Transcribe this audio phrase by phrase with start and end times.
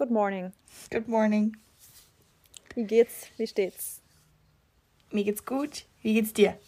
[0.00, 0.54] Good morning.
[0.88, 1.58] Good morning.
[2.74, 3.26] Wie geht's?
[3.36, 4.00] Wie steht's?
[5.12, 5.84] Mir geht's gut.
[6.00, 6.58] Wie geht's dir?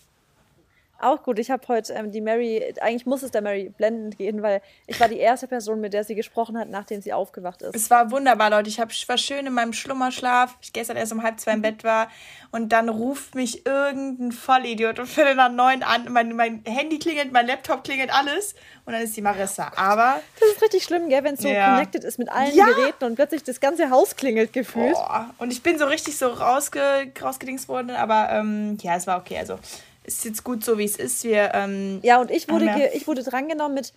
[1.03, 1.41] Auch gut.
[1.41, 5.01] Ich habe heute ähm, die Mary, eigentlich muss es der Mary blendend gehen, weil ich
[5.01, 7.75] war die erste Person, mit der sie gesprochen hat, nachdem sie aufgewacht ist.
[7.75, 8.69] Es war wunderbar, Leute.
[8.69, 10.57] Ich, hab, war schön in meinem Schlummerschlaf.
[10.61, 12.09] Ich gestern erst um halb zwei im Bett war.
[12.53, 16.07] Und dann ruft mich irgendein Vollidiot um Viertel nach neun an.
[16.09, 18.55] Mein, mein Handy klingelt, mein Laptop klingelt, alles.
[18.85, 19.73] Und dann ist die Marissa.
[19.75, 20.21] Aber.
[20.39, 21.75] Das ist richtig schlimm, gell, wenn es so ja.
[21.75, 22.67] connected ist mit allen ja.
[22.67, 24.95] Geräten und plötzlich das ganze Haus klingelt gefühlt.
[24.95, 25.31] Boah.
[25.39, 26.81] Und ich bin so richtig so rausge,
[27.21, 27.91] rausgedingst worden.
[27.91, 29.39] Aber ähm, ja, es war okay.
[29.39, 29.59] Also
[30.05, 31.25] ist jetzt gut so, wie es ist.
[31.25, 32.79] Wir, ähm, ja, und ich wurde, ja.
[32.93, 33.93] ich wurde drangenommen mit,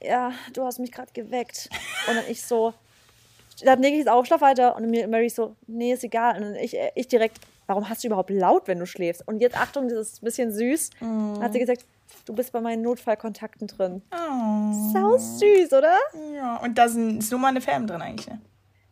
[0.00, 1.68] ja, du hast mich gerade geweckt.
[2.08, 2.74] Und dann ich so,
[3.64, 4.76] dann lege ich es auf, schlaf weiter.
[4.76, 6.36] Und Mary so, nee, ist egal.
[6.36, 9.26] Und dann ich, ich direkt, warum hast du überhaupt laut, wenn du schläfst?
[9.26, 10.90] Und jetzt, Achtung, das ist ein bisschen süß.
[11.00, 11.42] Mm.
[11.42, 11.84] Hat sie gesagt,
[12.24, 14.02] du bist bei meinen Notfallkontakten drin.
[14.10, 14.92] Oh.
[14.92, 15.96] Sau süß, oder?
[16.34, 18.40] Ja, und da sind, ist nur mal eine Fam drin eigentlich, ne?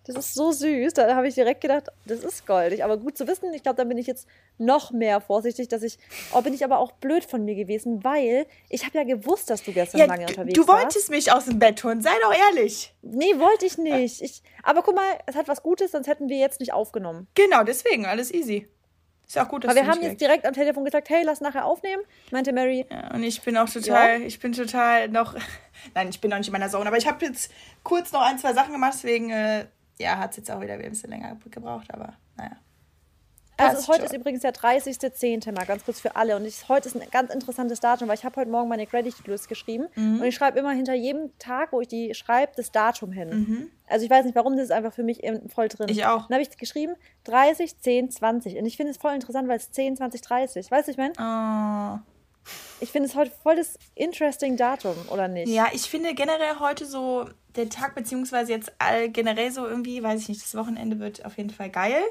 [0.05, 0.95] Das ist so süß.
[0.95, 2.83] Da habe ich direkt gedacht, das ist goldig.
[2.85, 4.27] Aber gut zu wissen, ich glaube, da bin ich jetzt
[4.59, 5.99] noch mehr vorsichtig, dass ich.
[6.33, 9.63] Oh, bin ich aber auch blöd von mir gewesen, weil ich habe ja gewusst, dass
[9.63, 10.69] du gestern ja, lange unterwegs warst.
[10.69, 12.95] Du wolltest mich aus dem Bett holen, sei doch ehrlich.
[13.03, 14.23] Nee, wollte ich nicht.
[14.23, 17.29] Ich, aber guck mal, es hat was Gutes, sonst hätten wir jetzt nicht aufgenommen.
[17.35, 18.69] Genau, deswegen, alles easy.
[19.31, 21.65] Ist auch gut, dass Aber wir haben jetzt direkt am Telefon gesagt, hey, lass nachher
[21.65, 22.85] aufnehmen, meinte Mary.
[22.91, 24.27] Ja, und ich bin auch total, ja.
[24.27, 25.37] ich bin total noch,
[25.95, 27.53] nein, ich bin noch nicht in meiner Zone, aber ich habe jetzt
[27.85, 29.67] kurz noch ein, zwei Sachen gemacht, deswegen äh,
[30.01, 32.57] ja, hat es jetzt auch wieder ein bisschen länger gebraucht, aber naja.
[33.57, 35.53] Also heute ist übrigens der 30.10.
[35.53, 36.35] mal ganz kurz für alle.
[36.35, 39.31] Und ich, heute ist ein ganz interessantes Datum, weil ich habe heute Morgen meine Gratitude
[39.31, 39.87] List geschrieben.
[39.97, 40.21] Mhm.
[40.21, 43.29] Und ich schreibe immer hinter jedem Tag, wo ich die schreibe, das Datum hin.
[43.29, 43.71] Mhm.
[43.87, 45.21] Also ich weiß nicht, warum, das ist einfach für mich
[45.55, 45.89] voll drin.
[45.91, 46.29] Ich auch.
[46.29, 48.57] Dann habe ich geschrieben 30, 10, 20.
[48.57, 50.71] Und ich finde es voll interessant, weil es 10, 20, 30.
[50.71, 51.13] Weißt du, ich meine?
[51.19, 51.99] Oh.
[52.81, 55.49] Ich finde es heute voll das interesting Datum, oder nicht?
[55.49, 60.21] Ja, ich finde generell heute so der Tag, beziehungsweise jetzt all, generell so irgendwie, weiß
[60.23, 62.03] ich nicht, das Wochenende wird auf jeden Fall geil.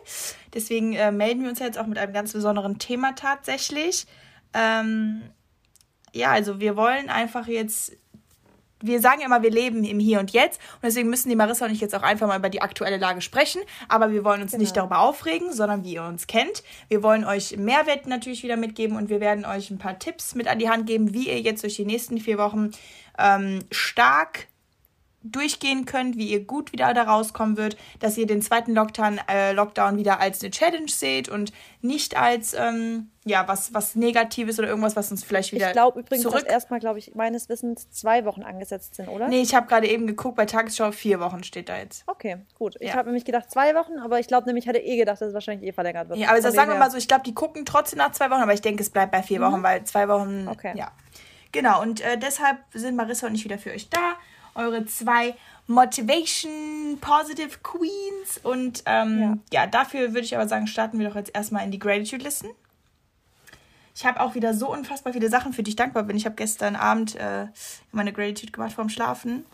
[0.53, 4.05] Deswegen äh, melden wir uns jetzt auch mit einem ganz besonderen Thema tatsächlich.
[4.53, 5.21] Ähm,
[6.13, 7.93] ja, also wir wollen einfach jetzt
[8.81, 11.65] wir sagen ja immer, wir leben im Hier und Jetzt und deswegen müssen die Marissa
[11.65, 13.61] und ich jetzt auch einfach mal über die aktuelle Lage sprechen.
[13.87, 14.61] Aber wir wollen uns genau.
[14.61, 16.63] nicht darüber aufregen, sondern wie ihr uns kennt.
[16.87, 20.47] Wir wollen euch Mehrwert natürlich wieder mitgeben und wir werden euch ein paar Tipps mit
[20.47, 22.71] an die Hand geben, wie ihr jetzt durch die nächsten vier Wochen
[23.17, 24.47] ähm, stark
[25.23, 29.51] durchgehen könnt, wie ihr gut wieder da rauskommen wird, dass ihr den zweiten Lockdown, äh,
[29.51, 34.69] Lockdown wieder als eine Challenge seht und nicht als ähm, ja was was Negatives oder
[34.69, 36.39] irgendwas, was uns vielleicht wieder Ich glaube übrigens, zurück...
[36.39, 39.27] dass erstmal, glaube ich, meines Wissens zwei Wochen angesetzt sind, oder?
[39.27, 42.03] Nee, ich habe gerade eben geguckt, bei Tagesschau vier Wochen steht da jetzt.
[42.07, 42.75] Okay, gut.
[42.79, 42.93] Ich ja.
[42.95, 45.33] habe nämlich gedacht zwei Wochen, aber ich glaube nämlich, ich hatte eh gedacht, dass es
[45.33, 46.19] wahrscheinlich eh verlängert wird.
[46.19, 48.41] Ja, aber das sagen wir mal so, ich glaube, die gucken trotzdem nach zwei Wochen,
[48.41, 49.43] aber ich denke, es bleibt bei vier mhm.
[49.43, 50.73] Wochen, weil zwei Wochen, okay.
[50.75, 50.91] ja.
[51.51, 54.15] Genau, und äh, deshalb sind Marissa und ich wieder für euch da.
[54.55, 55.35] Eure zwei
[55.67, 58.39] Motivation, Positive Queens.
[58.43, 59.61] Und ähm, ja.
[59.61, 59.67] ja.
[59.67, 62.49] dafür würde ich aber sagen, starten wir doch jetzt erstmal in die Gratitude-Listen.
[63.95, 66.15] Ich habe auch wieder so unfassbar viele Sachen, für die ich dankbar bin.
[66.15, 67.47] Ich habe gestern Abend äh,
[67.91, 69.45] meine Gratitude gemacht vorm Schlafen.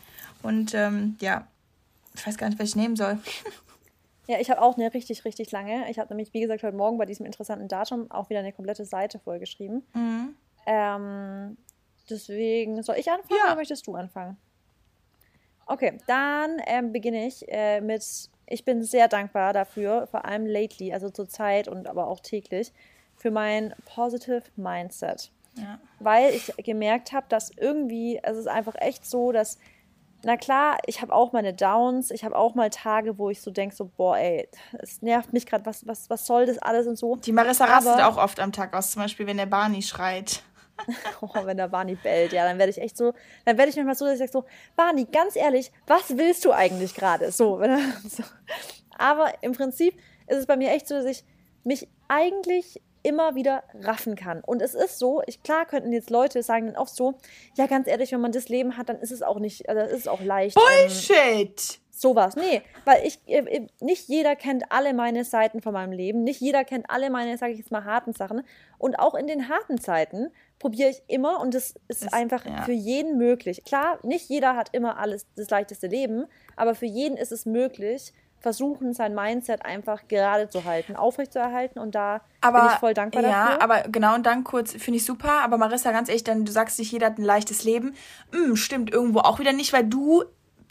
[0.42, 1.46] Und ähm, ja,
[2.14, 3.18] ich weiß gar nicht, was ich nehmen soll.
[4.28, 5.88] Ja, ich habe auch eine richtig, richtig lange.
[5.88, 8.84] Ich habe nämlich, wie gesagt, heute Morgen bei diesem interessanten Datum auch wieder eine komplette
[8.84, 9.84] Seite vollgeschrieben.
[9.94, 10.34] Mhm.
[10.66, 11.56] Ähm,
[12.10, 13.46] deswegen, soll ich anfangen ja.
[13.46, 14.36] oder möchtest du anfangen?
[15.66, 18.04] Okay, dann ähm, beginne ich äh, mit,
[18.46, 22.72] ich bin sehr dankbar dafür, vor allem lately, also zur Zeit und aber auch täglich,
[23.16, 25.32] für mein Positive Mindset.
[25.54, 25.78] Ja.
[25.98, 29.58] Weil ich gemerkt habe, dass irgendwie, es ist einfach echt so, dass,
[30.22, 33.50] na klar, ich habe auch meine Downs, ich habe auch mal Tage, wo ich so
[33.50, 34.48] denke, so, boah, ey,
[34.78, 37.16] es nervt mich gerade, was, was, was soll das alles und so.
[37.16, 40.42] Die Marissa rastet auch oft am Tag aus, zum Beispiel, wenn der Barney schreit.
[41.20, 43.12] oh, wenn der Barney bellt, ja, dann werde ich echt so,
[43.44, 44.44] dann werde ich manchmal so, dass ich sage so,
[44.76, 47.30] Barney, ganz ehrlich, was willst du eigentlich gerade?
[47.32, 47.60] So,
[48.08, 48.22] so,
[48.96, 49.94] Aber im Prinzip
[50.26, 51.24] ist es bei mir echt so, dass ich
[51.64, 54.40] mich eigentlich immer wieder raffen kann.
[54.40, 57.14] Und es ist so, ich, klar könnten jetzt Leute sagen dann oft so,
[57.54, 60.00] ja, ganz ehrlich, wenn man das Leben hat, dann ist es auch nicht, also ist
[60.00, 60.56] es auch leicht.
[60.56, 61.78] Ähm, Bullshit!
[61.78, 62.36] Ähm, sowas.
[62.36, 66.40] Nee, weil ich, äh, äh, nicht jeder kennt alle meine Seiten von meinem Leben, nicht
[66.40, 68.42] jeder kennt alle meine, sage ich jetzt mal, harten Sachen.
[68.76, 72.62] Und auch in den harten Zeiten probiere ich immer und das ist, ist einfach ja.
[72.62, 73.64] für jeden möglich.
[73.64, 76.26] Klar, nicht jeder hat immer alles das leichteste Leben,
[76.56, 81.94] aber für jeden ist es möglich, versuchen, sein Mindset einfach gerade zu halten, aufrechtzuerhalten und
[81.94, 83.54] da aber, bin ich voll dankbar ja, dafür.
[83.54, 86.52] Ja, aber genau und dann kurz, finde ich super, aber Marissa, ganz ehrlich, dann, du
[86.52, 87.94] sagst nicht, jeder hat ein leichtes Leben.
[88.32, 90.24] Hm, stimmt irgendwo auch wieder nicht, weil du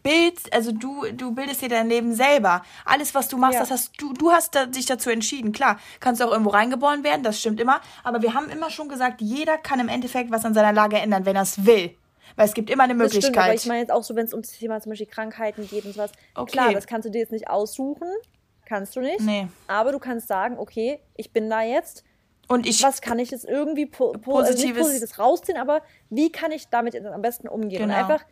[0.05, 2.61] bildest, also du, du bildest dir dein Leben selber.
[2.85, 3.59] Alles, was du machst, ja.
[3.61, 5.51] das hast du, du hast dich dazu entschieden.
[5.51, 7.81] Klar, kannst du auch irgendwo reingeboren werden, das stimmt immer.
[8.03, 11.25] Aber wir haben immer schon gesagt, jeder kann im Endeffekt was an seiner Lage ändern,
[11.25, 11.95] wenn er es will.
[12.35, 13.23] Weil es gibt immer eine Möglichkeit.
[13.23, 15.07] Das stimmt, aber ich meine jetzt auch so, wenn es um das Thema zum Beispiel
[15.07, 16.11] Krankheiten geht und sowas.
[16.35, 16.51] Okay.
[16.51, 18.07] Klar, das kannst du dir jetzt nicht aussuchen.
[18.65, 19.21] Kannst du nicht.
[19.21, 19.47] Nee.
[19.67, 22.03] Aber du kannst sagen, okay, ich bin da jetzt.
[22.47, 22.83] Und ich.
[22.83, 26.51] Was kann ich jetzt irgendwie po, po, also positives, also Positives rausziehen, aber wie kann
[26.51, 27.81] ich damit am besten umgehen?
[27.81, 27.93] Genau.
[27.93, 28.25] Und einfach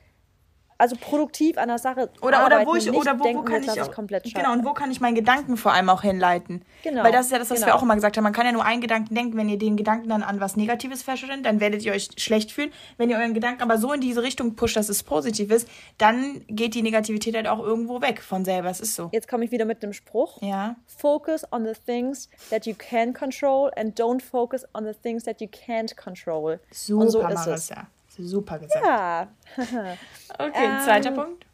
[0.83, 3.89] also produktiv an der Sache oder oder wo ich oder wo, wo kann ich auch,
[3.89, 6.61] genau und wo kann ich meinen Gedanken vor allem auch hinleiten?
[6.83, 7.67] Genau weil das ist ja das was genau.
[7.67, 8.23] wir auch immer gesagt haben.
[8.25, 9.37] Man kann ja nur einen Gedanken denken.
[9.37, 12.69] Wenn ihr den Gedanken dann an was Negatives verschwendet dann werdet ihr euch schlecht fühlen.
[12.97, 15.69] Wenn ihr euren Gedanken aber so in diese Richtung pusht dass es positiv ist
[15.99, 18.69] dann geht die Negativität halt auch irgendwo weg von selber.
[18.69, 19.07] Es ist so.
[19.13, 20.41] Jetzt komme ich wieder mit dem Spruch.
[20.41, 20.75] Ja.
[20.85, 25.39] Focus on the things that you can control and don't focus on the things that
[25.39, 26.59] you can't control.
[26.89, 27.53] Und so ist Marissa.
[27.53, 27.71] es
[28.17, 28.85] Super gesagt.
[28.85, 29.27] Ja.
[30.37, 31.45] okay, ähm, zweiter Punkt.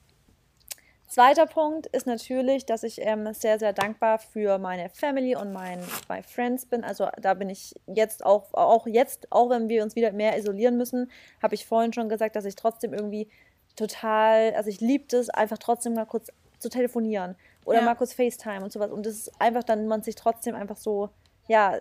[1.07, 5.79] Zweiter Punkt ist natürlich, dass ich ähm, sehr, sehr dankbar für meine Family und mein,
[6.07, 6.83] my Friends bin.
[6.83, 10.77] Also da bin ich jetzt auch, auch jetzt, auch wenn wir uns wieder mehr isolieren
[10.77, 11.09] müssen,
[11.41, 13.27] habe ich vorhin schon gesagt, dass ich trotzdem irgendwie
[13.75, 16.27] total, also ich liebe es, einfach trotzdem mal kurz
[16.59, 17.35] zu telefonieren
[17.65, 17.85] oder ja.
[17.85, 18.91] mal kurz FaceTime und sowas.
[18.91, 21.09] Und das ist einfach dann, man sich trotzdem einfach so,
[21.47, 21.79] ja,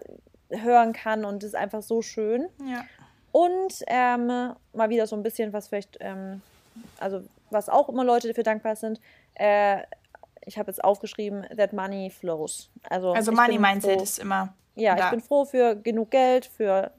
[0.48, 2.48] hören kann und das ist einfach so schön.
[2.64, 2.84] Ja.
[3.32, 6.42] Und ähm, mal wieder so ein bisschen, was vielleicht, ähm,
[6.98, 9.00] also was auch immer Leute dafür dankbar sind.
[9.34, 9.82] Äh,
[10.42, 12.70] ich habe jetzt aufgeschrieben, that money flows.
[12.88, 14.54] Also, also Money Mindset ist immer.
[14.74, 15.04] Ja, da.
[15.06, 16.92] ich bin froh für genug Geld, für.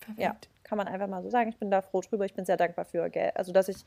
[0.00, 0.20] Perfekt.
[0.20, 1.50] Ja, kann man einfach mal so sagen.
[1.50, 2.24] Ich bin da froh drüber.
[2.24, 3.36] Ich bin sehr dankbar für Geld.
[3.36, 3.84] Also, dass ich.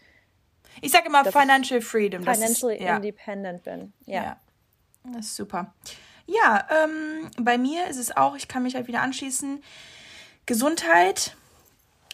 [0.82, 2.24] Ich sage immer Financial Freedom.
[2.24, 2.98] Financially ist, ja.
[2.98, 3.94] independent bin.
[4.06, 4.24] Ja.
[4.24, 4.38] ja.
[5.14, 5.74] Das ist super.
[6.26, 9.64] Ja, ähm, bei mir ist es auch, ich kann mich halt wieder anschließen.
[10.46, 11.38] Gesundheit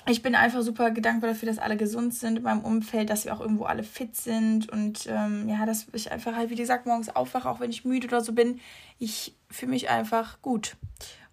[0.06, 3.34] ich bin einfach super gedankbar dafür, dass alle gesund sind in meinem Umfeld, dass wir
[3.34, 7.16] auch irgendwo alle fit sind und ähm, ja, dass ich einfach halt, wie gesagt, morgens
[7.16, 8.60] aufwache, auch wenn ich müde oder so bin.
[9.00, 10.76] Ich fühle mich einfach gut.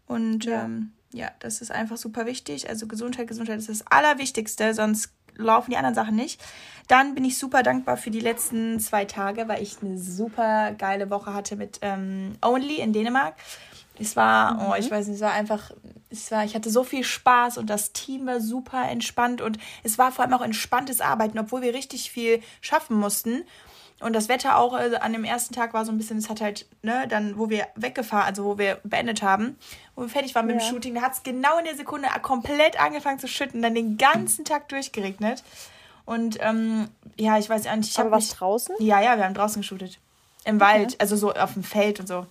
[0.07, 0.65] Und ja.
[0.65, 2.69] Ähm, ja, das ist einfach super wichtig.
[2.69, 6.41] Also Gesundheit, Gesundheit ist das Allerwichtigste, sonst laufen die anderen Sachen nicht.
[6.87, 11.11] Dann bin ich super dankbar für die letzten zwei Tage, weil ich eine super geile
[11.11, 13.35] Woche hatte mit ähm, Only in Dänemark.
[14.01, 14.61] Es war, mhm.
[14.61, 14.95] oh, ich mhm.
[14.95, 15.71] weiß nicht, es war einfach,
[16.11, 19.99] es war, ich hatte so viel Spaß und das Team war super entspannt und es
[19.99, 23.45] war vor allem auch entspanntes Arbeiten, obwohl wir richtig viel schaffen mussten.
[24.01, 26.41] Und das Wetter auch also an dem ersten Tag war so ein bisschen, es hat
[26.41, 29.59] halt, ne, dann, wo wir weggefahren, also wo wir beendet haben,
[29.95, 30.63] wo wir fertig waren mit ja.
[30.63, 33.99] dem Shooting, da hat es genau in der Sekunde komplett angefangen zu schütten, dann den
[33.99, 35.45] ganzen Tag durchgeregnet.
[36.07, 36.89] Und ähm,
[37.19, 37.91] ja, ich weiß nicht.
[37.91, 38.75] Ich Aber was draußen?
[38.79, 39.99] Ja, ja, wir haben draußen geshootet.
[40.45, 40.65] Im okay.
[40.65, 42.27] Wald, also so auf dem Feld und so.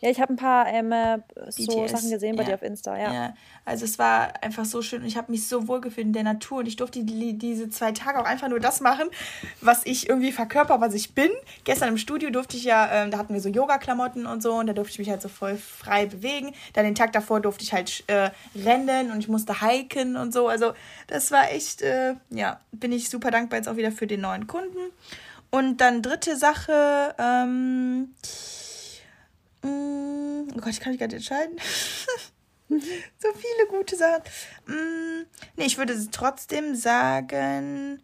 [0.00, 1.18] Ja, ich habe ein paar ähm, äh,
[1.50, 2.50] so Sachen gesehen bei ja.
[2.50, 3.12] dir auf Insta, ja.
[3.12, 3.34] ja.
[3.66, 6.22] Also es war einfach so schön und ich habe mich so wohl gefühlt in der
[6.22, 9.08] Natur und ich durfte die, diese zwei Tage auch einfach nur das machen,
[9.60, 11.30] was ich irgendwie verkörper, was ich bin.
[11.64, 14.66] Gestern im Studio durfte ich ja, ähm, da hatten wir so Yoga-Klamotten und so und
[14.66, 16.54] da durfte ich mich halt so voll frei bewegen.
[16.72, 20.48] Dann den Tag davor durfte ich halt äh, rennen und ich musste hiken und so.
[20.48, 20.72] Also
[21.08, 24.46] das war echt, äh, ja, bin ich super dankbar jetzt auch wieder für den neuen
[24.46, 24.78] Kunden.
[25.50, 28.14] Und dann dritte Sache, ähm,
[29.62, 31.58] oh Gott, ich kann mich gar nicht entscheiden.
[32.68, 34.22] so viele gute Sachen.
[34.66, 35.26] Mm,
[35.56, 38.02] nee, ich würde trotzdem sagen,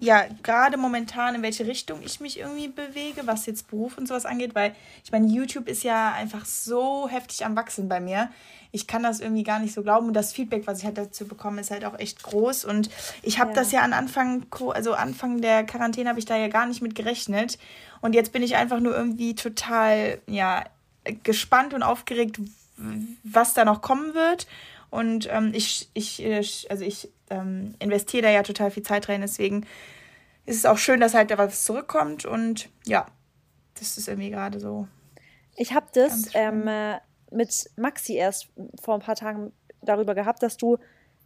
[0.00, 4.24] ja, gerade momentan, in welche Richtung ich mich irgendwie bewege, was jetzt Beruf und sowas
[4.24, 4.74] angeht, weil
[5.04, 8.30] ich meine, YouTube ist ja einfach so heftig am Wachsen bei mir.
[8.72, 11.26] Ich kann das irgendwie gar nicht so glauben und das Feedback, was ich halt dazu
[11.26, 12.88] bekomme, ist halt auch echt groß und
[13.22, 13.56] ich habe ja.
[13.56, 16.94] das ja an Anfang, also Anfang der Quarantäne habe ich da ja gar nicht mit
[16.94, 17.58] gerechnet
[18.00, 20.64] und jetzt bin ich einfach nur irgendwie total, ja,
[21.24, 22.40] gespannt und aufgeregt,
[23.22, 24.46] was da noch kommen wird.
[24.90, 26.24] Und ähm, ich, ich,
[26.70, 29.66] also ich ähm, investiere da ja total viel Zeit rein, deswegen
[30.46, 32.24] ist es auch schön, dass halt da was zurückkommt.
[32.24, 33.06] Und ja,
[33.74, 34.88] das ist irgendwie gerade so.
[35.56, 36.68] Ich habe das ähm,
[37.30, 38.48] mit Maxi erst
[38.80, 40.78] vor ein paar Tagen darüber gehabt, dass du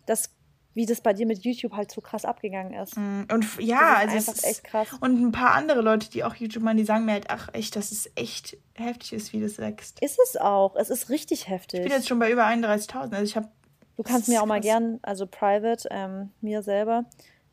[0.07, 0.31] das
[0.75, 2.97] wie das bei dir mit YouTube halt so krass abgegangen ist.
[2.97, 4.89] Mm, und ja, also einfach ist, echt krass.
[5.01, 7.77] Und ein paar andere Leute, die auch YouTube machen, die sagen mir halt, ach echt,
[7.77, 10.03] dass es echt heftig ist, wie das wächst.
[10.03, 10.75] Ist es auch.
[10.77, 11.81] Es ist richtig heftig.
[11.81, 13.13] Ich bin jetzt schon bei über 31.000.
[13.13, 13.49] Also ich habe.
[13.97, 14.49] Du kannst mir auch krass.
[14.49, 17.05] mal gern, also private, ähm, mir selber,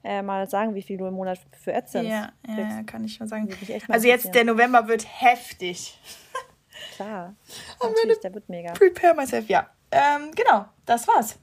[0.04, 2.58] äh, mal sagen, wie viel du im Monat für AdSense ja, kriegst.
[2.58, 3.48] Ja, kann ich mal sagen.
[3.88, 6.00] Also jetzt der November wird heftig.
[6.96, 7.36] Klar.
[7.84, 8.74] Natürlich, der wird mega.
[8.74, 9.70] Prepare myself, ja.
[9.92, 11.38] Ähm, genau, das war's.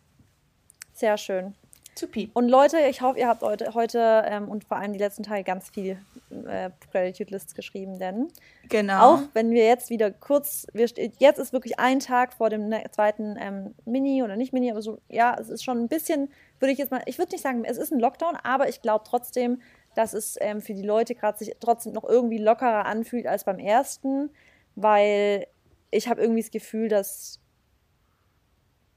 [0.94, 1.54] Sehr schön.
[1.98, 2.30] Supi.
[2.34, 5.44] Und Leute, ich hoffe, ihr habt heute, heute ähm, und vor allem die letzten Tage
[5.44, 5.98] ganz viel
[6.30, 8.28] äh, Gratitude Lists geschrieben, denn
[8.68, 9.14] genau.
[9.14, 10.86] auch wenn wir jetzt wieder kurz, wir,
[11.18, 14.82] jetzt ist wirklich ein Tag vor dem ne, zweiten ähm, Mini oder nicht Mini, aber
[14.82, 17.64] so, ja, es ist schon ein bisschen, würde ich jetzt mal, ich würde nicht sagen,
[17.64, 19.60] es ist ein Lockdown, aber ich glaube trotzdem,
[19.94, 23.58] dass es ähm, für die Leute gerade sich trotzdem noch irgendwie lockerer anfühlt als beim
[23.58, 24.30] ersten,
[24.76, 25.46] weil
[25.90, 27.40] ich habe irgendwie das Gefühl, dass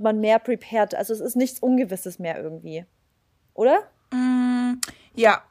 [0.02, 0.96] man mehr prepared.
[0.96, 2.86] Also es ist nichts Ungewisses mehr irgendwie.
[3.54, 3.84] Oder?
[4.12, 4.82] Mm,
[5.14, 5.42] ja,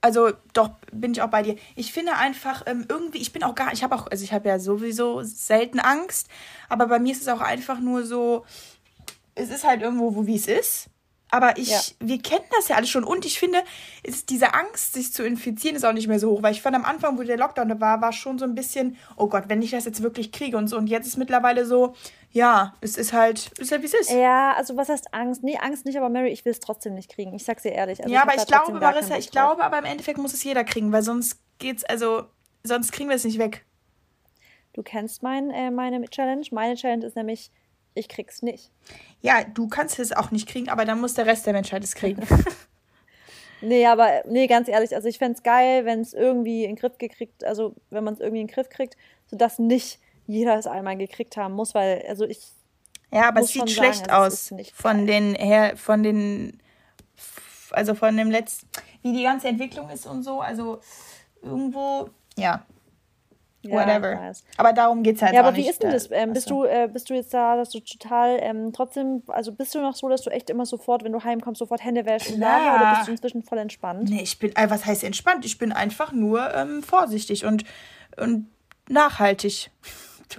[0.00, 1.56] also doch bin ich auch bei dir.
[1.74, 4.48] Ich finde einfach ähm, irgendwie, ich bin auch gar, ich habe auch, also ich habe
[4.48, 6.28] ja sowieso selten Angst,
[6.68, 8.44] aber bei mir ist es auch einfach nur so,
[9.34, 10.88] es ist halt irgendwo, wo wie es ist.
[11.30, 11.80] Aber ich, ja.
[12.00, 13.04] wir kennen das ja alles schon.
[13.04, 13.62] Und ich finde,
[14.02, 16.42] ist diese Angst, sich zu infizieren, ist auch nicht mehr so hoch.
[16.42, 18.96] Weil ich fand am Anfang, wo der Lockdown da war, war schon so ein bisschen,
[19.16, 20.78] oh Gott, wenn ich das jetzt wirklich kriege und so.
[20.78, 21.94] Und jetzt ist mittlerweile so,
[22.32, 24.10] ja, es ist halt, ist halt wie es ist.
[24.10, 25.42] Ja, also was heißt Angst?
[25.42, 27.34] Nee, Angst nicht, aber Mary, ich will es trotzdem nicht kriegen.
[27.34, 28.02] Ich sag's dir ehrlich.
[28.02, 30.92] Also ja, aber ich glaube, Marissa, ich glaube, aber im Endeffekt muss es jeder kriegen,
[30.92, 32.24] weil sonst geht's, also,
[32.64, 33.66] sonst kriegen wir es nicht weg.
[34.72, 36.46] Du kennst mein, äh, meine Challenge.
[36.52, 37.50] Meine Challenge ist nämlich,
[37.94, 38.70] ich krieg's nicht.
[39.20, 41.94] Ja, du kannst es auch nicht kriegen, aber dann muss der Rest der Menschheit es
[41.94, 42.22] kriegen.
[43.60, 46.76] nee, aber nee, ganz ehrlich, also ich fände es geil, wenn es irgendwie in den
[46.76, 50.66] Griff gekriegt, also wenn man es irgendwie in den Griff kriegt, sodass nicht jeder es
[50.66, 52.40] einmal gekriegt haben muss, weil, also ich.
[53.10, 56.60] Ja, aber es sieht schlecht sagen, also aus von den her, von den,
[57.70, 58.68] also von dem letzten,
[59.02, 60.80] wie die ganze Entwicklung ist und so, also
[61.42, 62.66] irgendwo, ja,
[63.64, 64.12] whatever.
[64.12, 66.08] Ja, aber darum geht es halt ja, aber wie ist denn das?
[66.10, 69.74] Ähm, bist, du, äh, bist du jetzt da, dass du total ähm, trotzdem, also bist
[69.74, 72.40] du noch so, dass du echt immer sofort, wenn du heimkommst, sofort Hände wäschst und
[72.40, 74.08] Lager oder bist du inzwischen voll entspannt?
[74.08, 75.44] Nee, ich bin, äh, was heißt entspannt?
[75.44, 77.64] Ich bin einfach nur ähm, vorsichtig und,
[78.16, 78.48] und
[78.88, 79.70] nachhaltig.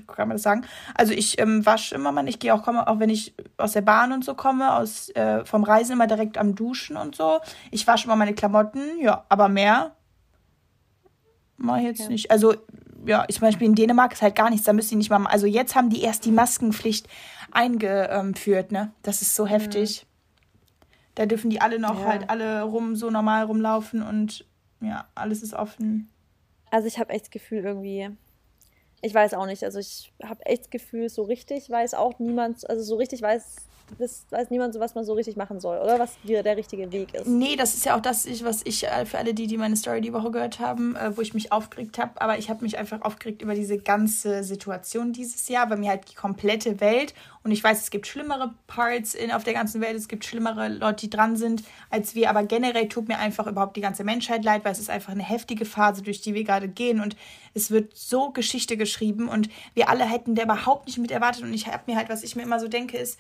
[0.07, 0.65] Kann man das sagen?
[0.93, 3.81] Also ich ähm, wasche immer mal, ich gehe auch, komme, auch wenn ich aus der
[3.81, 7.39] Bahn und so komme, aus, äh, vom Reisen immer direkt am Duschen und so.
[7.71, 9.95] Ich wasche immer meine Klamotten, ja, aber mehr
[11.57, 12.11] mache ich jetzt okay.
[12.11, 12.29] nicht.
[12.31, 12.53] Also
[13.05, 15.25] ja, ich zum Beispiel in Dänemark ist halt gar nichts, da müssen die nicht mal,
[15.27, 17.07] also jetzt haben die erst die Maskenpflicht
[17.51, 18.91] eingeführt, ne?
[19.03, 20.03] Das ist so heftig.
[20.03, 20.09] Mhm.
[21.15, 22.05] Da dürfen die alle noch ja.
[22.05, 24.45] halt alle rum, so normal rumlaufen und
[24.81, 26.09] ja, alles ist offen.
[26.71, 28.09] Also ich habe echt das Gefühl irgendwie,
[29.01, 32.69] ich weiß auch nicht, also ich habe echt das Gefühl, so richtig weiß auch niemand,
[32.69, 35.99] also so richtig weiß das weiß niemand so, was man so richtig machen soll, oder
[35.99, 37.27] was der richtige Weg ist.
[37.27, 40.01] Nee, das ist ja auch das, was ich äh, für alle die, die meine Story
[40.01, 42.21] die Woche gehört haben, äh, wo ich mich aufgeregt habe.
[42.21, 46.09] Aber ich habe mich einfach aufgeregt über diese ganze Situation dieses Jahr, weil mir halt
[46.11, 49.95] die komplette Welt und ich weiß, es gibt schlimmere Parts in, auf der ganzen Welt,
[49.95, 52.29] es gibt schlimmere Leute, die dran sind als wir.
[52.29, 55.23] Aber generell tut mir einfach überhaupt die ganze Menschheit leid, weil es ist einfach eine
[55.23, 56.99] heftige Phase, durch die wir gerade gehen.
[56.99, 57.15] Und
[57.53, 61.43] es wird so Geschichte geschrieben und wir alle hätten der überhaupt nicht mit erwartet.
[61.43, 63.17] Und ich habe mir halt, was ich mir immer so denke, ist,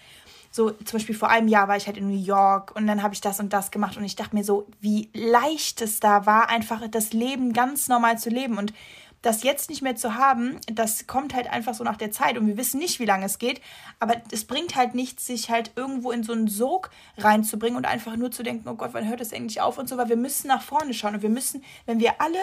[0.51, 3.13] so zum Beispiel vor einem Jahr war ich halt in New York und dann habe
[3.13, 6.49] ich das und das gemacht und ich dachte mir so, wie leicht es da war,
[6.49, 8.73] einfach das Leben ganz normal zu leben und
[9.21, 12.47] das jetzt nicht mehr zu haben, das kommt halt einfach so nach der Zeit und
[12.47, 13.61] wir wissen nicht, wie lange es geht,
[13.99, 18.15] aber es bringt halt nichts, sich halt irgendwo in so einen Sog reinzubringen und einfach
[18.15, 20.47] nur zu denken, oh Gott, wann hört das eigentlich auf und so, weil wir müssen
[20.47, 22.39] nach vorne schauen und wir müssen, wenn wir alle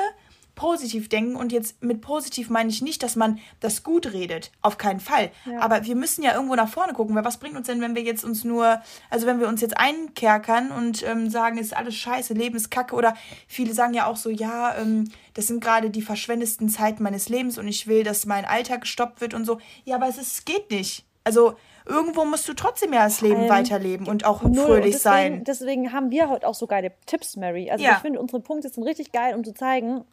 [0.56, 1.36] positiv denken.
[1.36, 4.50] Und jetzt mit positiv meine ich nicht, dass man das gut redet.
[4.62, 5.30] Auf keinen Fall.
[5.44, 5.60] Ja.
[5.60, 8.02] Aber wir müssen ja irgendwo nach vorne gucken, weil was bringt uns denn, wenn wir
[8.02, 11.94] jetzt uns nur, also wenn wir uns jetzt einkerkern und ähm, sagen, es ist alles
[11.94, 12.96] scheiße, Leben ist kacke.
[12.96, 13.14] Oder
[13.46, 17.58] viele sagen ja auch so, ja, ähm, das sind gerade die verschwendesten Zeiten meines Lebens
[17.58, 19.58] und ich will, dass mein Alltag gestoppt wird und so.
[19.84, 21.04] Ja, aber es ist, geht nicht.
[21.22, 24.54] Also irgendwo musst du trotzdem ja das Leben ähm, weiterleben und auch null.
[24.54, 25.44] fröhlich und deswegen, sein.
[25.44, 27.70] Deswegen haben wir heute auch so geile Tipps, Mary.
[27.70, 27.92] Also ja.
[27.92, 30.04] ich finde, unsere Punkte sind richtig geil, um zu zeigen,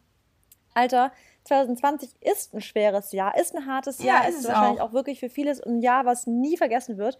[0.74, 1.12] Alter,
[1.44, 4.90] 2020 ist ein schweres Jahr, ist ein hartes ja, Jahr, ist, ist wahrscheinlich auch.
[4.90, 7.18] auch wirklich für vieles ein Jahr, was nie vergessen wird.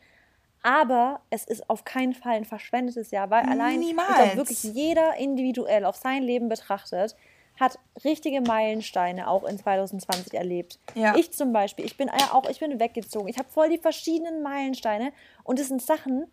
[0.63, 5.15] Aber es ist auf keinen Fall ein verschwendetes Jahr, weil allein ich glaube, wirklich jeder
[5.17, 7.15] individuell auf sein Leben betrachtet,
[7.61, 10.79] hat richtige Meilensteine auch in 2020 erlebt.
[10.95, 11.15] Ja.
[11.17, 13.29] Ich zum Beispiel, ich bin ja auch, ich bin weggezogen.
[13.29, 15.13] Ich habe voll die verschiedenen Meilensteine
[15.45, 16.27] und es sind Sachen,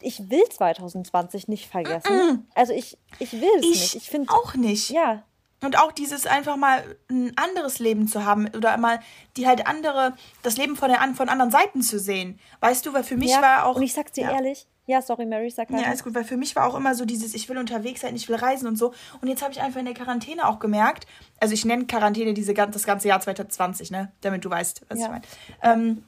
[0.00, 2.16] ich will 2020 nicht vergessen.
[2.16, 2.38] Mm -mm.
[2.54, 3.94] Also ich, ich will es nicht.
[3.94, 4.90] Ich finde auch nicht.
[4.90, 5.22] Ja.
[5.62, 9.00] Und auch dieses einfach mal ein anderes Leben zu haben oder mal
[9.36, 12.38] die halt andere, das Leben von, der, von anderen Seiten zu sehen.
[12.60, 13.76] Weißt du, weil für mich ja, war auch.
[13.76, 14.32] Und ich sag's dir ja.
[14.32, 15.82] ehrlich, ja, sorry, Mary, sag mal.
[15.82, 18.16] Ja, alles gut, weil für mich war auch immer so dieses, ich will unterwegs sein,
[18.16, 18.94] ich will reisen und so.
[19.20, 21.06] Und jetzt habe ich einfach in der Quarantäne auch gemerkt,
[21.40, 24.10] also ich nenne Quarantäne diese, das ganze Jahr 2020, ne?
[24.22, 25.04] Damit du weißt, was ja.
[25.04, 25.24] ich meine.
[25.62, 26.04] Ähm,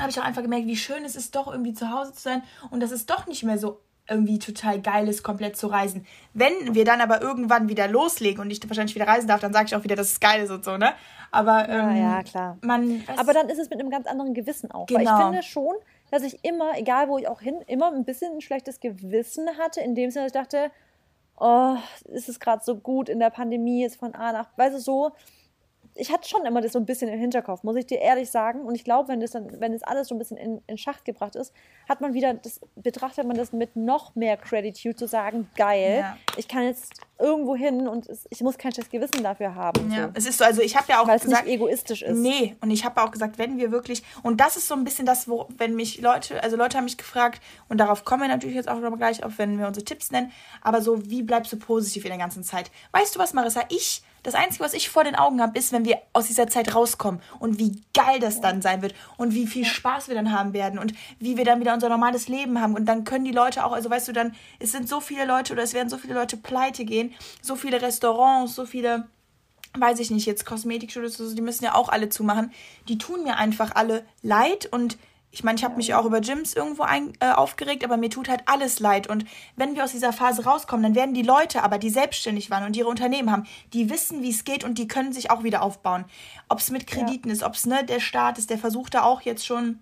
[0.00, 2.42] habe ich auch einfach gemerkt, wie schön es ist, doch irgendwie zu Hause zu sein
[2.70, 6.06] und dass es doch nicht mehr so irgendwie total geil ist, komplett zu reisen.
[6.34, 9.66] Wenn wir dann aber irgendwann wieder loslegen und ich wahrscheinlich wieder reisen darf, dann sage
[9.66, 10.92] ich auch wieder, dass es geil ist und so, ne?
[11.30, 12.58] Aber ähm, ja, ja, klar.
[12.60, 14.86] Man, aber dann ist es mit einem ganz anderen Gewissen auch.
[14.86, 14.98] Genau.
[14.98, 15.30] Weil ich genau.
[15.30, 15.74] finde schon,
[16.10, 19.80] dass ich immer, egal wo ich auch hin, immer ein bisschen ein schlechtes Gewissen hatte,
[19.80, 20.70] in dem Sinne, dass ich dachte,
[21.38, 21.76] oh,
[22.12, 25.12] ist es gerade so gut in der Pandemie, ist von A nach, weißt du, so.
[25.96, 28.62] Ich hatte schon immer das so ein bisschen im Hinterkopf, muss ich dir ehrlich sagen.
[28.62, 31.04] Und ich glaube, wenn das dann, wenn das alles so ein bisschen in, in Schacht
[31.04, 31.52] gebracht ist,
[31.88, 36.16] hat man wieder, das betrachtet man das mit noch mehr Gratitude zu sagen, geil, ja.
[36.36, 39.92] ich kann jetzt irgendwo hin und es, ich muss kein schlechtes Gewissen dafür haben.
[39.92, 40.10] Ja, so.
[40.14, 42.18] es ist so, also ich habe ja auch Weil gesagt, es nicht egoistisch ist.
[42.18, 45.06] Nee, und ich habe auch gesagt, wenn wir wirklich, und das ist so ein bisschen
[45.06, 48.56] das, wo, wenn mich Leute, also Leute haben mich gefragt, und darauf kommen wir natürlich
[48.56, 51.56] jetzt auch noch gleich auf, wenn wir unsere Tipps nennen, aber so, wie bleibst du
[51.56, 52.72] positiv in der ganzen Zeit?
[52.90, 55.84] Weißt du was, Marissa, ich das Einzige, was ich vor den Augen habe, ist, wenn
[55.84, 59.66] wir aus dieser Zeit rauskommen und wie geil das dann sein wird und wie viel
[59.66, 62.74] Spaß wir dann haben werden und wie wir dann wieder unser normales Leben haben.
[62.74, 65.52] Und dann können die Leute auch, also weißt du, dann, es sind so viele Leute
[65.52, 67.12] oder es werden so viele Leute pleite gehen,
[67.42, 69.06] so viele Restaurants, so viele
[69.76, 72.52] weiß ich nicht, jetzt Kosmetikstudios, die müssen ja auch alle zumachen.
[72.88, 74.96] Die tun mir einfach alle leid und
[75.34, 78.28] ich meine, ich habe mich auch über Gyms irgendwo ein, äh, aufgeregt, aber mir tut
[78.28, 79.08] halt alles leid.
[79.08, 79.24] Und
[79.56, 82.76] wenn wir aus dieser Phase rauskommen, dann werden die Leute aber, die selbstständig waren und
[82.76, 86.04] ihre Unternehmen haben, die wissen, wie es geht und die können sich auch wieder aufbauen.
[86.48, 87.34] Ob es mit Krediten ja.
[87.34, 89.80] ist, ob es ne, der Staat ist, der versucht da auch jetzt schon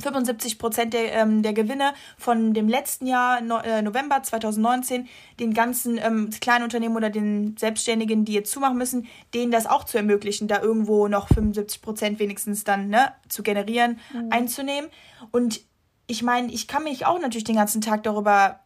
[0.00, 5.08] 75 Prozent der, ähm, der Gewinne von dem letzten Jahr, no, äh, November 2019,
[5.40, 9.84] den ganzen ähm, kleinen Unternehmen oder den Selbstständigen, die jetzt zumachen müssen, denen das auch
[9.84, 14.28] zu ermöglichen, da irgendwo noch 75 Prozent wenigstens dann ne, zu generieren, mhm.
[14.30, 14.90] einzunehmen.
[15.30, 15.60] Und
[16.06, 18.60] ich meine, ich kann mich auch natürlich den ganzen Tag darüber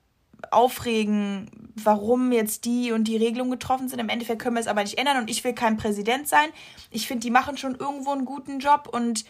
[0.50, 3.99] aufregen, warum jetzt die und die Regelungen getroffen sind.
[3.99, 6.49] Im Endeffekt können wir es aber nicht ändern und ich will kein Präsident sein.
[6.90, 9.25] Ich finde, die machen schon irgendwo einen guten Job und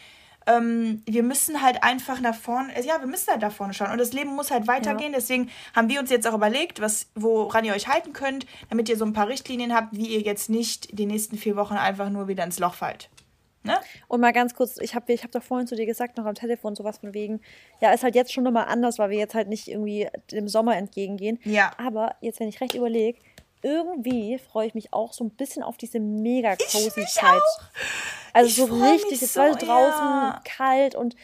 [0.51, 3.93] ähm, wir müssen halt einfach nach vorne, ja, wir müssen halt nach vorne schauen.
[3.93, 5.13] Und das Leben muss halt weitergehen.
[5.13, 5.19] Ja.
[5.19, 8.97] Deswegen haben wir uns jetzt auch überlegt, was, woran ihr euch halten könnt, damit ihr
[8.97, 12.29] so ein paar Richtlinien habt, wie ihr jetzt nicht die nächsten vier Wochen einfach nur
[12.29, 13.11] wieder ins Loch fallt.
[13.63, 13.79] Ne?
[14.09, 16.35] Und mal ganz kurz, ich habe ich hab doch vorhin zu dir gesagt, noch am
[16.35, 17.43] Telefon, sowas von wegen,
[17.83, 20.79] ja, ist halt jetzt schon nochmal anders, weil wir jetzt halt nicht irgendwie dem Sommer
[20.79, 21.39] entgegengehen.
[21.45, 21.73] Ja.
[21.77, 23.19] Aber jetzt, wenn ich recht überlege,
[23.63, 27.43] irgendwie freue ich mich auch so ein bisschen auf diese mega cozy Zeit.
[28.33, 30.43] Also ich so richtig, es so, war draußen ja.
[30.45, 31.17] kalt und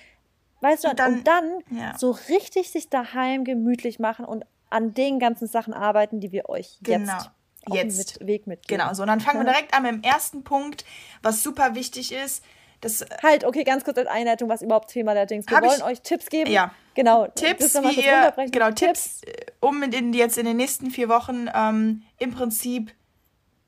[0.61, 1.97] weißt du, und dann, und dann ja.
[1.97, 6.79] so richtig sich daheim gemütlich machen und an den ganzen Sachen arbeiten, die wir euch
[6.83, 7.13] genau.
[7.13, 7.31] jetzt
[7.73, 8.79] jetzt mit Weg mitgeben.
[8.79, 10.85] Genau, so und dann fangen wir direkt an mit dem ersten Punkt,
[11.23, 12.45] was super wichtig ist.
[12.81, 15.47] Das halt, okay, ganz kurz als Einleitung, was überhaupt Thema der Dings.
[15.49, 16.51] Wir wollen ich, euch Tipps geben.
[16.51, 16.73] Ja.
[16.95, 17.27] Genau.
[17.29, 22.03] Tipps, wie ihr, genau, Tipps, Tipps, um in, jetzt in den nächsten vier Wochen ähm,
[22.19, 22.93] im Prinzip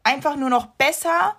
[0.03, 1.37] einfach nur noch besser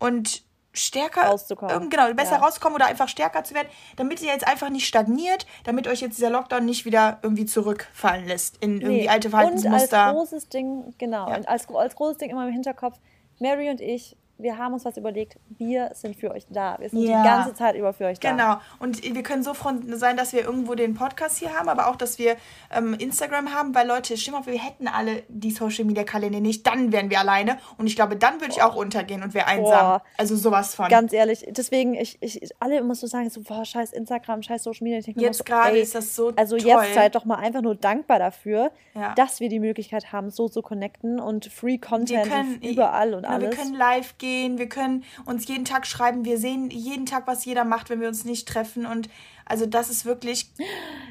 [0.00, 1.90] und stärker rauszukommen.
[1.90, 2.38] Genau, besser ja.
[2.38, 6.16] rauskommen oder einfach stärker zu werden, damit ihr jetzt einfach nicht stagniert, damit euch jetzt
[6.16, 9.08] dieser Lockdown nicht wieder irgendwie zurückfallen lässt in irgendwie nee.
[9.08, 10.10] alte Verhaltensmuster.
[10.10, 11.36] Und als großes Ding, genau, ja.
[11.36, 12.98] und als, als großes Ding immer im Hinterkopf,
[13.38, 16.76] Mary und ich wir haben uns was überlegt, wir sind für euch da.
[16.78, 17.22] Wir sind ja.
[17.22, 18.30] die ganze Zeit über für euch da.
[18.30, 18.56] Genau.
[18.78, 21.96] Und wir können so froh sein, dass wir irgendwo den Podcast hier haben, aber auch,
[21.96, 22.36] dass wir
[22.70, 26.66] ähm, Instagram haben, weil Leute, stimmt auf, wir hätten alle die Social Media Kalender nicht,
[26.66, 27.58] dann wären wir alleine.
[27.78, 29.64] Und ich glaube, dann würde ich auch untergehen und wäre einsam.
[29.64, 30.02] Boah.
[30.18, 30.88] Also sowas von.
[30.88, 34.84] Ganz ehrlich, deswegen, ich, ich, alle immer so sagen, so, boah, scheiß Instagram, scheiß Social
[34.84, 35.00] Media.
[35.16, 36.66] jetzt so, gerade ist das so Also toll.
[36.66, 39.14] jetzt seid doch mal einfach nur dankbar dafür, ja.
[39.14, 43.34] dass wir die Möglichkeit haben, so zu connecten und Free Content können, überall und genau,
[43.34, 43.50] alles.
[43.50, 47.44] Wir können live gehen, wir können uns jeden Tag schreiben, wir sehen jeden Tag, was
[47.44, 48.86] jeder macht, wenn wir uns nicht treffen.
[48.86, 49.08] Und
[49.44, 50.50] also das ist wirklich.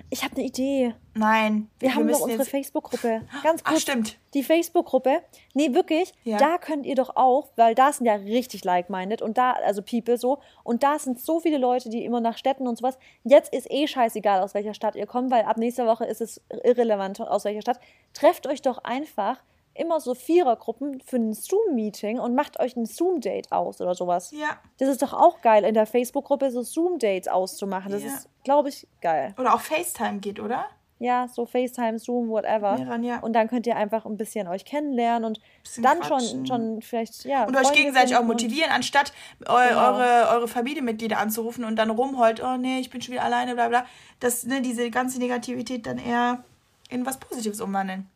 [0.10, 0.96] Ich habe eine Idee.
[1.14, 1.70] Nein.
[1.80, 3.22] Wir, wir haben doch unsere Facebook-Gruppe.
[3.44, 3.78] Ganz kurz.
[3.78, 4.18] Ach, stimmt.
[4.34, 5.22] Die Facebook-Gruppe.
[5.54, 6.14] Nee, wirklich.
[6.24, 6.38] Ja.
[6.38, 10.18] Da könnt ihr doch auch, weil da sind ja richtig like-minded und da, also People
[10.18, 10.40] so.
[10.64, 12.98] Und da sind so viele Leute, die immer nach Städten und sowas.
[13.24, 16.42] Jetzt ist eh scheißegal, aus welcher Stadt ihr kommt, weil ab nächster Woche ist es
[16.64, 17.80] irrelevant, aus welcher Stadt.
[18.14, 19.38] Trefft euch doch einfach
[19.74, 24.32] immer so Vierergruppen für ein Zoom-Meeting und macht euch ein Zoom-Date aus oder sowas.
[24.32, 24.58] Ja.
[24.78, 27.92] Das ist doch auch geil, in der Facebook-Gruppe so Zoom-Dates auszumachen.
[27.92, 28.10] Das ja.
[28.10, 29.34] ist, glaube ich, geil.
[29.38, 30.66] Oder auch FaceTime geht, oder?
[31.02, 32.78] Ja, so FaceTime, Zoom, whatever.
[32.78, 33.20] Ja, dann, ja.
[33.22, 35.42] Und dann könnt ihr einfach ein bisschen euch kennenlernen und
[35.80, 37.46] dann schon, schon vielleicht, ja.
[37.46, 39.12] Und euch gegenseitig auch motivieren, anstatt
[39.48, 39.94] eu genau.
[39.94, 43.70] eure, eure Familienmitglieder anzurufen und dann rumheult, oh nee, ich bin schon wieder alleine, bla
[43.70, 43.86] bla.
[44.20, 46.44] Das, ne, diese ganze Negativität dann eher
[46.90, 48.08] in was Positives umwandeln.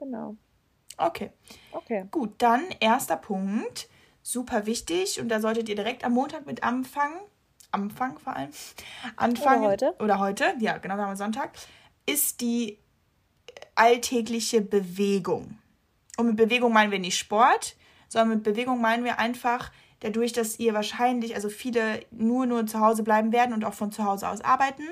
[0.00, 0.34] Genau.
[1.00, 1.30] Okay.
[1.72, 2.06] Okay.
[2.10, 3.88] Gut, dann erster Punkt.
[4.22, 7.18] Super wichtig und da solltet ihr direkt am Montag mit anfangen.
[7.72, 8.50] Anfangen vor allem.
[9.16, 9.60] Anfangen.
[9.60, 9.94] Oder heute.
[9.98, 11.52] Oder heute, ja, genau, wir haben Sonntag.
[12.04, 12.78] Ist die
[13.74, 15.58] alltägliche Bewegung.
[16.16, 17.76] Und mit Bewegung meinen wir nicht Sport,
[18.08, 22.80] sondern mit Bewegung meinen wir einfach dadurch, dass ihr wahrscheinlich, also viele nur nur zu
[22.80, 24.82] Hause bleiben werden und auch von zu Hause aus arbeiten,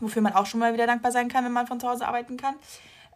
[0.00, 2.36] wofür man auch schon mal wieder dankbar sein kann, wenn man von zu Hause arbeiten
[2.36, 2.56] kann,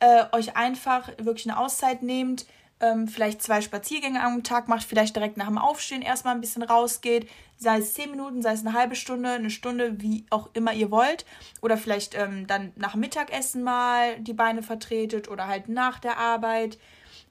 [0.01, 2.47] äh, euch einfach wirklich eine Auszeit nehmt,
[2.81, 6.63] ähm, vielleicht zwei Spaziergänge am Tag macht, vielleicht direkt nach dem Aufstehen erstmal ein bisschen
[6.63, 10.75] rausgeht, sei es zehn Minuten, sei es eine halbe Stunde, eine Stunde, wie auch immer
[10.75, 11.25] ihr wollt.
[11.63, 16.79] Oder vielleicht ähm, dann nach Mittagessen mal die Beine vertretet oder halt nach der Arbeit.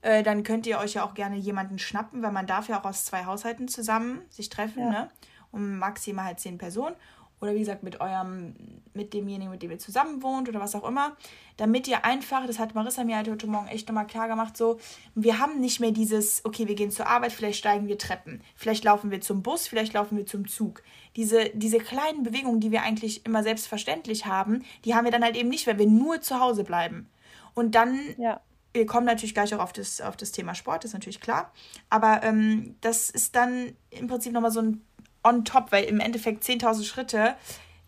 [0.02, 2.86] äh, dann könnt ihr euch ja auch gerne jemanden schnappen, weil man darf ja auch
[2.86, 4.90] aus zwei Haushalten zusammen sich treffen, ja.
[4.90, 5.10] ne?
[5.52, 6.96] Um maximal halt zehn Personen
[7.42, 8.56] oder wie gesagt mit eurem,
[8.94, 11.16] mit demjenigen, mit dem ihr zusammen wohnt oder was auch immer,
[11.58, 14.80] damit ihr einfach, das hat Marissa mir halt heute Morgen echt nochmal klar gemacht, so,
[15.16, 18.84] wir haben nicht mehr dieses, okay, wir gehen zur Arbeit, vielleicht steigen wir Treppen, vielleicht
[18.84, 20.82] laufen wir zum Bus, vielleicht laufen wir zum Zug.
[21.16, 25.36] Diese, diese kleinen Bewegungen, die wir eigentlich immer selbstverständlich haben, die haben wir dann halt
[25.36, 27.10] eben nicht, weil wir nur zu Hause bleiben.
[27.54, 28.42] Und dann ja
[28.76, 31.52] wir kommen natürlich gleich auch auf das, auf das Thema Sport, ist natürlich klar.
[31.90, 34.85] Aber ähm, das ist dann im Prinzip nochmal so ein
[35.26, 37.36] on top, weil im Endeffekt 10.000 Schritte,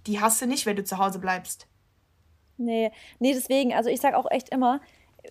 [0.07, 1.67] die hast du nicht, wenn du zu Hause bleibst.
[2.57, 4.81] Nee, nee, deswegen, also ich sage auch echt immer,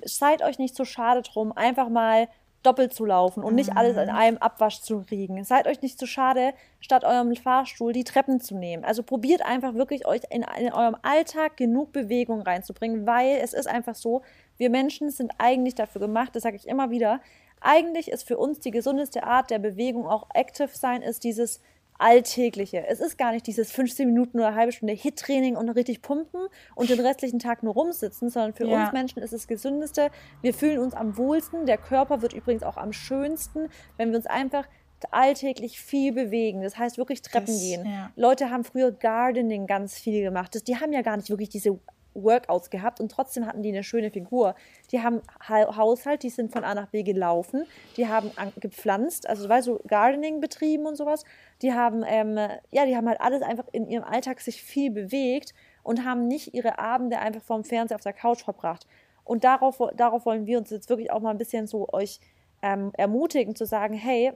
[0.05, 2.29] seid euch nicht so schade drum, einfach mal
[2.63, 4.17] doppelt zu laufen und nicht alles in mhm.
[4.17, 5.43] einem Abwasch zu kriegen.
[5.45, 8.85] Seid euch nicht zu schade, statt eurem Fahrstuhl die Treppen zu nehmen.
[8.85, 13.69] Also probiert einfach wirklich euch in, in eurem Alltag genug Bewegung reinzubringen, weil es ist
[13.69, 14.23] einfach so,
[14.57, 17.21] wir Menschen sind eigentlich dafür gemacht, das sage ich immer wieder,
[17.61, 21.61] eigentlich ist für uns die gesundeste Art der Bewegung auch active sein, ist dieses
[21.99, 22.87] Alltägliche.
[22.87, 26.47] Es ist gar nicht dieses 15 Minuten oder eine halbe Stunde Hit-Training und richtig pumpen
[26.75, 28.85] und den restlichen Tag nur rumsitzen, sondern für ja.
[28.85, 30.11] uns Menschen ist es gesündeste.
[30.43, 31.67] Wir fühlen uns am wohlsten.
[31.67, 34.67] Der Körper wird übrigens auch am schönsten, wenn wir uns einfach
[35.11, 36.63] alltäglich viel bewegen.
[36.63, 37.87] Das heißt wirklich Treppen das, gehen.
[37.87, 38.11] Ja.
[38.17, 40.55] Leute haben früher Gardening ganz viel gemacht.
[40.55, 41.79] Das, die haben ja gar nicht wirklich diese
[42.23, 44.55] Workouts gehabt und trotzdem hatten die eine schöne Figur.
[44.93, 49.49] Die haben ha Haushalt, die sind von A nach B gelaufen, die haben gepflanzt, also
[49.49, 51.25] weißt du, Gardening betrieben und sowas.
[51.63, 52.37] Die haben, ähm,
[52.71, 56.55] ja, die haben halt alles einfach in ihrem Alltag sich viel bewegt und haben nicht
[56.55, 58.87] ihre Abende einfach vorm Fernseher auf der Couch verbracht.
[59.25, 62.21] Und darauf, darauf wollen wir uns jetzt wirklich auch mal ein bisschen so euch
[62.63, 64.33] ähm, ermutigen, zu sagen, hey,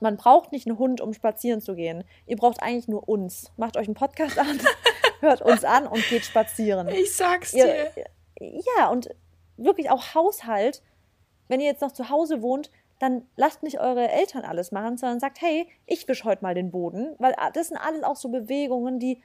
[0.00, 2.04] man braucht nicht einen Hund, um spazieren zu gehen.
[2.26, 3.52] Ihr braucht eigentlich nur uns.
[3.56, 4.58] Macht euch einen Podcast an
[5.20, 6.88] hört uns an und geht spazieren.
[6.92, 7.90] Ich sag's dir.
[7.96, 9.08] Ihr, ja, und
[9.56, 10.82] wirklich auch Haushalt.
[11.48, 15.20] Wenn ihr jetzt noch zu Hause wohnt, dann lasst nicht eure Eltern alles machen, sondern
[15.20, 18.28] sagt, hey, ich wisch heute mal den Boden, weil ah, das sind alles auch so
[18.28, 19.22] Bewegungen, die,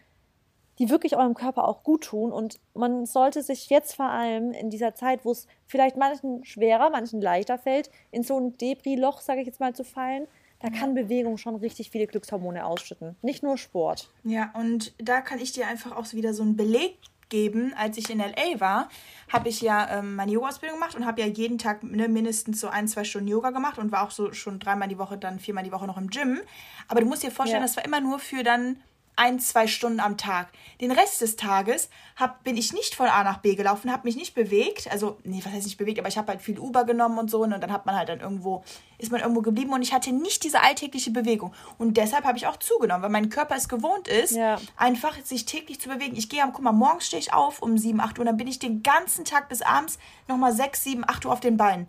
[0.79, 2.31] die wirklich eurem Körper auch gut tun.
[2.31, 6.91] Und man sollte sich jetzt vor allem in dieser Zeit, wo es vielleicht manchen schwerer,
[6.91, 10.27] manchen leichter fällt, in so ein Debris-Loch, sage ich jetzt mal, zu fallen,
[10.63, 13.17] da kann Bewegung schon richtig viele Glückshormone ausschütten.
[13.21, 14.09] Nicht nur Sport.
[14.23, 16.95] Ja, und da kann ich dir einfach auch wieder so einen Beleg
[17.27, 17.73] geben.
[17.75, 18.87] Als ich in LA war,
[19.27, 22.69] habe ich ja ähm, meine Yoga-Ausbildung gemacht und habe ja jeden Tag ne, mindestens so
[22.69, 25.65] ein, zwei Stunden Yoga gemacht und war auch so schon dreimal die Woche, dann viermal
[25.65, 26.39] die Woche noch im Gym.
[26.87, 27.67] Aber du musst dir vorstellen, ja.
[27.67, 28.77] das war immer nur für dann
[29.15, 30.49] ein, zwei Stunden am Tag.
[30.81, 34.15] Den Rest des Tages hab, bin ich nicht von A nach B gelaufen, habe mich
[34.15, 34.91] nicht bewegt.
[34.91, 37.43] Also, nee, was heißt nicht bewegt, aber ich habe halt viel Uber genommen und so.
[37.43, 38.63] Und dann hat man halt dann irgendwo,
[38.97, 41.53] ist man irgendwo geblieben und ich hatte nicht diese alltägliche Bewegung.
[41.77, 44.59] Und deshalb habe ich auch zugenommen, weil mein Körper es gewohnt ist, ja.
[44.77, 46.15] einfach sich täglich zu bewegen.
[46.15, 48.37] Ich gehe am, guck mal, morgens stehe ich auf um 7, 8 Uhr und dann
[48.37, 51.87] bin ich den ganzen Tag bis abends nochmal 6, 7, 8 Uhr auf den Beinen.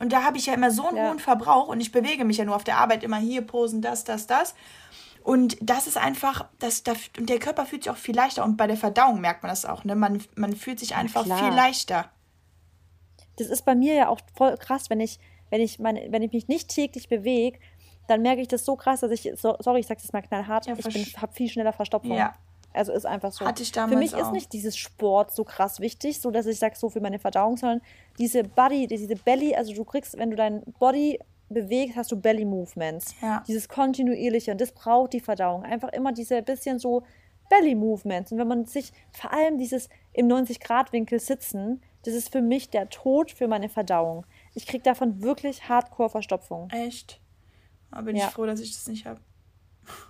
[0.00, 1.08] Und da habe ich ja immer so einen ja.
[1.08, 4.04] hohen Verbrauch und ich bewege mich ja nur auf der Arbeit immer hier, posen, das,
[4.04, 4.54] das, das.
[5.22, 8.44] Und das ist einfach, das, das, und der Körper fühlt sich auch viel leichter.
[8.44, 9.84] Und bei der Verdauung merkt man das auch.
[9.84, 9.94] Ne?
[9.94, 12.10] Man, man fühlt sich einfach viel leichter.
[13.36, 15.18] Das ist bei mir ja auch voll krass, wenn ich,
[15.50, 17.58] wenn ich, meine, wenn ich mich nicht täglich bewege,
[18.08, 20.66] dann merke ich das so krass, dass ich, so, sorry, ich sage das mal knallhart,
[20.66, 22.16] ja, ich habe viel schneller Verstopfung.
[22.16, 22.34] Ja.
[22.74, 23.44] Also ist einfach so.
[23.44, 24.20] Hatte ich damals für mich auch.
[24.20, 27.56] ist nicht dieses Sport so krass wichtig, so dass ich sage, so für meine Verdauung,
[27.56, 27.82] sondern
[28.18, 31.20] diese Body, diese Belly, also du kriegst, wenn du dein Body
[31.52, 33.14] bewegst, hast du Belly Movements.
[33.20, 33.42] Ja.
[33.46, 35.64] Dieses kontinuierliche und das braucht die Verdauung.
[35.64, 37.02] Einfach immer diese bisschen so
[37.48, 38.32] Belly Movements.
[38.32, 42.88] Und wenn man sich vor allem dieses im 90-Grad-Winkel sitzen, das ist für mich der
[42.88, 44.26] Tod für meine Verdauung.
[44.54, 46.70] Ich kriege davon wirklich Hardcore-Verstopfung.
[46.70, 47.20] Echt?
[47.90, 48.26] Aber bin ja.
[48.26, 49.20] ich froh, dass ich das nicht habe.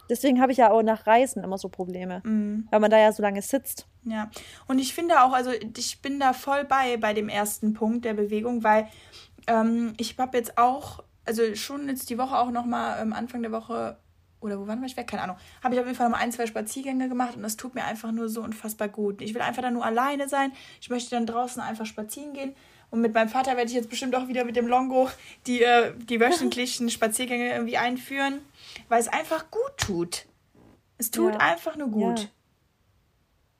[0.08, 2.68] Deswegen habe ich ja auch nach Reisen immer so Probleme, mm.
[2.70, 3.88] weil man da ja so lange sitzt.
[4.04, 4.30] Ja,
[4.68, 8.14] und ich finde auch, also ich bin da voll bei bei dem ersten Punkt der
[8.14, 8.88] Bewegung, weil
[9.46, 13.52] ähm, ich habe jetzt auch also schon jetzt die Woche auch nochmal, ähm, Anfang der
[13.52, 13.98] Woche,
[14.40, 14.86] oder wo waren wir?
[14.86, 15.06] Ich weg?
[15.06, 15.36] Keine Ahnung.
[15.62, 18.10] Habe ich auf jeden Fall nochmal ein, zwei Spaziergänge gemacht und das tut mir einfach
[18.12, 19.22] nur so unfassbar gut.
[19.22, 20.52] Ich will einfach dann nur alleine sein.
[20.80, 22.54] Ich möchte dann draußen einfach spazieren gehen.
[22.90, 25.08] Und mit meinem Vater werde ich jetzt bestimmt auch wieder mit dem Longo
[25.46, 28.40] die, äh, die wöchentlichen Spaziergänge irgendwie einführen,
[28.88, 30.26] weil es einfach gut tut.
[30.98, 31.40] Es tut ja.
[31.40, 32.20] einfach nur gut.
[32.20, 32.28] Ja.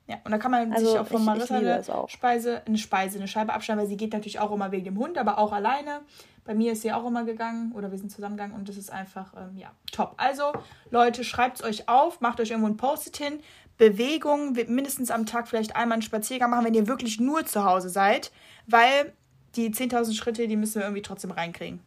[0.09, 3.29] Ja, und da kann man also sich auch von Marissa eine Speise, eine Speise, eine
[3.29, 6.01] Scheibe abschneiden, weil sie geht natürlich auch immer wegen dem Hund, aber auch alleine.
[6.44, 9.33] Bei mir ist sie auch immer gegangen oder wir sind zusammengegangen und das ist einfach,
[9.37, 10.14] ähm, ja, top.
[10.16, 10.52] Also,
[10.90, 13.40] Leute, schreibt es euch auf, macht euch irgendwo ein Post-it hin.
[13.78, 17.88] Bewegung, mindestens am Tag vielleicht einmal einen Spaziergang machen, wenn ihr wirklich nur zu Hause
[17.88, 18.33] seid,
[18.66, 19.12] weil
[19.57, 21.81] die 10.000 Schritte, die müssen wir irgendwie trotzdem reinkriegen.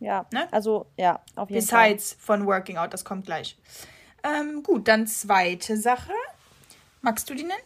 [0.00, 0.48] Ja, ne?
[0.50, 1.92] also ja, auf jeden Besides Fall.
[1.92, 3.58] Besides von Working Out, das kommt gleich.
[4.22, 6.12] Ähm, gut, dann zweite Sache.
[7.02, 7.60] Magst du die nennen?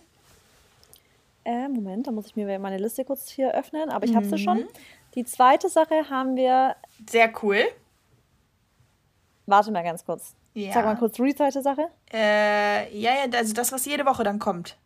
[1.45, 4.17] Äh, Moment, da muss ich mir meine Liste kurz hier öffnen, aber ich mhm.
[4.17, 4.65] habe sie schon.
[5.15, 6.77] Die zweite Sache haben wir.
[7.09, 7.65] Sehr cool.
[9.47, 10.35] Warte mal ganz kurz.
[10.55, 10.73] Ja.
[10.73, 11.89] Sag mal kurz die zweite Sache.
[12.13, 14.77] Äh, ja, ja, also das, was jede Woche dann kommt.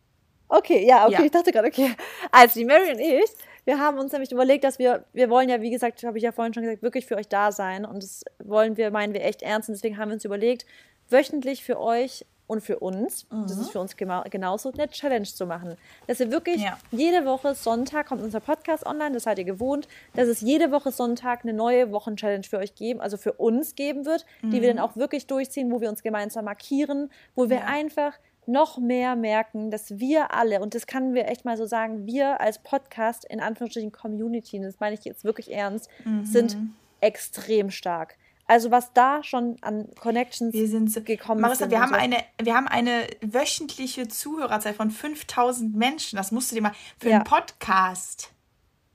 [0.47, 1.23] Okay, ja, okay, ja.
[1.23, 1.95] ich dachte gerade, okay.
[2.31, 3.31] Also die Mary und ich,
[3.65, 6.31] wir haben uns nämlich überlegt, dass wir, wir wollen ja, wie gesagt, habe ich ja
[6.31, 7.85] vorhin schon gesagt, wirklich für euch da sein.
[7.85, 9.69] Und das wollen wir, meinen wir echt ernst.
[9.69, 10.65] Und deswegen haben wir uns überlegt,
[11.09, 13.43] wöchentlich für euch und für uns, mhm.
[13.43, 13.71] das ist mhm.
[13.71, 15.77] für uns genauso, eine Challenge zu machen.
[16.07, 16.79] Dass wir wirklich ja.
[16.89, 20.91] jede Woche Sonntag kommt unser Podcast online, das seid ihr gewohnt, dass es jede Woche
[20.91, 24.49] Sonntag eine neue Wochenchallenge für euch geben, also für uns geben wird, mhm.
[24.49, 24.83] die wir dann mhm.
[24.83, 27.65] auch wirklich durchziehen, wo wir uns gemeinsam markieren, wo wir ja.
[27.65, 32.07] einfach noch mehr merken, dass wir alle, und das können wir echt mal so sagen,
[32.07, 36.25] wir als Podcast in Anführungsstrichen Community, das meine ich jetzt wirklich ernst, mhm.
[36.25, 36.57] sind
[36.99, 38.15] extrem stark.
[38.49, 41.69] Also was da schon an Connections wir sind so, gekommen Marissa, sind.
[41.69, 41.99] Wir haben, so.
[41.99, 46.17] eine, wir haben eine wöchentliche Zuhörerzahl von 5000 Menschen.
[46.17, 47.17] Das musst du dir mal für ja.
[47.17, 48.31] einen Podcast.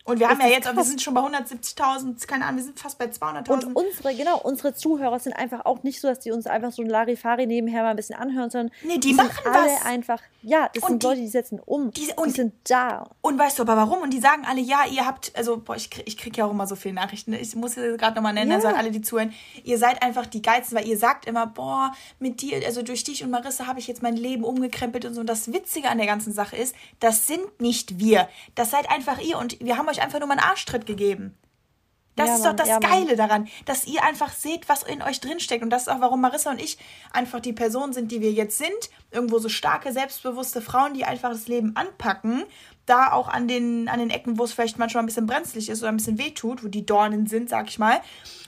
[0.07, 0.77] Und wir haben ja jetzt, krass.
[0.77, 3.49] wir sind schon bei 170.000, keine Ahnung, wir sind fast bei 200.000.
[3.49, 6.83] Und unsere, genau, unsere Zuhörer sind einfach auch nicht so, dass die uns einfach so
[6.83, 9.87] ein Larifari nebenher mal ein bisschen anhören, sondern nee, die, die machen sind alle was.
[9.87, 13.09] einfach, ja, das und sind die, Leute, die setzen um, die, und, die sind da.
[13.23, 14.03] Und weißt du aber warum?
[14.03, 16.51] Und die sagen alle, ja, ihr habt, also, boah, ich, krieg, ich kriege ja auch
[16.51, 18.61] immer so viele Nachrichten, ich muss sie gerade nochmal nennen, ja.
[18.61, 22.43] sagen alle, die zuhören, ihr seid einfach die Geilsten, weil ihr sagt immer, boah, mit
[22.43, 25.21] dir, also durch dich und Marissa habe ich jetzt mein Leben umgekrempelt und so.
[25.21, 29.19] Und das Witzige an der ganzen Sache ist, das sind nicht wir, das seid einfach
[29.19, 31.37] ihr und wir haben euch einfach nur mal einen Arschtritt gegeben.
[32.17, 35.21] Das ja, ist doch das ja, Geile daran, dass ihr einfach seht, was in euch
[35.21, 35.65] drinsteckt.
[35.65, 36.79] Und das ist auch, warum Marissa und ich
[37.13, 38.71] einfach die Personen sind, die wir jetzt sind.
[39.11, 42.45] Irgendwo so starke, selbstbewusste Frauen, die einfach das Leben anpacken.
[42.87, 45.83] Da auch an den, an den Ecken, wo es vielleicht manchmal ein bisschen brenzlig ist
[45.83, 48.01] oder ein bisschen wehtut, wo die Dornen sind, sag ich mal.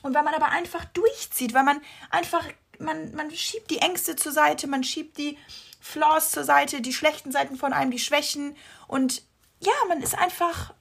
[0.02, 1.80] Und weil man aber einfach durchzieht, weil man
[2.10, 2.44] einfach,
[2.78, 5.38] man, man schiebt die Ängste zur Seite, man schiebt die
[5.80, 8.54] Flaws zur Seite, die schlechten Seiten von einem, die Schwächen.
[8.86, 9.22] Und
[9.58, 10.72] ja, man ist einfach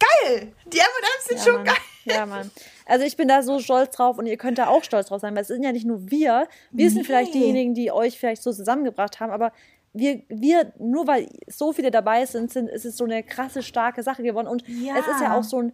[0.00, 0.52] geil.
[0.66, 1.64] Die M&M's sind ja, schon Mann.
[1.64, 1.76] geil.
[2.04, 2.50] Ja, Mann.
[2.86, 5.34] Also ich bin da so stolz drauf und ihr könnt da auch stolz drauf sein,
[5.34, 6.48] weil es sind ja nicht nur wir.
[6.70, 6.88] Wir nee.
[6.88, 9.52] sind vielleicht diejenigen, die euch vielleicht so zusammengebracht haben, aber
[9.92, 14.02] wir, wir, nur weil so viele dabei sind, sind, ist es so eine krasse, starke
[14.02, 14.46] Sache geworden.
[14.46, 14.96] Und ja.
[14.98, 15.72] es ist ja auch so ein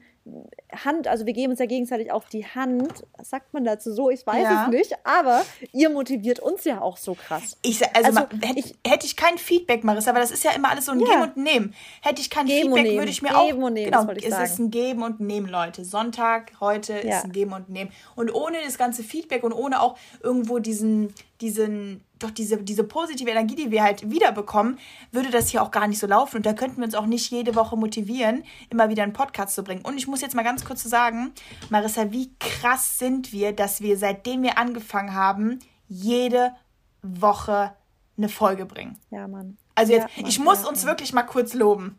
[0.84, 3.06] Hand, also wir geben uns ja gegenseitig auch die Hand.
[3.16, 4.10] Was sagt man dazu so?
[4.10, 4.64] Ich weiß ja.
[4.64, 7.56] es nicht, aber ihr motiviert uns ja auch so krass.
[7.62, 10.70] Ich, also, also hätte, ich, hätte ich kein Feedback, Marissa, aber das ist ja immer
[10.70, 11.06] alles so ein ja.
[11.06, 11.74] Geben und Nehmen.
[12.02, 13.46] Hätte ich kein Geben Feedback, würde ich mir Geben auch.
[13.46, 14.44] Geben und Nehmen, genau, es sagen.
[14.44, 15.84] ist ein Geben und Nehmen, Leute.
[15.84, 17.18] Sonntag, heute ja.
[17.18, 17.92] ist ein Geben und Nehmen.
[18.16, 23.30] Und ohne das ganze Feedback und ohne auch irgendwo diesen, diesen doch diese, diese positive
[23.30, 24.78] Energie, die wir halt wiederbekommen,
[25.12, 26.38] würde das hier auch gar nicht so laufen.
[26.38, 29.62] Und da könnten wir uns auch nicht jede Woche motivieren, immer wieder einen Podcast zu
[29.62, 29.82] bringen.
[29.84, 31.32] Und ich muss jetzt mal ganz kurz sagen,
[31.68, 36.52] Marissa, wie krass sind wir, dass wir seitdem wir angefangen haben, jede
[37.02, 37.74] Woche
[38.16, 38.98] eine Folge bringen.
[39.10, 39.58] Ja, Mann.
[39.74, 40.88] Also jetzt, ja, Mann, ich muss ja, uns ja.
[40.88, 41.98] wirklich mal kurz loben.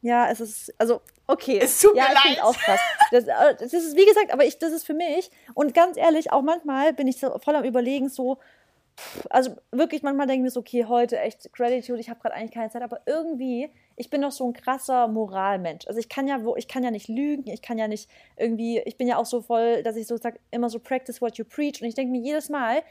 [0.00, 1.60] Ja, es ist, also, okay.
[1.62, 2.42] Es tut ja, mir leid.
[2.42, 2.80] Auch krass.
[3.12, 5.30] Das, äh, das ist, wie gesagt, aber ich, das ist für mich.
[5.54, 8.38] Und ganz ehrlich, auch manchmal bin ich so voll am Überlegen, so,
[9.30, 12.52] also wirklich manchmal denke ich mir so, okay, heute echt Gratitude, ich habe gerade eigentlich
[12.52, 15.86] keine Zeit, aber irgendwie, ich bin doch so ein krasser Moralmensch.
[15.86, 18.96] Also ich kann ja, ich kann ja nicht lügen, ich kann ja nicht irgendwie, ich
[18.96, 21.80] bin ja auch so voll, dass ich so sage, immer so practice what you preach
[21.80, 22.82] und ich denke mir jedes Mal,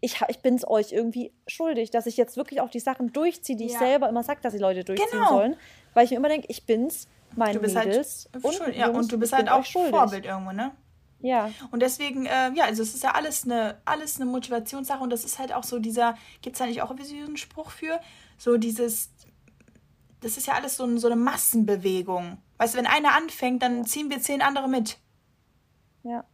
[0.00, 3.56] ich, ich bin es euch irgendwie schuldig, dass ich jetzt wirklich auch die Sachen durchziehe,
[3.56, 3.72] die ja.
[3.72, 5.28] ich selber immer sage, dass die Leute durchziehen genau.
[5.28, 5.56] sollen,
[5.94, 7.06] weil ich mir immer denke, ich bin's,
[7.38, 10.72] halt Mädels halt und, ja, und du bist halt auch Vorbild irgendwo, ne?
[11.20, 11.50] Ja.
[11.70, 15.24] Und deswegen, äh, ja, also es ist ja alles eine, alles eine Motivationssache und das
[15.24, 18.00] ist halt auch so dieser, gibt es da nicht auch irgendwie so einen Spruch für?
[18.38, 19.10] So dieses,
[20.20, 22.38] das ist ja alles so, so eine Massenbewegung.
[22.58, 24.98] Weißt du, wenn einer anfängt, dann ziehen wir zehn andere mit.
[26.02, 26.24] Ja.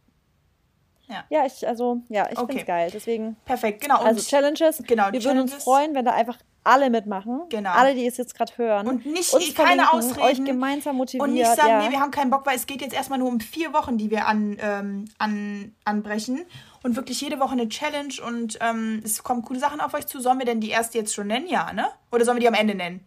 [1.09, 1.23] Ja.
[1.29, 2.47] ja, ich, also, ja, ich okay.
[2.47, 2.89] finde es geil.
[2.93, 3.35] Deswegen.
[3.45, 4.01] Perfekt, genau.
[4.01, 4.83] Und also Challenges.
[4.85, 5.25] Genau, wir Challenges.
[5.25, 7.43] würden uns freuen, wenn da einfach alle mitmachen.
[7.49, 7.71] Genau.
[7.71, 8.87] Alle, die es jetzt gerade hören.
[8.87, 10.21] Und nicht uns keine Ausreden.
[10.21, 11.23] Euch gemeinsam motiviert.
[11.23, 11.83] Und nicht sagen, ja.
[11.83, 14.11] nee, wir haben keinen Bock, weil es geht jetzt erstmal nur um vier Wochen, die
[14.11, 16.45] wir an, ähm, an, anbrechen.
[16.83, 20.19] Und wirklich jede Woche eine Challenge und ähm, es kommen coole Sachen auf euch zu.
[20.19, 21.47] Sollen wir denn die erste jetzt schon nennen?
[21.47, 21.87] Ja, ne?
[22.11, 23.05] Oder sollen wir die am Ende nennen?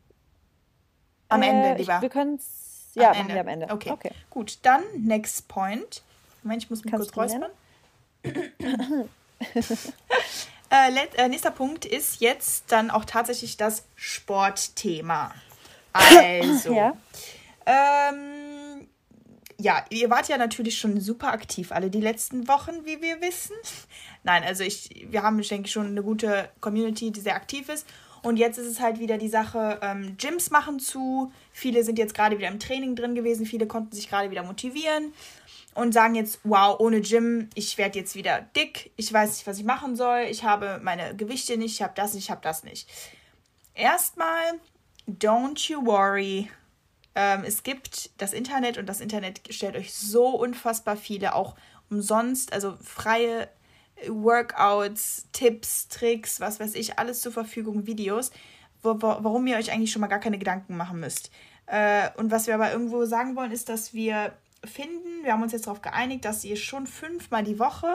[1.28, 1.96] Am äh, Ende, lieber.
[1.96, 2.92] Ich, wir können es.
[2.94, 3.40] Ja, am Ende.
[3.40, 3.68] am Ende.
[3.70, 3.90] Okay.
[3.90, 4.10] okay.
[4.30, 6.02] Gut, dann next point.
[6.42, 7.50] Moment, ich muss mich Kannst kurz räuspern.
[10.70, 15.34] Äh, äh, nächster Punkt ist jetzt dann auch tatsächlich das Sportthema.
[15.92, 16.96] Also, ja.
[17.66, 18.86] Ähm,
[19.58, 23.56] ja, ihr wart ja natürlich schon super aktiv alle die letzten Wochen, wie wir wissen.
[24.22, 27.86] Nein, also ich, wir haben, ich denke, schon eine gute Community, die sehr aktiv ist.
[28.22, 31.32] Und jetzt ist es halt wieder die Sache, ähm, Gyms machen zu.
[31.52, 33.44] Viele sind jetzt gerade wieder im Training drin gewesen.
[33.46, 35.12] Viele konnten sich gerade wieder motivieren
[35.74, 39.58] und sagen jetzt, wow, ohne Gym, ich werde jetzt wieder dick, ich weiß nicht, was
[39.58, 42.64] ich machen soll, ich habe meine Gewichte nicht, ich habe das nicht, ich habe das
[42.64, 42.88] nicht.
[43.74, 44.60] Erstmal,
[45.08, 46.50] don't you worry,
[47.14, 51.56] ähm, es gibt das Internet und das Internet stellt euch so unfassbar viele, auch
[51.88, 53.48] umsonst, also freie
[54.08, 58.30] Workouts, Tipps, Tricks, was weiß ich, alles zur Verfügung, Videos,
[58.82, 61.30] wo, wo, warum ihr euch eigentlich schon mal gar keine Gedanken machen müsst.
[61.66, 64.32] Äh, und was wir aber irgendwo sagen wollen, ist, dass wir
[64.64, 67.88] finden, wir haben uns jetzt darauf geeinigt, dass ihr schon fünfmal die Woche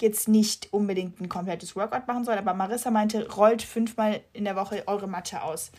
[0.00, 4.56] jetzt nicht unbedingt ein komplettes Workout machen sollt, aber Marissa meinte, rollt fünfmal in der
[4.56, 5.70] Woche eure Matte aus.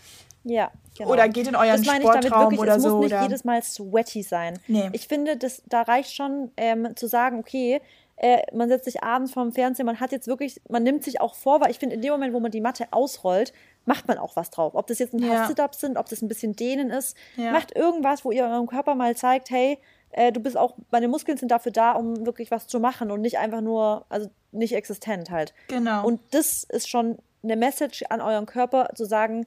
[0.46, 1.12] Ja, genau.
[1.12, 2.88] Oder geht in euren das Sportraum wirklich, oder so.
[2.88, 3.22] Es muss nicht oder?
[3.24, 4.60] jedes Mal sweaty sein.
[4.68, 4.90] Nee.
[4.94, 7.82] Ich finde, das, da reicht schon ähm, zu sagen, okay,
[8.18, 11.36] äh, man setzt sich abends vorm Fernseher, man hat jetzt wirklich, man nimmt sich auch
[11.36, 13.54] vor, weil ich finde, in dem Moment, wo man die Matte ausrollt,
[13.86, 14.76] macht man auch was drauf.
[14.76, 15.48] Ob das jetzt ein paar ja.
[15.48, 17.52] Sit-Ups sind, ob das ein bisschen Dehnen ist, ja.
[17.52, 19.80] macht irgendwas, wo ihr eurem Körper mal zeigt, hey,
[20.14, 23.22] äh, du bist auch, meine Muskeln sind dafür da, um wirklich was zu machen und
[23.22, 25.54] nicht einfach nur, also nicht existent halt.
[25.68, 26.06] Genau.
[26.06, 29.46] Und das ist schon eine Message an euren Körper, zu sagen,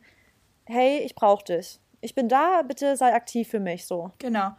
[0.65, 1.81] hey, ich brauche dich.
[2.01, 4.13] Ich bin da, bitte sei aktiv für mich so.
[4.19, 4.53] Genau.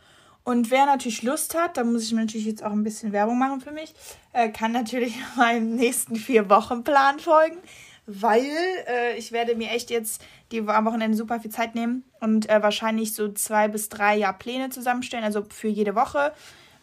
[0.44, 3.60] Und wer natürlich Lust hat, da muss ich natürlich jetzt auch ein bisschen Werbung machen
[3.60, 3.94] für mich,
[4.32, 7.58] äh, kann natürlich meinem nächsten vier Wochen Plan folgen,
[8.08, 8.50] weil
[8.88, 12.64] äh, ich werde mir echt jetzt die am Wochenende super viel Zeit nehmen und äh,
[12.64, 16.34] wahrscheinlich so zwei bis drei Jahr Pläne zusammenstellen, also für jede Woche.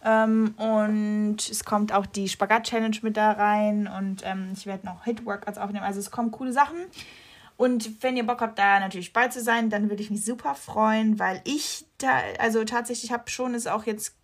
[0.05, 5.05] Ähm, und es kommt auch die Spagat-Challenge mit da rein und ähm, ich werde noch
[5.05, 5.85] Hit-Workouts aufnehmen.
[5.85, 6.77] Also es kommen coole Sachen.
[7.57, 10.55] Und wenn ihr Bock habt, da natürlich bei zu sein, dann würde ich mich super
[10.55, 14.15] freuen, weil ich da, also tatsächlich habe schon es auch jetzt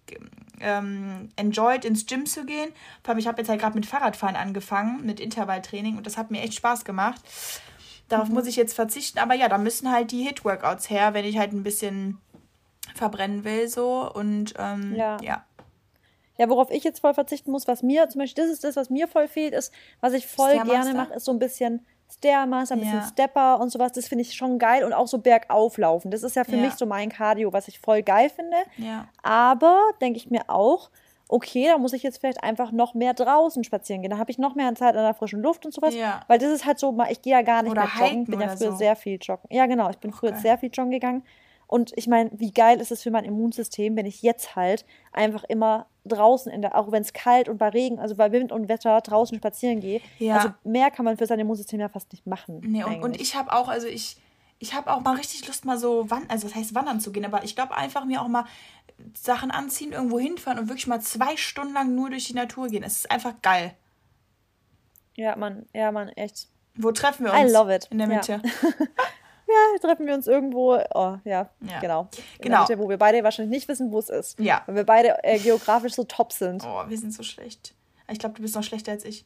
[0.60, 2.70] ähm, enjoyed, ins Gym zu gehen.
[3.02, 6.30] Vor allem, ich habe jetzt halt gerade mit Fahrradfahren angefangen, mit Intervalltraining und das hat
[6.30, 7.20] mir echt Spaß gemacht.
[8.08, 8.34] Darauf mhm.
[8.34, 11.52] muss ich jetzt verzichten, aber ja, da müssen halt die Hit-Workouts her, wenn ich halt
[11.52, 12.18] ein bisschen
[12.94, 15.16] verbrennen will, so und ähm, ja.
[15.22, 15.44] ja.
[16.36, 18.88] Ja, worauf ich jetzt voll verzichten muss, was mir zum Beispiel, das ist das, was
[18.88, 22.80] mir voll fehlt, ist, was ich voll gerne mache, ist so ein bisschen Stairmaster, ein
[22.80, 23.06] bisschen ja.
[23.06, 23.92] Stepper und sowas.
[23.92, 26.10] Das finde ich schon geil und auch so bergauflaufen.
[26.10, 26.62] Das ist ja für ja.
[26.62, 28.56] mich so mein Cardio, was ich voll geil finde.
[28.76, 29.06] Ja.
[29.22, 30.90] Aber denke ich mir auch,
[31.28, 34.10] okay, da muss ich jetzt vielleicht einfach noch mehr draußen spazieren gehen.
[34.10, 35.94] Da habe ich noch mehr Zeit an der frischen Luft und sowas.
[35.94, 36.22] Ja.
[36.26, 38.22] Weil das ist halt so, ich gehe ja gar nicht oder mehr joggen.
[38.22, 38.76] Ich bin ja früher so.
[38.76, 39.48] sehr viel joggen.
[39.50, 39.90] Ja, genau.
[39.90, 40.40] Ich bin früher okay.
[40.40, 41.22] sehr viel joggen gegangen.
[41.70, 45.44] Und ich meine, wie geil ist es für mein Immunsystem, wenn ich jetzt halt einfach
[45.44, 48.68] immer draußen in der, auch wenn es kalt und bei Regen, also bei Wind und
[48.68, 50.00] Wetter draußen spazieren gehe.
[50.18, 50.38] Ja.
[50.38, 52.60] Also mehr kann man für sein Immunsystem ja fast nicht machen.
[52.66, 54.16] Nee, und, und ich habe auch, also ich,
[54.58, 57.24] ich habe auch mal richtig Lust, mal so wandern, also das heißt wandern zu gehen,
[57.24, 58.46] aber ich glaube einfach mir auch mal
[59.14, 62.82] Sachen anziehen, irgendwo hinfahren und wirklich mal zwei Stunden lang nur durch die Natur gehen.
[62.82, 63.76] Es ist einfach geil.
[65.14, 66.48] Ja, Mann, ja, Mann, echt.
[66.74, 67.48] Wo treffen wir uns?
[67.48, 67.86] I love it.
[67.92, 68.42] In der Mitte.
[68.42, 68.86] Ja.
[69.50, 70.76] ja, treffen wir uns irgendwo.
[70.94, 71.80] Oh, ja, ja.
[71.80, 72.08] genau.
[72.40, 72.60] Genau.
[72.60, 74.38] Mitte, wo wir beide wahrscheinlich nicht wissen, wo es ist.
[74.38, 74.62] Ja.
[74.66, 76.64] Weil wir beide äh, geografisch so top sind.
[76.64, 77.74] Oh, wir sind so schlecht.
[78.10, 79.24] Ich glaube, du bist noch schlechter als ich.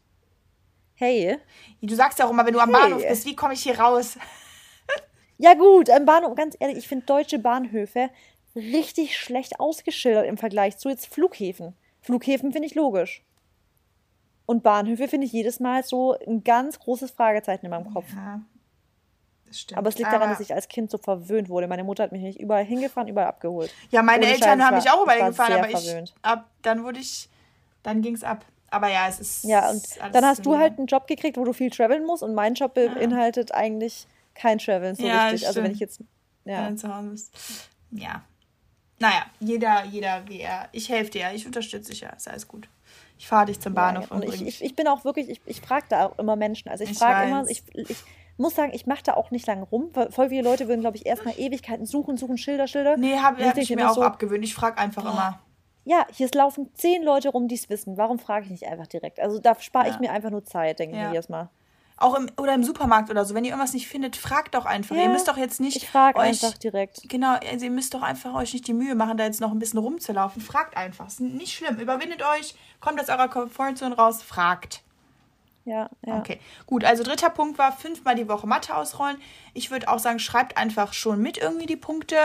[0.94, 1.38] Hey.
[1.82, 4.16] Du sagst ja auch immer, wenn du am Bahnhof bist, wie komme ich hier raus?
[5.38, 8.10] ja, gut, am Bahnhof, ganz ehrlich, ich finde deutsche Bahnhöfe
[8.54, 11.74] richtig schlecht ausgeschildert im Vergleich zu jetzt Flughäfen.
[12.00, 13.24] Flughäfen finde ich logisch.
[14.46, 18.12] Und Bahnhöfe finde ich jedes Mal so ein ganz großes Fragezeichen in meinem Kopf.
[18.14, 18.42] Ja.
[19.74, 21.66] Aber es liegt daran, dass ich als Kind so verwöhnt wurde.
[21.66, 23.72] Meine Mutter hat mich nicht überall hingefahren, überall abgeholt.
[23.90, 27.28] Ja, meine Ohne Eltern haben mich auch überall hingefahren, aber ich ab, dann wurde ich,
[27.82, 28.44] dann ging es ab.
[28.70, 29.44] Aber ja, es ist.
[29.44, 32.34] Ja, und dann hast du halt einen Job gekriegt, wo du viel traveln musst und
[32.34, 33.56] mein Job beinhaltet ja.
[33.56, 35.46] eigentlich kein Traveln so ja, richtig.
[35.46, 36.00] Also wenn ich jetzt.
[36.44, 36.66] Ja.
[36.66, 37.34] Wenn zu Hause bist.
[37.92, 38.22] Ja.
[38.98, 40.68] Naja, jeder, jeder wie er.
[40.72, 42.68] Ich helfe dir, ich unterstütze dich ja, ist alles gut.
[43.18, 45.40] Ich fahre dich zum Bahnhof ja, und, und ich, ich, ich, bin auch wirklich, ich,
[45.46, 46.68] ich frage da auch immer Menschen.
[46.68, 47.96] Also ich, ich frage immer, ich, ich
[48.36, 50.96] muss sagen, ich mache da auch nicht lange rum, weil voll viele Leute würden, glaube
[50.96, 52.96] ich, erstmal Ewigkeiten suchen, suchen Schilder, Schilder.
[52.96, 54.44] Nee, habe hab ich mir auch so, abgewöhnt.
[54.44, 55.12] Ich frage einfach boah.
[55.12, 55.40] immer.
[55.84, 57.96] Ja, hier laufen zehn Leute rum, die es wissen.
[57.96, 59.20] Warum frage ich nicht einfach direkt?
[59.20, 61.02] Also da spare ich mir einfach nur Zeit, denke ja.
[61.02, 61.50] ich mir jedes Mal.
[61.96, 63.34] Auch im, oder im Supermarkt oder so.
[63.34, 64.96] Wenn ihr irgendwas nicht findet, fragt doch einfach.
[64.96, 65.76] Ja, ihr müsst doch jetzt nicht.
[65.76, 67.08] Ich frage einfach direkt.
[67.08, 69.60] Genau, also ihr müsst doch einfach euch nicht die Mühe machen, da jetzt noch ein
[69.60, 70.42] bisschen rumzulaufen.
[70.42, 71.06] Fragt einfach.
[71.06, 71.76] Ist nicht schlimm.
[71.76, 74.82] Überwindet euch, kommt aus eurer Komfortzone raus, fragt.
[75.64, 76.18] Ja, ja.
[76.18, 76.85] Okay, gut.
[76.85, 79.16] Also dritter Punkt war fünfmal die Woche Mathe ausrollen.
[79.55, 82.16] Ich würde auch sagen, schreibt einfach schon mit irgendwie die Punkte,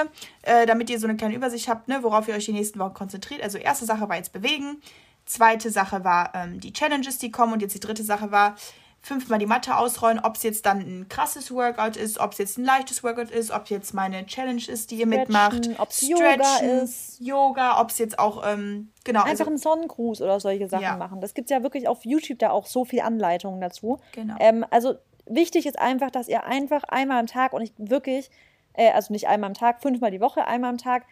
[0.41, 2.93] äh, damit ihr so eine kleine Übersicht habt, ne, worauf ihr euch die nächsten Wochen
[2.93, 3.41] konzentriert.
[3.41, 4.81] Also erste Sache war jetzt bewegen.
[5.25, 7.53] Zweite Sache war ähm, die Challenges, die kommen.
[7.53, 8.55] Und jetzt die dritte Sache war,
[9.01, 12.57] fünfmal die Matte ausrollen, ob es jetzt dann ein krasses Workout ist, ob es jetzt
[12.57, 16.01] ein leichtes Workout ist, ob jetzt meine Challenge ist, die ihr Stretchen, mitmacht, ob es
[16.01, 20.67] Yoga ist, Yoga, ob es jetzt auch ähm, genau einfach also, einen Sonnengruß oder solche
[20.67, 20.97] Sachen ja.
[20.97, 21.21] machen.
[21.21, 23.99] Das gibt es ja wirklich auf YouTube da auch so viele Anleitungen dazu.
[24.11, 24.35] Genau.
[24.39, 28.29] Ähm, also wichtig ist einfach, dass ihr einfach einmal am Tag und ich wirklich
[28.73, 31.05] äh, also nicht einmal am Tag, fünfmal die Woche, einmal am Tag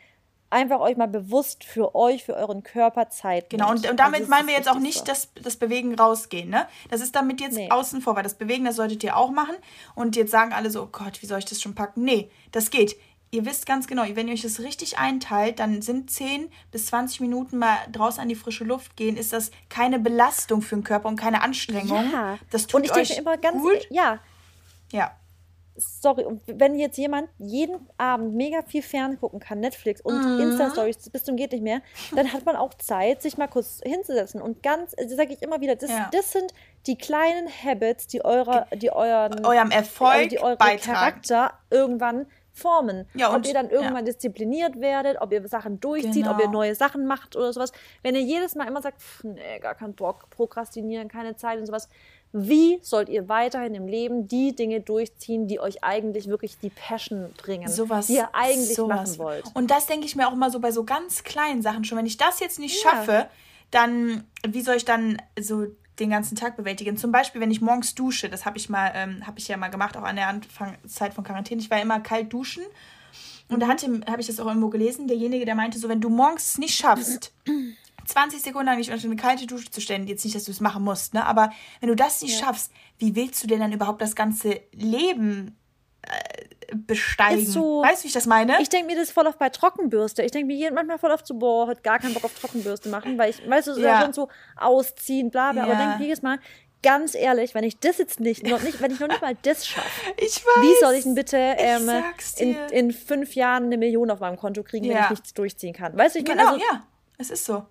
[0.50, 4.30] einfach euch mal bewusst für euch, für euren Körper Zeit Genau, und, und damit also
[4.30, 6.68] meinen wir jetzt auch nicht das, das Bewegen rausgehen, ne?
[6.90, 7.70] Das ist damit jetzt nee.
[7.70, 9.56] außen vor, weil das Bewegen, das solltet ihr auch machen.
[9.96, 12.04] Und jetzt sagen alle so, oh Gott, wie soll ich das schon packen?
[12.04, 12.96] Nee, das geht.
[13.32, 17.20] ihr wisst ganz genau, wenn ihr euch das richtig einteilt, dann sind 10 bis 20
[17.20, 21.10] Minuten mal draußen an die frische Luft gehen, ist das keine Belastung für den Körper
[21.10, 22.12] und keine Anstrengung.
[22.12, 22.38] Ja.
[22.52, 23.88] Das tut und ich euch denke immer ganz gut.
[23.90, 24.20] Ja.
[24.92, 25.12] Ja.
[25.80, 30.40] Sorry, und wenn jetzt jemand jeden Abend mega viel ferngucken kann, Netflix und mhm.
[30.40, 31.82] Insta-Stories bis zum geht nicht mehr,
[32.16, 34.42] dann hat man auch Zeit, sich mal kurz hinzusetzen.
[34.42, 36.10] Und ganz, das sage ich immer wieder, das, ja.
[36.12, 36.52] das sind
[36.88, 42.26] die kleinen Habits, die eurer, die euren eurem Erfolg, die euren Charakter irgendwann
[42.58, 43.08] formen.
[43.14, 44.12] Ja, und, ob ihr dann irgendwann ja.
[44.12, 46.32] diszipliniert werdet, ob ihr Sachen durchzieht, genau.
[46.32, 46.60] ob ihr genau.
[46.60, 47.72] neue Sachen macht oder sowas.
[48.02, 51.68] Wenn ihr jedes Mal immer sagt, pff, nee, gar keinen Bock, prokrastinieren, keine Zeit und
[51.68, 51.88] sowas.
[52.34, 57.32] Wie sollt ihr weiterhin im Leben die Dinge durchziehen, die euch eigentlich wirklich die Passion
[57.38, 59.18] bringen, sowas, die ihr eigentlich sowas.
[59.18, 59.46] machen wollt?
[59.56, 61.98] Und das denke ich mir auch immer so bei so ganz kleinen Sachen schon.
[61.98, 62.92] Wenn ich das jetzt nicht ja.
[62.92, 63.28] schaffe,
[63.72, 65.68] dann wie soll ich dann so
[66.00, 66.98] den ganzen Tag bewältigen.
[66.98, 69.70] Zum Beispiel, wenn ich morgens dusche, das habe ich mal, ähm, habe ich ja mal
[69.70, 71.62] gemacht, auch an der Anfangszeit von Quarantäne.
[71.62, 72.64] Ich war immer kalt duschen.
[73.50, 76.58] Und da habe ich das auch irgendwo gelesen, derjenige, der meinte so, wenn du morgens
[76.58, 77.32] nicht schaffst,
[78.08, 80.62] 20 Sekunden lang nicht unter eine kalte Dusche zu stellen, jetzt nicht, dass du es
[80.62, 81.26] machen musst, ne?
[81.26, 82.46] Aber wenn du das nicht ja.
[82.46, 85.58] schaffst, wie willst du denn dann überhaupt das ganze Leben
[86.02, 86.46] äh,
[86.76, 87.46] besteigen.
[87.46, 88.62] So, weißt du, wie ich das meine?
[88.62, 90.24] Ich denke mir das voll auf bei Trockenbürste.
[90.24, 93.18] Ich denke mir manchmal voll auf so, boah, hat gar keinen Bock auf Trockenbürste machen,
[93.18, 94.02] weil ich, weißt du, so, ja.
[94.02, 94.28] schon so
[94.58, 95.66] ausziehen, bla bla.
[95.66, 95.72] Ja.
[95.72, 96.40] Aber denke jedes Mal,
[96.84, 99.66] ganz ehrlich, wenn ich das jetzt nicht, noch nicht wenn ich noch nicht mal das
[99.66, 101.90] schaffe, wie soll ich denn bitte ähm,
[102.38, 104.96] in, in fünf Jahren eine Million auf meinem Konto kriegen, ja.
[104.96, 105.98] wenn ich nichts durchziehen kann?
[105.98, 106.84] Weißt du, ich meine, genau, also, ja,
[107.18, 107.66] es ist so.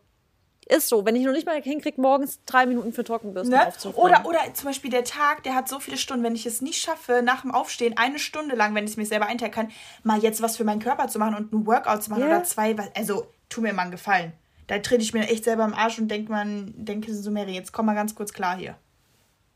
[0.69, 3.73] Ist so, wenn ich noch nicht mal hinkriege, morgens drei Minuten für Trockenbürsten ne?
[3.95, 6.81] Oder, oder zum Beispiel der Tag, der hat so viele Stunden, wenn ich es nicht
[6.81, 9.71] schaffe, nach dem Aufstehen eine Stunde lang, wenn ich es mir selber einteilen kann,
[10.03, 12.37] mal jetzt was für meinen Körper zu machen und ein Workout zu machen yeah.
[12.39, 14.33] oder zwei, also tu mir mal einen Gefallen.
[14.67, 17.73] Da trete ich mir echt selber im Arsch und denke man, denke so, Mary, jetzt
[17.73, 18.77] komm mal ganz kurz klar hier.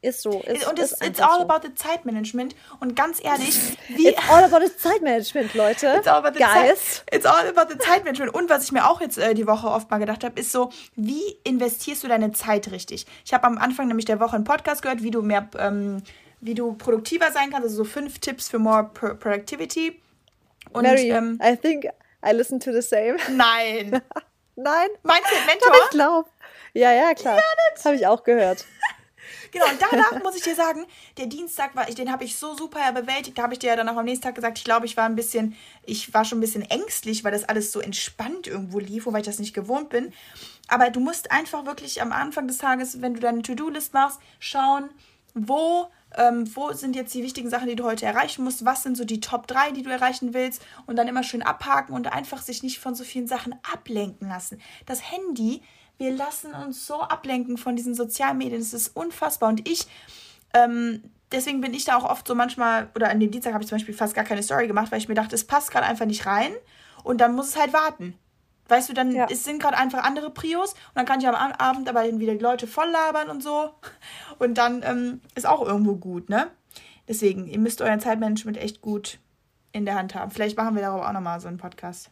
[0.02, 0.40] Ist so.
[0.42, 1.44] Ist, und es, ist it's all so.
[1.44, 2.56] about the Zeitmanagement.
[2.80, 4.08] Und ganz ehrlich, wie.
[4.08, 5.94] It's all about the Zeitmanagement, Leute.
[5.98, 7.04] It's all about the Guys.
[7.12, 8.34] It's all about the Zeitmanagement.
[8.34, 10.70] Und was ich mir auch jetzt äh, die Woche oft mal gedacht habe, ist so,
[10.96, 13.06] wie investierst du deine Zeit richtig?
[13.26, 16.02] Ich habe am Anfang nämlich der Woche einen Podcast gehört, wie du mehr, ähm,
[16.40, 17.64] wie du produktiver sein kannst.
[17.64, 20.00] Also so fünf Tipps für more Pro Productivity.
[20.72, 21.84] Und, Mary, ähm, I think
[22.24, 23.16] I listen to the same.
[23.30, 24.00] Nein.
[24.56, 24.88] Nein?
[25.02, 25.74] Meinst du Mentor?
[25.84, 26.28] Ich glaube.
[26.72, 27.36] Ja, ja, klar.
[27.36, 27.42] Ja,
[27.74, 28.64] das habe ich auch gehört.
[29.52, 30.84] Genau, und danach muss ich dir sagen,
[31.16, 33.38] der Dienstag war, den habe ich so super bewältigt.
[33.38, 35.04] Da habe ich dir ja dann auch am nächsten Tag gesagt, ich glaube, ich war
[35.04, 39.06] ein bisschen, ich war schon ein bisschen ängstlich, weil das alles so entspannt irgendwo lief,
[39.06, 40.12] wobei ich das nicht gewohnt bin.
[40.68, 44.90] Aber du musst einfach wirklich am Anfang des Tages, wenn du deine To-Do-List machst, schauen,
[45.34, 48.96] wo ähm, wo sind jetzt die wichtigen Sachen, die du heute erreichen musst, was sind
[48.96, 52.42] so die Top 3, die du erreichen willst und dann immer schön abhaken und einfach
[52.42, 54.60] sich nicht von so vielen Sachen ablenken lassen.
[54.86, 55.62] Das Handy
[56.00, 58.60] wir lassen uns so ablenken von diesen sozialen Medien.
[58.60, 59.50] Es ist unfassbar.
[59.50, 59.86] Und ich,
[60.54, 63.68] ähm, deswegen bin ich da auch oft so manchmal, oder an dem Dienstag habe ich
[63.68, 66.06] zum Beispiel fast gar keine Story gemacht, weil ich mir dachte, es passt gerade einfach
[66.06, 66.52] nicht rein.
[67.04, 68.14] Und dann muss es halt warten.
[68.68, 69.26] Weißt du, dann ja.
[69.30, 72.42] es sind gerade einfach andere Prios und dann kann ich am Abend aber wieder die
[72.42, 73.70] Leute voll labern und so.
[74.38, 76.46] Und dann ähm, ist auch irgendwo gut, ne?
[77.08, 79.18] Deswegen, ihr müsst euer Zeitmanagement echt gut
[79.72, 80.30] in der Hand haben.
[80.30, 82.10] Vielleicht machen wir darüber auch nochmal so einen Podcast.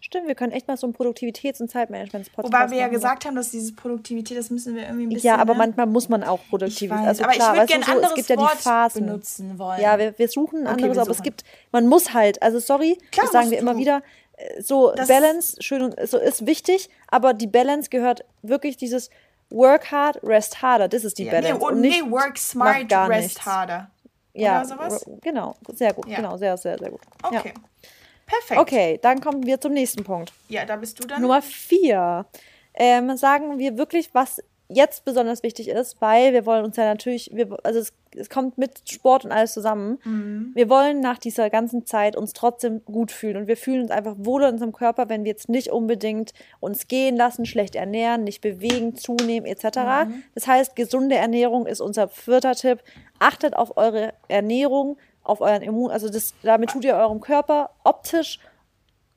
[0.00, 3.34] Stimmt, wir können echt mal so einen Produktivitäts- und Zeitmanagement-Podcast Wobei wir ja gesagt haben,
[3.34, 5.26] dass diese Produktivität, das müssen wir irgendwie ein bisschen.
[5.26, 5.58] Ja, aber ne?
[5.58, 7.06] manchmal muss man auch produktiv sein.
[7.06, 9.06] Also aber klar, ich würde gerne so, anderes es gibt ja die Phasen.
[9.06, 9.80] benutzen wollen.
[9.80, 12.98] Ja, wir, wir suchen ein okay, anderes, aber es gibt, man muss halt, also sorry,
[13.10, 13.62] klar, das sagen wir du.
[13.62, 14.02] immer wieder,
[14.36, 19.10] äh, so das Balance, schön und so ist wichtig, aber die Balance gehört wirklich dieses
[19.50, 20.88] Work hard, rest harder.
[20.88, 21.58] Das ist die ja, Balance.
[21.58, 23.46] Nee, und, und nicht nee, work smart, rest nichts.
[23.46, 23.90] harder.
[24.34, 25.06] Ja, Oder sowas?
[25.20, 26.16] genau, sehr gut, ja.
[26.16, 27.00] genau, sehr, sehr, sehr gut.
[27.22, 27.52] Okay.
[27.54, 27.88] Ja.
[28.28, 28.60] Perfekt.
[28.60, 30.32] Okay, dann kommen wir zum nächsten Punkt.
[30.48, 31.22] Ja, da bist du dann.
[31.22, 32.26] Nummer vier.
[32.74, 37.30] Ähm, sagen wir wirklich, was jetzt besonders wichtig ist, weil wir wollen uns ja natürlich,
[37.32, 39.98] wir, also es, es kommt mit Sport und alles zusammen.
[40.04, 40.52] Mhm.
[40.54, 44.14] Wir wollen nach dieser ganzen Zeit uns trotzdem gut fühlen und wir fühlen uns einfach
[44.18, 48.42] wohl in unserem Körper, wenn wir jetzt nicht unbedingt uns gehen lassen, schlecht ernähren, nicht
[48.42, 49.64] bewegen, zunehmen etc.
[50.06, 50.22] Mhm.
[50.34, 52.82] Das heißt, gesunde Ernährung ist unser vierter Tipp.
[53.18, 54.98] Achtet auf eure Ernährung,
[55.28, 58.40] auf euren Immun, also das, damit tut ihr eurem Körper optisch,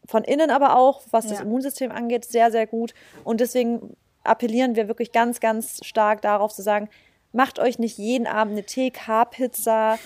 [0.05, 1.31] von innen aber auch, was ja.
[1.31, 2.93] das Immunsystem angeht, sehr, sehr gut.
[3.23, 6.89] Und deswegen appellieren wir wirklich ganz, ganz stark darauf zu sagen,
[7.31, 9.97] macht euch nicht jeden Abend eine TK-Pizza,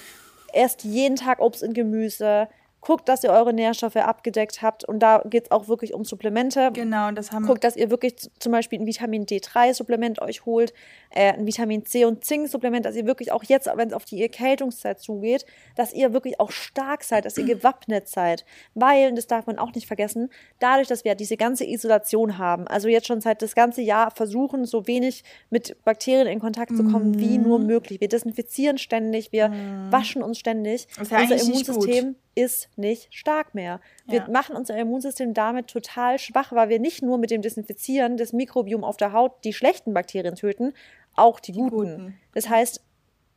[0.54, 2.48] esst jeden Tag Obst und Gemüse,
[2.86, 4.86] guckt, dass ihr eure Nährstoffe abgedeckt habt.
[4.86, 6.70] Und da geht es auch wirklich um Supplemente.
[6.72, 7.48] Genau, das haben wir.
[7.48, 10.74] Guckt, dass ihr wirklich zum Beispiel ein Vitamin D3-Supplement euch holt,
[11.10, 14.22] äh, ein Vitamin C und Zink-Supplement, dass ihr wirklich auch jetzt, wenn es auf die
[14.22, 18.46] Erkältungszeit zugeht, dass ihr wirklich auch stark seid, dass ihr gewappnet seid.
[18.76, 20.30] Weil, und das darf man auch nicht vergessen,
[20.60, 24.66] dadurch, dass wir diese ganze Isolation haben, also jetzt schon seit das ganze Jahr versuchen,
[24.66, 27.20] so wenig mit Bakterien in Kontakt zu kommen mm.
[27.20, 28.00] wie nur möglich.
[28.00, 29.92] Wir desinfizieren ständig, wir mm.
[29.92, 30.88] waschen uns ständig.
[30.98, 33.80] Das ist ja Unser Immunsystem ist nicht stark mehr.
[34.06, 34.30] Wir ja.
[34.30, 38.84] machen unser Immunsystem damit total schwach, weil wir nicht nur mit dem Desinfizieren des Mikrobiom
[38.84, 40.74] auf der Haut die schlechten Bakterien töten,
[41.16, 41.78] auch die, die guten.
[41.78, 42.18] guten.
[42.34, 42.82] Das heißt,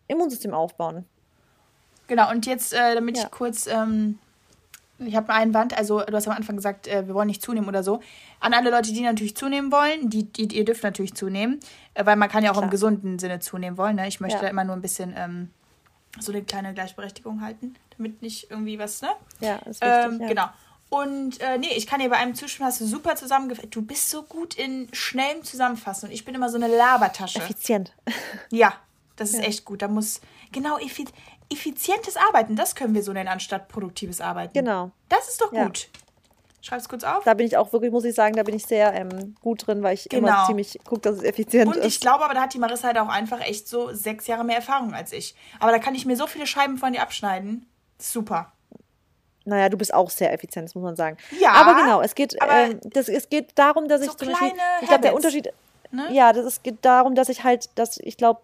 [0.09, 1.05] Immunsystem aufbauen.
[2.09, 3.25] Genau, und jetzt, äh, damit ja.
[3.25, 4.19] ich kurz, ähm,
[4.99, 7.69] ich habe einen Wand, also du hast am Anfang gesagt, äh, wir wollen nicht zunehmen
[7.69, 8.01] oder so.
[8.41, 11.61] An alle Leute, die natürlich zunehmen wollen, die, die ihr dürft natürlich zunehmen,
[11.95, 12.65] äh, weil man kann ja auch Klar.
[12.65, 13.97] im gesunden Sinne zunehmen wollen.
[13.97, 14.09] Ne?
[14.09, 14.43] Ich möchte ja.
[14.43, 15.51] da immer nur ein bisschen ähm,
[16.23, 19.11] so eine kleine Gleichberechtigung halten, damit nicht irgendwie was, ne?
[19.41, 20.29] Ja, ist wichtig, ähm, ja.
[20.29, 20.49] Genau.
[20.91, 23.69] Und äh, nee, ich kann dir bei einem zustimmen, hast du super zusammengefasst.
[23.75, 27.39] Du bist so gut in schnellem Zusammenfassen und ich bin immer so eine Labertasche.
[27.39, 27.93] Effizient.
[28.51, 28.73] Ja,
[29.17, 29.45] das ist ja.
[29.45, 29.83] echt gut.
[29.83, 30.21] Da muss,
[30.53, 30.79] genau,
[31.51, 34.55] effizientes Arbeiten, das können wir so nennen, anstatt produktives Arbeiten.
[34.55, 34.91] Genau.
[35.09, 35.79] Das ist doch gut.
[35.79, 36.01] Ja.
[36.61, 37.23] Schreib es kurz auf.
[37.25, 39.83] Da bin ich auch wirklich, muss ich sagen, da bin ich sehr ähm, gut drin,
[39.83, 40.29] weil ich genau.
[40.29, 41.77] immer ziemlich gucke, dass es effizient ist.
[41.77, 44.45] Und ich glaube aber, da hat die Marissa halt auch einfach echt so sechs Jahre
[44.45, 45.37] mehr Erfahrung als ich.
[45.61, 47.67] Aber da kann ich mir so viele Scheiben von dir abschneiden.
[47.99, 48.53] Super.
[49.45, 51.17] Naja, du bist auch sehr effizient, das muss man sagen.
[51.41, 51.53] Ja.
[51.53, 54.53] Aber genau, es geht, ähm, das, es geht darum, dass so ich zum Beispiel,
[54.83, 55.53] ich glaube, der Unterschied,
[55.91, 56.09] ne?
[56.13, 58.41] ja, das ist, geht darum, dass ich halt, dass ich glaube,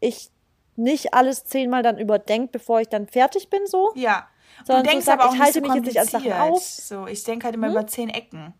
[0.00, 0.30] ich
[0.76, 3.92] nicht alles zehnmal dann überdenke, bevor ich dann fertig bin, so.
[3.94, 4.28] Ja.
[4.64, 6.62] Sondern du denkst so sag, aber auch ich halte mich jetzt nicht an Sachen auf.
[6.62, 7.74] So, ich denke halt immer hm?
[7.74, 8.54] über zehn Ecken.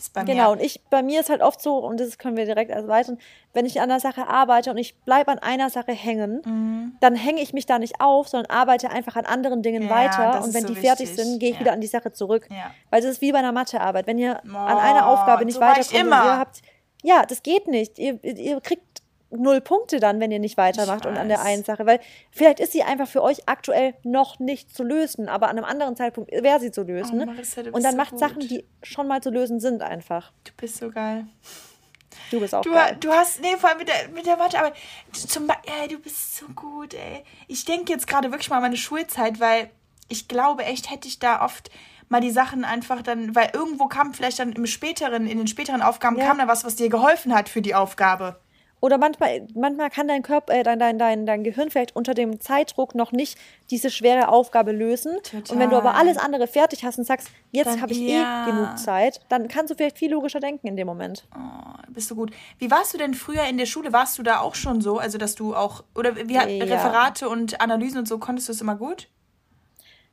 [0.00, 0.50] Das bei genau, mir.
[0.52, 3.18] und ich, bei mir ist halt oft so, und das können wir direkt erweitern,
[3.52, 6.96] wenn ich an einer Sache arbeite und ich bleibe an einer Sache hängen, mhm.
[7.00, 10.42] dann hänge ich mich da nicht auf, sondern arbeite einfach an anderen Dingen ja, weiter.
[10.42, 10.88] Und wenn so die wichtig.
[10.88, 11.60] fertig sind, gehe ich ja.
[11.60, 12.48] wieder an die Sache zurück.
[12.50, 12.70] Ja.
[12.88, 14.06] Weil das ist wie bei einer Mathearbeit.
[14.06, 16.62] Wenn ihr oh, an einer Aufgabe nicht so weiterkommt, ihr habt,
[17.02, 17.98] ja, das geht nicht.
[17.98, 18.89] Ihr, ihr kriegt
[19.30, 22.00] null Punkte dann, wenn ihr nicht weitermacht und an der einen Sache, weil
[22.30, 25.96] vielleicht ist sie einfach für euch aktuell noch nicht zu lösen, aber an einem anderen
[25.96, 27.22] Zeitpunkt wäre sie zu lösen.
[27.22, 28.18] Oh, Marissa, und dann so macht gut.
[28.18, 30.32] Sachen, die schon mal zu lösen sind, einfach.
[30.44, 31.26] Du bist so geil.
[32.30, 32.96] Du bist auch du, geil.
[33.00, 34.72] Du hast, nee, vor allem mit der, mit der Mathe, aber
[35.12, 37.24] zum ey, du bist so gut, ey.
[37.46, 39.70] Ich denke jetzt gerade wirklich mal an meine Schulzeit, weil
[40.08, 41.70] ich glaube echt, hätte ich da oft
[42.08, 45.82] mal die Sachen einfach dann, weil irgendwo kam vielleicht dann im späteren, in den späteren
[45.82, 46.26] Aufgaben ja.
[46.26, 48.40] kam da was, was dir geholfen hat für die Aufgabe.
[48.80, 52.40] Oder manchmal, manchmal kann dein Körper, äh, dein, dein, dein, dein Gehirn vielleicht unter dem
[52.40, 53.38] Zeitdruck noch nicht
[53.70, 55.16] diese schwere Aufgabe lösen.
[55.22, 55.54] Total.
[55.54, 58.46] Und wenn du aber alles andere fertig hast und sagst, jetzt habe ich eh ja.
[58.46, 61.26] eh genug Zeit, dann kannst du vielleicht viel logischer denken in dem Moment.
[61.36, 61.40] Oh,
[61.90, 62.32] bist du gut.
[62.58, 63.92] Wie warst du denn früher in der Schule?
[63.92, 64.98] Warst du da auch schon so?
[64.98, 66.42] Also, dass du auch, oder wie ja.
[66.42, 69.08] Referate und Analysen und so, konntest du es immer gut?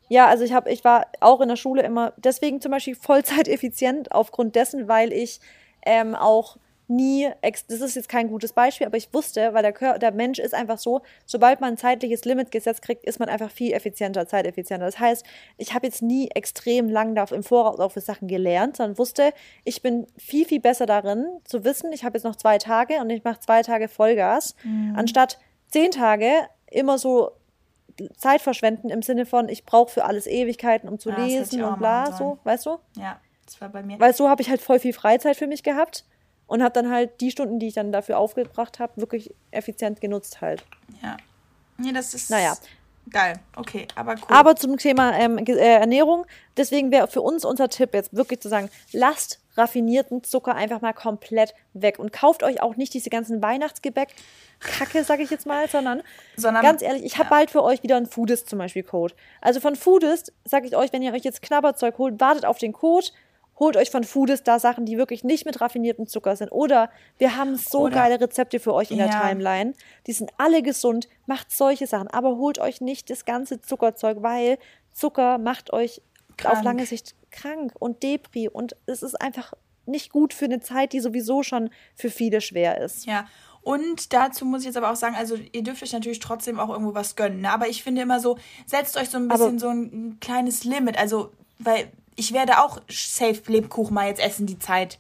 [0.10, 3.48] Ja, also ich habe, ich war auch in der Schule immer deswegen zum Beispiel Vollzeit
[3.48, 5.40] effizient, aufgrund dessen, weil ich
[5.86, 6.58] ähm, auch
[6.88, 10.40] nie, das ist jetzt kein gutes Beispiel, aber ich wusste, weil der, Körper, der Mensch
[10.40, 14.28] ist einfach so, sobald man ein zeitliches Limit gesetzt kriegt, ist man einfach viel effizienter,
[14.28, 14.86] zeiteffizienter.
[14.86, 15.26] Das heißt,
[15.58, 19.34] ich habe jetzt nie extrem lang da im Voraus auch für Sachen gelernt, sondern wusste,
[19.66, 23.10] ich bin viel, viel besser darin zu wissen, ich habe jetzt noch zwei Tage und
[23.10, 24.96] ich mache zwei Tage Vollgas, mhm.
[24.96, 26.32] anstatt zehn Tage
[26.72, 27.32] immer so
[28.16, 31.80] Zeit verschwenden im Sinne von, ich brauche für alles Ewigkeiten, um zu ja, lesen und
[31.80, 32.78] bla, so, weißt du?
[32.96, 34.00] Ja, das war bei mir.
[34.00, 36.06] Weil so habe ich halt voll viel Freizeit für mich gehabt
[36.48, 40.42] und habe dann halt die Stunden, die ich dann dafür aufgebracht habe, wirklich effizient genutzt
[40.42, 40.66] halt.
[41.04, 41.18] Ja.
[41.78, 42.56] Nee, das ist naja.
[43.10, 43.40] geil.
[43.56, 44.36] Okay, aber cool.
[44.36, 46.26] Aber zum Thema ähm, äh, Ernährung,
[46.56, 50.94] deswegen wäre für uns unser Tipp jetzt wirklich zu sagen, lasst raffinierten Zucker einfach mal
[50.94, 54.10] komplett weg und kauft euch auch nicht diese ganzen Weihnachtsgebäck
[54.60, 56.02] Kacke, sag ich jetzt mal, sondern,
[56.36, 57.30] sondern ganz ehrlich, ich habe ja.
[57.30, 59.14] bald für euch wieder einen Foodist zum Beispiel Code.
[59.42, 62.74] Also von Foodist sage ich euch, wenn ihr euch jetzt Knabberzeug holt, wartet auf den
[62.74, 63.08] Code,
[63.60, 66.52] holt euch von Foodist da Sachen, die wirklich nicht mit raffiniertem Zucker sind.
[66.52, 69.08] Oder wir haben so Oder, geile Rezepte für euch in ja.
[69.08, 69.74] der Timeline.
[70.06, 71.08] Die sind alle gesund.
[71.26, 72.08] Macht solche Sachen.
[72.08, 74.58] Aber holt euch nicht das ganze Zuckerzeug, weil
[74.94, 76.02] Zucker macht euch
[76.38, 76.58] krank.
[76.58, 78.48] auf lange Sicht krank und Depri.
[78.48, 79.54] Und es ist einfach
[79.86, 83.06] nicht gut für eine Zeit, die sowieso schon für viele schwer ist.
[83.06, 83.28] Ja.
[83.62, 86.70] Und dazu muss ich jetzt aber auch sagen, also ihr dürft euch natürlich trotzdem auch
[86.70, 87.42] irgendwo was gönnen.
[87.42, 87.52] Ne?
[87.52, 90.98] Aber ich finde immer so, setzt euch so ein bisschen aber so ein kleines Limit.
[90.98, 95.00] Also, weil ich werde auch safe Lebkuchen mal jetzt essen, die Zeit.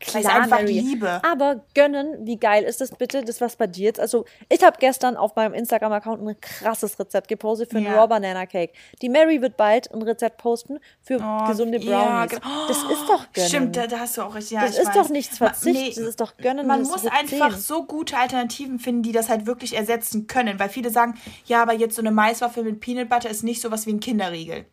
[0.00, 0.80] Klar, weil ich einfach Mary.
[0.80, 1.20] liebe.
[1.24, 4.00] Aber gönnen, wie geil ist das bitte, das was bei dir jetzt?
[4.00, 7.90] Also, ich habe gestern auf meinem Instagram-Account ein krasses Rezept gepostet für ja.
[7.90, 8.74] einen Raw Banana Cake.
[9.00, 12.32] Die Mary wird bald ein Rezept posten für oh, gesunde Brownies.
[12.32, 13.48] Ja, das ist doch gönnen.
[13.48, 14.50] Stimmt, da, da hast du auch recht.
[14.50, 14.94] Ja, das ist weiß.
[14.94, 16.66] doch nichts Verzicht, nee, das ist doch gönnen.
[16.66, 17.60] Man muss einfach 10.
[17.60, 20.58] so gute Alternativen finden, die das halt wirklich ersetzen können.
[20.58, 21.14] Weil viele sagen,
[21.46, 24.66] ja, aber jetzt so eine Maiswaffel mit Peanut Butter ist nicht sowas wie ein Kinderriegel.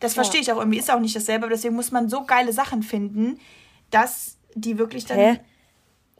[0.00, 2.52] Das verstehe ich auch irgendwie, ist auch nicht dasselbe, aber deswegen muss man so geile
[2.52, 3.38] Sachen finden,
[3.90, 5.18] dass die wirklich dann.
[5.18, 5.40] Hä?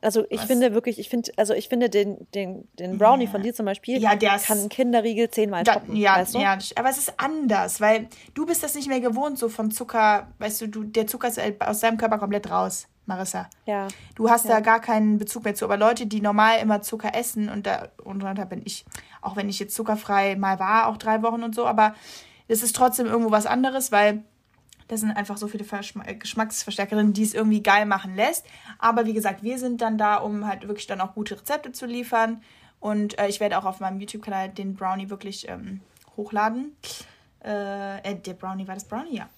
[0.04, 0.46] Also ich Was?
[0.46, 3.30] finde wirklich, ich finde, also ich finde den, den, den Brownie ja.
[3.30, 5.96] von dir zum Beispiel, ja, der kann ein Kinderriegel zehnmal da, toppen.
[5.96, 6.40] Ja, weißt du?
[6.40, 10.28] ja, aber es ist anders, weil du bist das nicht mehr gewohnt, so vom Zucker,
[10.40, 13.48] weißt du, du der Zucker ist aus deinem Körper komplett raus, Marissa.
[13.64, 13.88] Ja.
[14.14, 14.56] Du hast ja.
[14.56, 15.64] da gar keinen Bezug mehr zu.
[15.64, 18.84] Aber Leute, die normal immer Zucker essen, und da, und da bin ich,
[19.22, 21.94] auch wenn ich jetzt zuckerfrei mal war, auch drei Wochen und so, aber
[22.48, 24.22] es ist trotzdem irgendwo was anderes, weil
[24.88, 28.44] das sind einfach so viele Verschma äh, Geschmacksverstärkerinnen, die es irgendwie geil machen lässt.
[28.78, 31.86] Aber wie gesagt, wir sind dann da, um halt wirklich dann auch gute Rezepte zu
[31.86, 32.42] liefern.
[32.80, 35.80] Und äh, ich werde auch auf meinem YouTube-Kanal den Brownie wirklich ähm,
[36.16, 36.76] hochladen.
[37.42, 39.16] Äh, äh, der Brownie, war das Brownie?
[39.16, 39.28] Ja.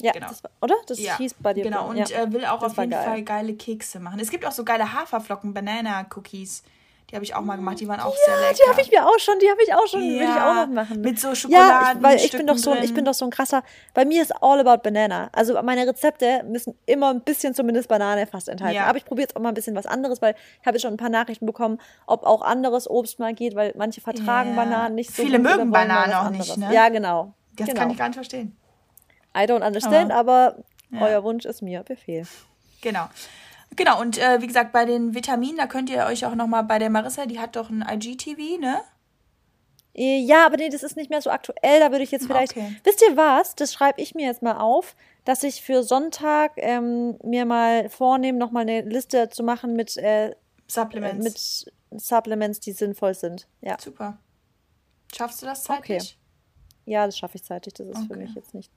[0.00, 0.28] Ja, genau.
[0.28, 0.74] das war, oder?
[0.86, 1.62] Das ja, hieß bei dir.
[1.62, 2.22] Genau, und ja.
[2.22, 3.04] äh, will auch das auf jeden geil.
[3.04, 4.18] Fall geile Kekse machen.
[4.18, 6.64] Es gibt auch so geile Haferflocken, Banana-Cookies.
[7.10, 8.54] Die habe ich auch mal gemacht, die waren auch ja, sehr lecker.
[8.64, 10.54] Die habe ich mir auch schon, die habe ich auch schon, ja, würde ich auch
[10.54, 11.00] noch machen.
[11.02, 12.02] Mit so Schokoladen.
[12.02, 13.62] Ja, weil ich bin doch so, ich bin doch so ein krasser.
[13.92, 15.28] Bei mir ist all about Banana.
[15.32, 18.76] Also meine Rezepte müssen immer ein bisschen zumindest Banane fast enthalten.
[18.76, 18.86] Ja.
[18.86, 20.94] Aber ich probiere jetzt auch mal ein bisschen was anderes, weil ich habe jetzt schon
[20.94, 24.56] ein paar Nachrichten bekommen, ob auch anderes Obst mal geht, weil manche vertragen.
[24.56, 25.22] Bananen nicht so.
[25.22, 26.72] Viele mögen Bananen auch nicht, ne?
[26.72, 27.34] Ja, genau.
[27.56, 27.80] Das genau.
[27.80, 28.56] kann ich gar nicht verstehen.
[29.36, 30.56] I don't understand, aber,
[30.94, 32.26] aber euer Wunsch ist mir Befehl.
[32.80, 33.08] Genau.
[33.76, 36.78] Genau, und äh, wie gesagt, bei den Vitaminen, da könnt ihr euch auch nochmal bei
[36.78, 38.80] der Marissa, die hat doch ein IGTV, ne?
[39.94, 41.80] Äh, ja, aber nee, das ist nicht mehr so aktuell.
[41.80, 42.52] Da würde ich jetzt vielleicht.
[42.52, 42.76] Okay.
[42.84, 43.54] Wisst ihr was?
[43.54, 48.38] Das schreibe ich mir jetzt mal auf, dass ich für Sonntag ähm, mir mal vornehme,
[48.38, 50.34] nochmal eine Liste zu machen mit äh,
[50.66, 51.66] Supplements.
[51.90, 53.46] Mit Supplements, die sinnvoll sind.
[53.60, 53.78] Ja.
[53.78, 54.18] Super.
[55.14, 56.16] Schaffst du das zeitlich?
[56.16, 56.90] Okay.
[56.90, 57.74] Ja, das schaffe ich zeitig.
[57.74, 58.06] Das ist okay.
[58.08, 58.70] für mich jetzt nicht.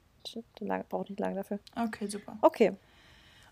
[0.90, 1.60] Brauche nicht lange dafür.
[1.76, 2.38] Okay, super.
[2.42, 2.74] Okay.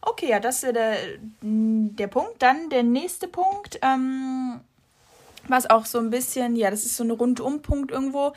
[0.05, 0.97] Okay, ja, das ist der,
[1.41, 2.41] der Punkt.
[2.41, 4.59] Dann der nächste Punkt, ähm,
[5.47, 8.33] was auch so ein bisschen, ja, das ist so ein Rundum-Punkt irgendwo.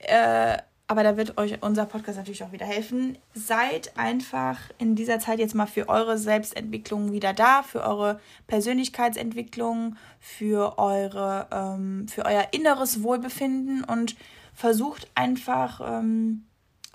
[0.00, 0.58] Äh,
[0.90, 3.18] aber da wird euch unser Podcast natürlich auch wieder helfen.
[3.34, 9.96] Seid einfach in dieser Zeit jetzt mal für eure Selbstentwicklung wieder da, für eure Persönlichkeitsentwicklung,
[10.18, 14.16] für eure, ähm, für euer inneres Wohlbefinden und
[14.54, 16.44] versucht einfach ähm,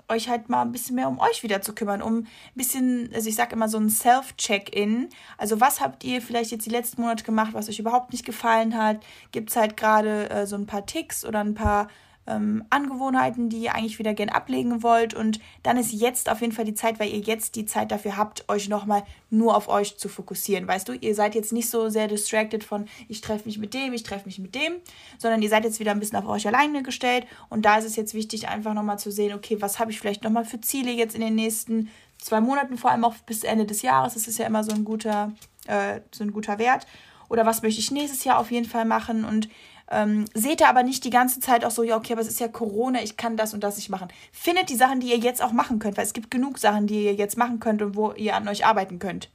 [0.08, 3.28] euch halt mal ein bisschen mehr um euch wieder zu kümmern, um ein bisschen, also
[3.28, 5.08] ich sag immer so ein Self-Check-In.
[5.38, 8.76] Also was habt ihr vielleicht jetzt die letzten Monate gemacht, was euch überhaupt nicht gefallen
[8.76, 9.00] hat?
[9.32, 11.88] Gibt es halt gerade äh, so ein paar Ticks oder ein paar
[12.26, 15.14] ähm, Angewohnheiten, die ihr eigentlich wieder gern ablegen wollt.
[15.14, 18.16] Und dann ist jetzt auf jeden Fall die Zeit, weil ihr jetzt die Zeit dafür
[18.16, 20.66] habt, euch nochmal nur auf euch zu fokussieren.
[20.66, 23.92] Weißt du, ihr seid jetzt nicht so sehr distracted von, ich treffe mich mit dem,
[23.92, 24.74] ich treffe mich mit dem,
[25.18, 27.26] sondern ihr seid jetzt wieder ein bisschen auf euch alleine gestellt.
[27.50, 30.24] Und da ist es jetzt wichtig, einfach nochmal zu sehen, okay, was habe ich vielleicht
[30.24, 33.82] nochmal für Ziele jetzt in den nächsten zwei Monaten, vor allem auch bis Ende des
[33.82, 34.14] Jahres.
[34.14, 35.32] Das ist ja immer so ein guter,
[35.66, 36.86] äh, so ein guter Wert.
[37.28, 39.24] Oder was möchte ich nächstes Jahr auf jeden Fall machen?
[39.24, 39.48] Und
[39.90, 42.40] ähm, seht ihr aber nicht die ganze Zeit auch so, ja, okay, aber es ist
[42.40, 44.08] ja Corona, ich kann das und das nicht machen.
[44.32, 47.04] Findet die Sachen, die ihr jetzt auch machen könnt, weil es gibt genug Sachen, die
[47.04, 49.28] ihr jetzt machen könnt und wo ihr an euch arbeiten könnt.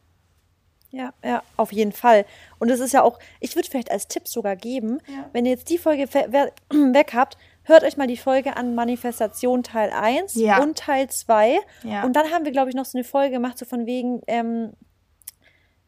[0.91, 2.25] Ja, ja, auf jeden Fall.
[2.57, 5.29] Und es ist ja auch, ich würde vielleicht als Tipp sogar geben, ja.
[5.33, 9.91] wenn ihr jetzt die Folge weg habt, hört euch mal die Folge an Manifestation Teil
[9.91, 10.61] 1 ja.
[10.61, 11.59] und Teil 2.
[11.83, 12.03] Ja.
[12.03, 14.73] Und dann haben wir, glaube ich, noch so eine Folge gemacht, so von wegen, ähm,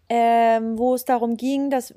[0.08, 1.96] ähm, wo es darum ging, dass,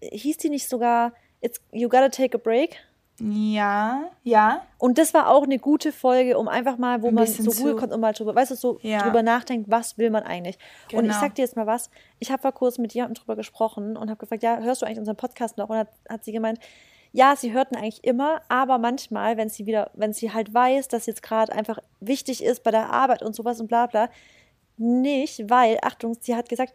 [0.00, 1.12] hieß die nicht sogar,
[1.42, 2.78] It's, You Gotta Take a Break.
[3.20, 4.66] Ja, ja.
[4.78, 7.76] Und das war auch eine gute Folge, um einfach mal, wo ein man zur Ruhe
[7.76, 9.02] kommt und mal drüber, weißt du, so ja.
[9.02, 10.58] drüber nachdenkt, was will man eigentlich.
[10.88, 11.00] Genau.
[11.00, 11.20] Und ich genau.
[11.20, 14.18] sag dir jetzt mal was, ich habe vor kurzem mit jemandem drüber gesprochen und habe
[14.18, 15.68] gefragt, ja, hörst du eigentlich unseren Podcast noch?
[15.68, 16.58] Und hat, hat sie gemeint,
[17.12, 21.06] ja, sie hörten eigentlich immer, aber manchmal, wenn sie wieder, wenn sie halt weiß, dass
[21.06, 24.08] jetzt gerade einfach wichtig ist bei der Arbeit und sowas und bla bla,
[24.78, 26.72] nicht, weil, Achtung, sie hat gesagt,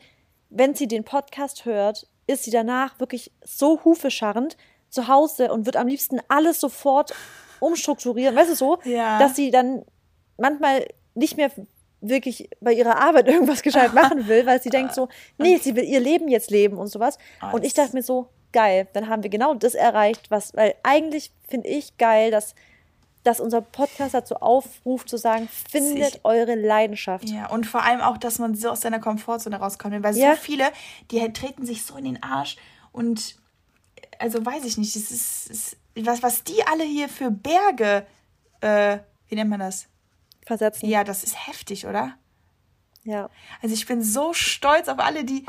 [0.49, 4.57] wenn sie den Podcast hört, ist sie danach wirklich so hufescharrend
[4.89, 7.13] zu Hause und wird am liebsten alles sofort
[7.59, 9.19] umstrukturieren, weißt du so, ja.
[9.19, 9.83] dass sie dann
[10.37, 11.51] manchmal nicht mehr
[12.01, 15.07] wirklich bei ihrer Arbeit irgendwas gescheit machen will, weil sie denkt so,
[15.37, 17.17] nee, sie will ihr Leben jetzt leben und sowas.
[17.51, 21.31] Und ich dachte mir so, geil, dann haben wir genau das erreicht, was, weil eigentlich
[21.47, 22.55] finde ich geil, dass
[23.27, 27.29] dass unser Podcast dazu aufruft, zu sagen, findet ich, eure Leidenschaft.
[27.29, 30.01] Ja, und vor allem auch, dass man so aus seiner Komfortzone rauskommt.
[30.01, 30.35] Weil ja.
[30.35, 30.71] so viele,
[31.11, 32.55] die halt treten sich so in den Arsch
[32.93, 33.35] und
[34.19, 38.07] also weiß ich nicht, das ist, ist was, was die alle hier für Berge,
[38.61, 39.87] äh, wie nennt man das?
[40.45, 40.87] Versetzen.
[40.87, 42.13] Ja, das ist heftig, oder?
[43.03, 43.29] Ja.
[43.61, 45.45] Also ich bin so stolz auf alle, die,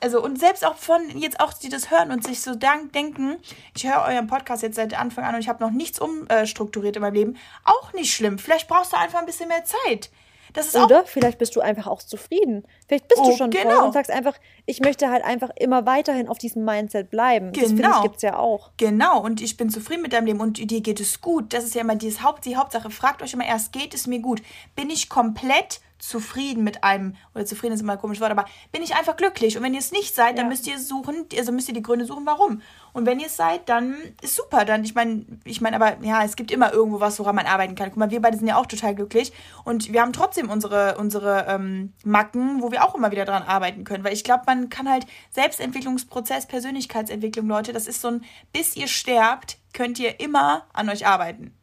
[0.00, 3.36] also und selbst auch von jetzt auch, die das hören und sich so dank, denken,
[3.76, 7.02] ich höre euren Podcast jetzt seit Anfang an und ich habe noch nichts umstrukturiert in
[7.02, 8.38] meinem Leben, auch nicht schlimm.
[8.38, 10.10] Vielleicht brauchst du einfach ein bisschen mehr Zeit.
[10.52, 12.64] Das ist Oder auch vielleicht bist du einfach auch zufrieden.
[12.88, 13.70] Vielleicht bist oh, du schon genau.
[13.70, 14.34] voll und sagst einfach,
[14.66, 17.52] ich möchte halt einfach immer weiterhin auf diesem Mindset bleiben.
[17.52, 17.62] Genau.
[17.62, 18.70] Das finde ich gibt's ja auch.
[18.76, 21.52] Genau, und ich bin zufrieden mit deinem Leben und dir geht es gut.
[21.52, 22.90] Das ist ja immer dieses Haupt, die Hauptsache.
[22.90, 24.42] Fragt euch immer erst, geht es mir gut?
[24.74, 28.82] Bin ich komplett zufrieden mit einem, oder zufrieden ist immer ein komisches Wort, aber bin
[28.82, 29.56] ich einfach glücklich.
[29.56, 32.06] Und wenn ihr es nicht seid, dann müsst ihr suchen, also müsst ihr die Gründe
[32.06, 32.62] suchen, warum.
[32.92, 34.64] Und wenn ihr es seid, dann ist super.
[34.64, 37.74] Dann, ich meine, ich meine, aber ja, es gibt immer irgendwo was, woran man arbeiten
[37.74, 37.90] kann.
[37.90, 39.32] Guck mal, wir beide sind ja auch total glücklich.
[39.64, 43.84] Und wir haben trotzdem unsere, unsere ähm, Macken, wo wir auch immer wieder dran arbeiten
[43.84, 44.02] können.
[44.02, 48.88] Weil ich glaube, man kann halt Selbstentwicklungsprozess, Persönlichkeitsentwicklung, Leute, das ist so ein, bis ihr
[48.88, 51.54] sterbt, könnt ihr immer an euch arbeiten.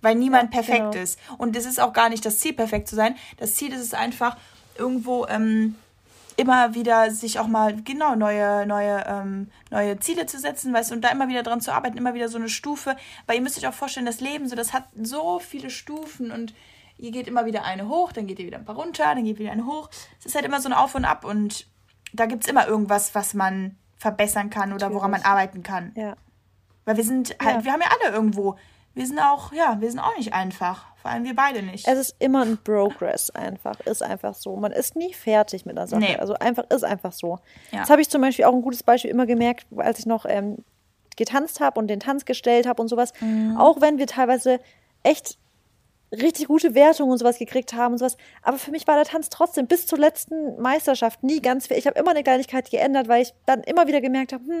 [0.00, 1.02] Weil niemand ja, perfekt genau.
[1.02, 1.18] ist.
[1.38, 3.16] Und es ist auch gar nicht das Ziel, perfekt zu sein.
[3.36, 4.36] Das Ziel ist es einfach,
[4.76, 5.74] irgendwo ähm,
[6.36, 10.94] immer wieder sich auch mal genau neue, neue, ähm, neue Ziele zu setzen, weißt du,
[10.94, 12.96] und da immer wieder dran zu arbeiten, immer wieder so eine Stufe.
[13.26, 16.54] Weil ihr müsst euch auch vorstellen, das Leben, so, das hat so viele Stufen und
[16.96, 19.38] ihr geht immer wieder eine hoch, dann geht ihr wieder ein paar runter, dann geht
[19.40, 19.90] wieder eine hoch.
[20.20, 21.66] Es ist halt immer so ein Auf und Ab und
[22.12, 25.92] da gibt es immer irgendwas, was man verbessern kann oder woran man arbeiten kann.
[25.96, 26.16] Ja.
[26.84, 27.64] Weil wir sind halt, ja.
[27.64, 28.56] wir haben ja alle irgendwo,
[28.98, 30.86] wir sind auch, ja, wir sind auch nicht einfach.
[30.96, 31.86] Vor allem wir beide nicht.
[31.86, 33.78] Es ist immer ein Progress einfach.
[33.80, 34.56] Ist einfach so.
[34.56, 36.00] Man ist nie fertig mit einer Sache.
[36.00, 36.16] Nee.
[36.16, 37.38] Also einfach ist einfach so.
[37.70, 37.78] Ja.
[37.78, 40.64] Das habe ich zum Beispiel auch ein gutes Beispiel immer gemerkt, als ich noch ähm,
[41.16, 43.12] getanzt habe und den Tanz gestellt habe und sowas.
[43.20, 43.56] Mhm.
[43.56, 44.58] Auch wenn wir teilweise
[45.04, 45.38] echt
[46.12, 48.16] richtig gute Wertungen und sowas gekriegt haben und sowas.
[48.42, 51.78] Aber für mich war der Tanz trotzdem bis zur letzten Meisterschaft nie ganz fair.
[51.78, 54.60] Ich habe immer eine Kleinigkeit geändert, weil ich dann immer wieder gemerkt habe, hm,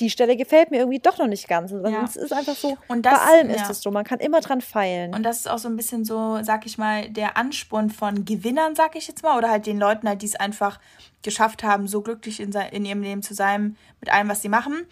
[0.00, 1.72] die Stelle gefällt mir irgendwie doch noch nicht ganz.
[1.72, 2.04] Und ja.
[2.04, 3.56] Es ist einfach so, das, bei allem ja.
[3.56, 5.14] ist es so, man kann immer dran feilen.
[5.14, 8.74] Und das ist auch so ein bisschen so, sag ich mal, der Ansporn von Gewinnern,
[8.74, 10.80] sag ich jetzt mal, oder halt den Leuten halt, die es einfach
[11.22, 14.86] geschafft haben, so glücklich in, in ihrem Leben zu sein, mit allem, was sie machen.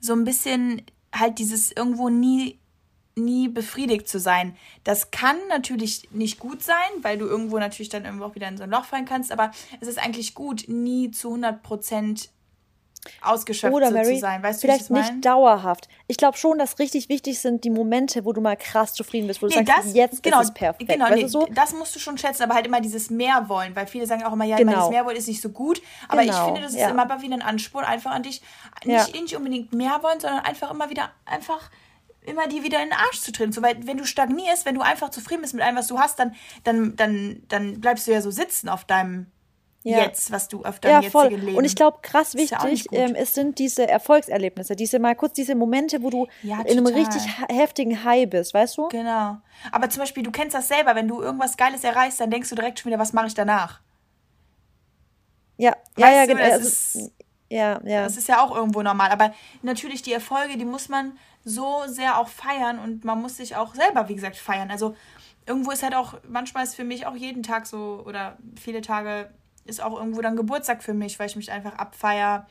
[0.00, 0.82] So ein bisschen
[1.14, 2.58] halt dieses irgendwo nie
[3.16, 4.56] nie befriedigt zu sein.
[4.84, 8.58] Das kann natürlich nicht gut sein, weil du irgendwo natürlich dann irgendwo auch wieder in
[8.58, 9.50] so ein Loch fallen kannst, aber
[9.80, 12.30] es ist eigentlich gut, nie zu 100 Prozent
[13.22, 14.42] ausgeschöpft Oder Mary, zu sein.
[14.42, 15.88] Weißt vielleicht du, nicht dauerhaft.
[16.08, 19.40] Ich glaube schon, dass richtig wichtig sind die Momente, wo du mal krass zufrieden bist,
[19.40, 20.90] wo du nee, sagst, das, jetzt genau, ist es perfekt.
[20.90, 21.46] Genau, nee, so?
[21.52, 24.32] das musst du schon schätzen, aber halt immer dieses mehr wollen, weil viele sagen auch
[24.32, 24.72] immer, ja, genau.
[24.72, 26.36] dieses mehr wollen ist nicht so gut, aber genau.
[26.36, 26.90] ich finde, das ist ja.
[26.90, 28.42] immer wieder ein Ansporn, einfach an dich,
[28.84, 29.20] nicht, ja.
[29.20, 31.70] nicht unbedingt mehr wollen, sondern einfach immer wieder, einfach
[32.26, 33.52] immer dir wieder in den Arsch zu treten.
[33.52, 36.18] So, weil wenn du stagnierst, wenn du einfach zufrieden bist mit allem, was du hast,
[36.18, 39.26] dann, dann, dann, dann bleibst du ja so sitzen auf deinem
[39.86, 39.98] ja.
[40.02, 41.24] jetzt, was du auf deinem ja, voll.
[41.24, 41.58] jetzigen Leben.
[41.58, 45.54] Und ich glaube, krass wichtig, ja ähm, es sind diese Erfolgserlebnisse, diese mal kurz diese
[45.54, 48.88] Momente, wo du ja, in einem richtig heftigen High bist, weißt du?
[48.88, 49.36] Genau.
[49.70, 52.56] Aber zum Beispiel, du kennst das selber, wenn du irgendwas Geiles erreichst, dann denkst du
[52.56, 53.80] direkt schon wieder, was mache ich danach?
[55.56, 56.68] Ja, weißt ja, ja, genau.
[57.48, 58.02] Ja, ja.
[58.02, 59.10] Das ist ja auch irgendwo normal.
[59.10, 61.16] Aber natürlich die Erfolge, die muss man
[61.46, 64.68] so sehr auch feiern und man muss sich auch selber, wie gesagt, feiern.
[64.68, 64.96] Also
[65.46, 69.30] irgendwo ist halt auch, manchmal ist für mich auch jeden Tag so oder viele Tage
[69.64, 72.48] ist auch irgendwo dann Geburtstag für mich, weil ich mich einfach abfeier,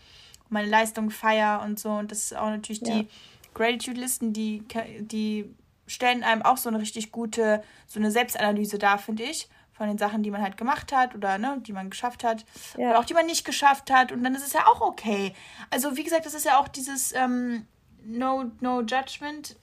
[0.47, 1.89] meine Leistung feier und so.
[1.89, 2.99] Und das ist auch natürlich ja.
[2.99, 3.07] die
[3.53, 4.63] Gratitude-Listen, die,
[5.01, 5.53] die
[5.87, 9.97] stellen einem auch so eine richtig gute, so eine Selbstanalyse dar, finde ich von den
[9.97, 12.45] Sachen, die man halt gemacht hat oder ne, die man geschafft hat
[12.77, 12.91] ja.
[12.91, 15.33] oder auch die man nicht geschafft hat und dann ist es ja auch okay.
[15.69, 17.67] Also wie gesagt, das ist ja auch dieses ähm,
[18.05, 19.55] No No Judgment.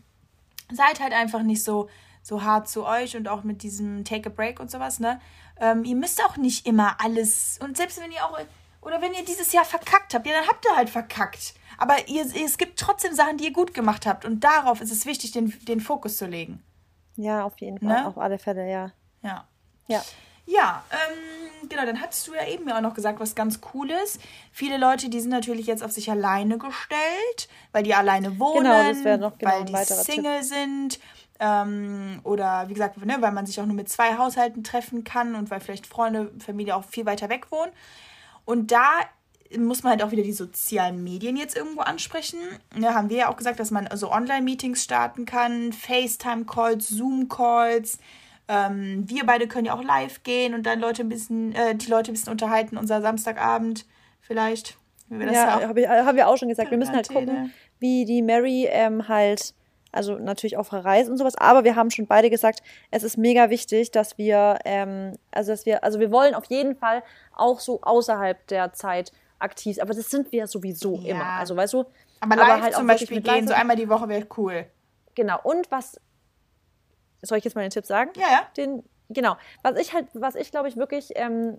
[0.70, 1.88] Seid halt einfach nicht so
[2.22, 5.20] so hart zu euch und auch mit diesem Take a Break und sowas, ne?
[5.61, 8.38] Ähm, ihr müsst auch nicht immer alles und selbst wenn ihr auch
[8.80, 11.55] oder wenn ihr dieses Jahr verkackt habt, ja, dann habt ihr halt verkackt.
[11.78, 15.07] Aber ihr, es gibt trotzdem Sachen, die ihr gut gemacht habt und darauf ist es
[15.07, 16.62] wichtig, den, den Fokus zu legen.
[17.16, 18.07] Ja, auf jeden Fall, ne?
[18.07, 18.93] auf alle Fälle, ja.
[19.22, 19.47] Ja.
[19.86, 20.03] Ja.
[20.47, 23.90] Ja, ähm, genau, dann hattest du ja eben ja auch noch gesagt, was ganz cool
[24.05, 24.20] ist.
[24.51, 28.82] Viele Leute, die sind natürlich jetzt auf sich alleine gestellt, weil die alleine wohnen, genau,
[28.82, 30.49] das noch genau weil die Single Tipp.
[30.49, 31.01] sind.
[31.38, 35.34] Ähm, oder wie gesagt, ne, weil man sich auch nur mit zwei Haushalten treffen kann
[35.34, 37.72] und weil vielleicht Freunde, Familie auch viel weiter weg wohnen.
[38.45, 38.90] Und da
[39.59, 42.38] muss man halt auch wieder die sozialen Medien jetzt irgendwo ansprechen.
[42.78, 47.99] Ja, haben wir ja auch gesagt, dass man so Online-Meetings starten kann, FaceTime-Calls, Zoom-Calls,
[48.53, 51.89] ähm, wir beide können ja auch live gehen und dann Leute ein bisschen, äh, die
[51.89, 53.87] Leute ein bisschen unterhalten, unser Samstagabend
[54.21, 54.77] vielleicht.
[55.09, 56.71] ja, haben wir, hab auch schon gesagt.
[56.71, 59.55] Wir müssen halt gucken, wie die Mary ähm, halt,
[59.91, 63.49] also natürlich auf Reise und sowas, aber wir haben schon beide gesagt, es ist mega
[63.49, 67.03] wichtig, dass wir, ähm, also dass wir, also wir wollen auf jeden Fall
[67.35, 71.15] auch so außerhalb der Zeit aktiv, aber das sind wir sowieso ja.
[71.15, 71.25] immer.
[71.25, 71.85] Also weißt du,
[72.21, 74.67] aber, aber live halt zum Beispiel gehen, so einmal die Woche wäre cool.
[75.15, 75.39] Genau.
[75.43, 75.99] Und was
[77.23, 78.11] soll ich jetzt mal den Tipp sagen?
[78.16, 78.43] Ja, ja.
[78.57, 79.37] Den, genau.
[79.62, 81.59] Was ich halt, was ich glaube ich wirklich ähm,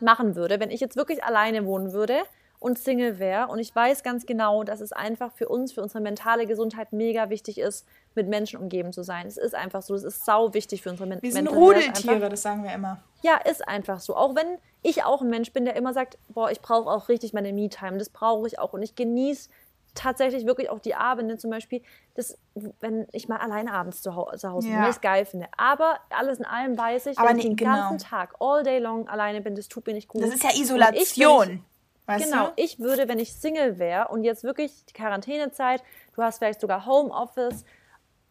[0.00, 2.22] machen würde, wenn ich jetzt wirklich alleine wohnen würde
[2.58, 6.00] und Single wäre und ich weiß ganz genau, dass es einfach für uns, für unsere
[6.00, 9.26] mentale Gesundheit mega wichtig ist, mit Menschen umgeben zu sein.
[9.26, 12.42] Es ist einfach so, es ist sau wichtig für unsere Men Wir sind Rudeltiere, das
[12.42, 13.02] sagen wir immer.
[13.22, 14.14] Ja, ist einfach so.
[14.14, 17.32] Auch wenn ich auch ein Mensch bin, der immer sagt, boah, ich brauche auch richtig
[17.32, 19.50] meine Me-Time, das brauche ich auch und ich genieße
[19.94, 21.82] tatsächlich wirklich auch die Abende zum Beispiel,
[22.14, 22.38] das,
[22.80, 24.84] wenn ich mal alleine abends zu, Hause bin, ja.
[24.84, 25.48] ich es geil finde.
[25.56, 27.72] Aber alles in allem weiß ich, Aber wenn nee, ich den genau.
[27.72, 30.22] ganzen Tag, all day long alleine bin, das tut mir nicht gut.
[30.22, 31.64] Das ist ja Isolation.
[32.08, 32.52] Ich, genau, du?
[32.56, 35.82] ich würde, wenn ich Single wäre und jetzt wirklich die Quarantänezeit,
[36.14, 37.64] du hast vielleicht sogar Homeoffice,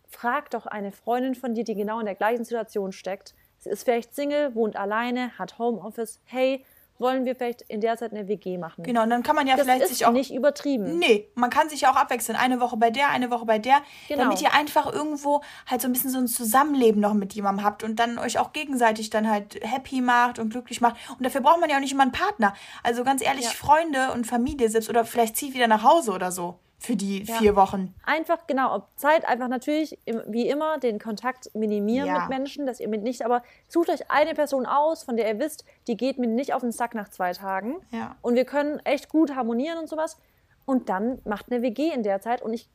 [0.07, 3.33] frag doch eine Freundin von dir, die genau in der gleichen Situation steckt.
[3.59, 6.19] Sie ist vielleicht Single, wohnt alleine, hat Homeoffice.
[6.25, 6.65] Hey,
[7.01, 8.83] wollen wir vielleicht in der Zeit eine WG machen.
[8.83, 10.11] Genau, und dann kann man ja das vielleicht ist sich auch.
[10.11, 10.97] nicht übertrieben.
[10.99, 12.37] Nee, man kann sich ja auch abwechseln.
[12.37, 13.77] Eine Woche bei der, eine Woche bei der.
[14.07, 14.23] Genau.
[14.23, 17.83] Damit ihr einfach irgendwo halt so ein bisschen so ein Zusammenleben noch mit jemandem habt
[17.83, 20.95] und dann euch auch gegenseitig dann halt happy macht und glücklich macht.
[21.17, 22.53] Und dafür braucht man ja auch nicht immer einen Partner.
[22.83, 23.51] Also ganz ehrlich, Ja.
[23.51, 26.59] Freunde und Familie selbst oder vielleicht zieht wieder nach Hause oder so.
[26.83, 27.35] Für die Ja.
[27.35, 27.93] vier Wochen.
[28.03, 32.19] Einfach, genau, Zeit einfach natürlich, wie immer, den Kontakt minimieren Ja.
[32.21, 35.37] mit Menschen, dass ihr mit nicht, aber sucht euch eine Person aus, von der ihr
[35.39, 37.75] wisst, die geht mir nicht auf den Sack nach zwei Tagen.
[37.91, 38.15] Ja.
[38.23, 40.17] Und wir können echt gut harmonieren und sowas.
[40.65, 42.41] Und dann macht eine WG in der Zeit.
[42.41, 42.67] Und ich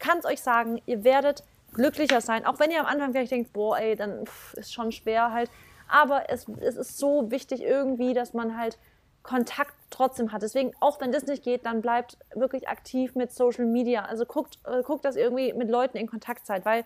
[0.00, 2.44] kann es euch sagen, ihr werdet glücklicher sein.
[2.44, 5.50] Auch wenn ihr am Anfang vielleicht denkt, boah, ey, dann pff, ist schon schwer halt.
[5.88, 8.76] Aber es, es ist so wichtig irgendwie, dass man halt
[9.24, 10.42] Kontakt trotzdem hat.
[10.42, 14.04] Deswegen, auch wenn das nicht geht, dann bleibt wirklich aktiv mit Social Media.
[14.04, 16.84] Also guckt, äh, guckt, dass ihr irgendwie mit Leuten in Kontakt seid, weil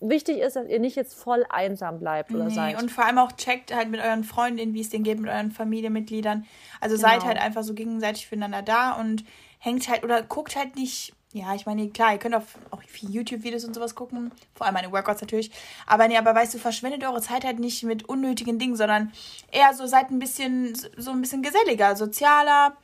[0.00, 2.80] wichtig ist, dass ihr nicht jetzt voll einsam bleibt oder Nee, seid.
[2.82, 5.50] und vor allem auch checkt halt mit euren Freundinnen, wie es denen geht, mit euren
[5.50, 6.46] Familienmitgliedern.
[6.80, 7.26] Also seid Genau.
[7.26, 9.24] halt einfach so gegenseitig füreinander da und
[9.58, 11.12] hängt halt oder guckt halt nicht.
[11.34, 14.74] Ja, ich meine, klar, ihr könnt auch, auch viel YouTube-Videos und sowas gucken, vor allem
[14.74, 15.50] meine Workouts natürlich.
[15.84, 19.12] Aber nee, aber weißt du, verschwendet eure Zeit halt nicht mit unnötigen Dingen, sondern
[19.50, 22.76] eher so seid ein bisschen, so ein bisschen geselliger, sozialer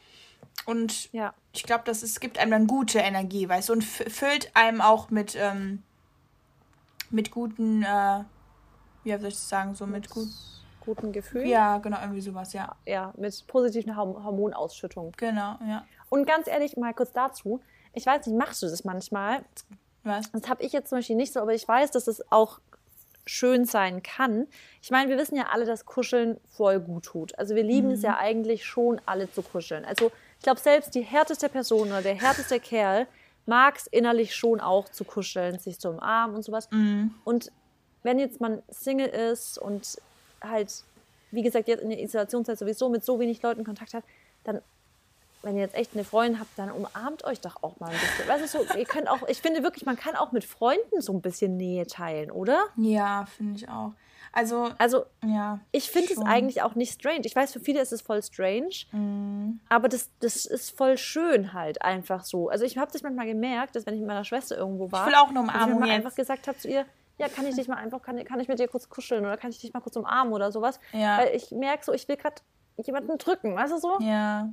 [0.66, 1.32] und ja.
[1.52, 5.10] ich glaube, das ist, gibt einem dann gute Energie, weißt du, und füllt einem auch
[5.10, 5.84] mit, ähm,
[7.10, 8.24] mit guten, äh,
[9.04, 10.28] wie soll ich das sagen, so mit gut,
[10.80, 11.46] Guten Gefühl.
[11.46, 12.74] ja, genau, irgendwie sowas, ja.
[12.84, 15.12] ja, mit positiven Horm- Hormonausschüttung.
[15.16, 15.84] Genau, ja.
[16.08, 17.60] Und ganz ehrlich, mal kurz dazu.
[17.92, 19.44] Ich weiß nicht, machst du das manchmal?
[20.04, 20.30] Was?
[20.32, 22.60] Das habe ich jetzt zum Beispiel nicht so, aber ich weiß, dass es auch
[23.26, 24.46] schön sein kann.
[24.82, 27.38] Ich meine, wir wissen ja alle, dass Kuscheln voll gut tut.
[27.38, 29.84] Also wir lieben es ja eigentlich schon, alle zu kuscheln.
[29.84, 33.06] Also ich glaube, selbst die härteste Person oder der härteste Kerl
[33.46, 36.68] mag es innerlich schon auch zu kuscheln, sich zu umarmen und sowas.
[37.24, 37.52] Und
[38.02, 40.00] wenn jetzt man Single ist und
[40.40, 40.84] halt,
[41.30, 44.04] wie gesagt, jetzt in der Isolationszeit sowieso mit so wenig Leuten Kontakt hat,
[44.44, 44.60] dann
[45.42, 48.28] wenn ihr jetzt echt eine Freundin habt, dann umarmt euch doch auch mal ein bisschen.
[48.28, 51.12] Weißt du, so, ihr könnt auch, ich finde wirklich, man kann auch mit Freunden so
[51.12, 52.58] ein bisschen Nähe teilen, oder?
[52.76, 53.92] Ja, finde ich auch.
[54.32, 55.58] Also, Also, ja.
[55.72, 57.22] ich finde es eigentlich auch nicht strange.
[57.24, 58.70] Ich weiß, für viele ist es voll strange,
[59.68, 62.48] aber das, das ist voll schön halt einfach so.
[62.48, 65.14] Also, ich habe das manchmal gemerkt, dass wenn ich mit meiner Schwester irgendwo war, will
[65.14, 65.90] auch eine ich Umarmung jetzt.
[65.94, 66.84] einfach gesagt habe zu ihr,
[67.18, 69.50] ja, kann ich dich mal einfach, kann, kann ich mit dir kurz kuscheln oder kann
[69.50, 70.78] ich dich mal kurz umarmen oder sowas?
[70.92, 71.18] Ja.
[71.18, 72.36] Weil ich merke so, ich will gerade
[72.76, 73.98] jemanden drücken, weißt du so?
[74.00, 74.48] Ja.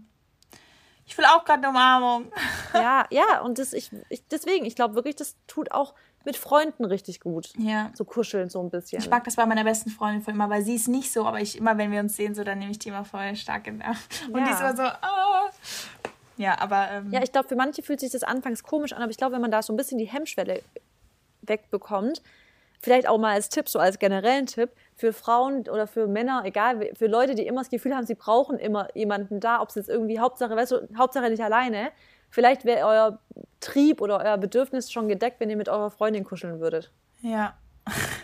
[1.08, 2.32] Ich will auch gerade eine Umarmung.
[2.74, 5.94] Ja, ja, und das, ich, ich, deswegen, ich glaube wirklich, das tut auch
[6.26, 7.54] mit Freunden richtig gut.
[7.58, 7.90] Ja.
[7.96, 9.00] So kuscheln so ein bisschen.
[9.02, 11.40] Ich mag das bei meiner besten Freundin voll immer, weil sie ist nicht so, aber
[11.40, 13.80] ich immer, wenn wir uns sehen, so, dann nehme ich die immer voll stark in
[13.80, 13.98] den Arm.
[14.32, 14.70] Und die ist Ja.
[14.70, 15.50] immer so, ah.
[16.36, 19.10] Ja, aber, ähm, Ja, ich glaube, für manche fühlt sich das anfangs komisch an, aber
[19.10, 20.62] ich glaube, wenn man da so ein bisschen die Hemmschwelle
[21.42, 22.22] wegbekommt,
[22.80, 26.92] vielleicht auch mal als Tipp, so als generellen Tipp, für Frauen oder für Männer, egal,
[26.96, 29.90] für Leute, die immer das Gefühl haben, sie brauchen immer jemanden da, ob es jetzt
[29.90, 31.92] irgendwie Hauptsache, weißt du, Hauptsache nicht alleine,
[32.30, 33.20] vielleicht wäre euer
[33.60, 36.92] Trieb oder euer Bedürfnis schon gedeckt, wenn ihr mit eurer Freundin kuscheln würdet.
[37.22, 37.56] ja.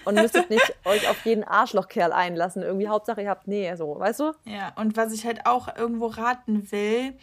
[0.03, 2.63] Und müsstet nicht euch auf jeden Arschlochkerl einlassen.
[2.63, 4.33] Irgendwie Hauptsache, ihr habt Nähe, so, weißt du?
[4.43, 7.13] Ja, und was ich halt auch irgendwo raten will,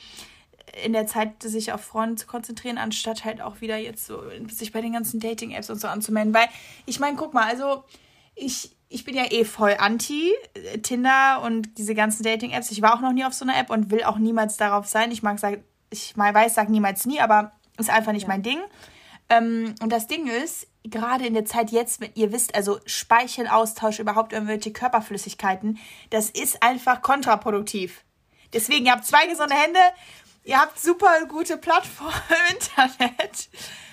[0.84, 4.72] in der Zeit sich auf Freunde zu konzentrieren, anstatt halt auch wieder jetzt so sich
[4.72, 6.34] bei den ganzen Dating-Apps und so anzumelden.
[6.34, 6.48] Weil,
[6.86, 7.84] ich meine, guck mal, also
[8.34, 12.70] ich, ich bin ja eh voll anti äh, Tinder und diese ganzen Dating-Apps.
[12.70, 15.10] Ich war auch noch nie auf so einer App und will auch niemals darauf sein.
[15.10, 18.58] Ich mag sagen, ich mal weiß, sag niemals nie, aber ist einfach nicht mein Ding.
[19.28, 23.98] Ähm, und das Ding ist, gerade in der Zeit jetzt, wenn ihr wisst, also Speichelaustausch,
[23.98, 25.78] überhaupt irgendwelche Körperflüssigkeiten,
[26.10, 28.04] das ist einfach kontraproduktiv.
[28.52, 29.78] Deswegen, ihr habt zwei gesunde Hände,
[30.50, 33.48] ihr habt super gute Plattformen im Internet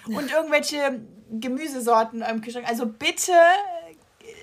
[0.08, 2.68] und irgendwelche Gemüsesorten eurem Kühlschrank.
[2.68, 3.32] Also bitte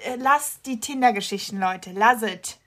[0.04, 1.90] äh, lasst die Tinder-Geschichten, Leute.
[1.92, 2.58] Lasst.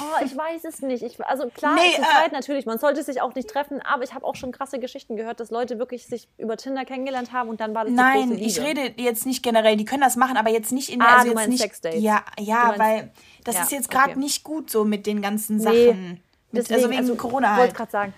[0.00, 1.02] Oh, ich weiß es nicht.
[1.02, 4.02] Ich, also klar, Nee, zu äh, zweit natürlich, man sollte sich auch nicht treffen, aber
[4.02, 7.48] ich habe auch schon krasse Geschichten gehört, dass Leute wirklich sich über Tinder kennengelernt haben
[7.48, 9.76] und dann war das die Nein, ich rede jetzt nicht generell.
[9.76, 11.60] Die können das machen, aber jetzt nicht in der Ah, also du jetzt meinst nicht,
[11.62, 12.02] Sexdates.
[12.02, 13.12] Ja, ja, meinst- weil
[13.44, 14.18] das Ja, ist jetzt gerade okay.
[14.18, 16.20] nicht gut so mit den ganzen Nee, Sachen.
[16.50, 17.60] Mit, also wegen Corona Ich halt.
[17.60, 18.14] wollte gerade sagen,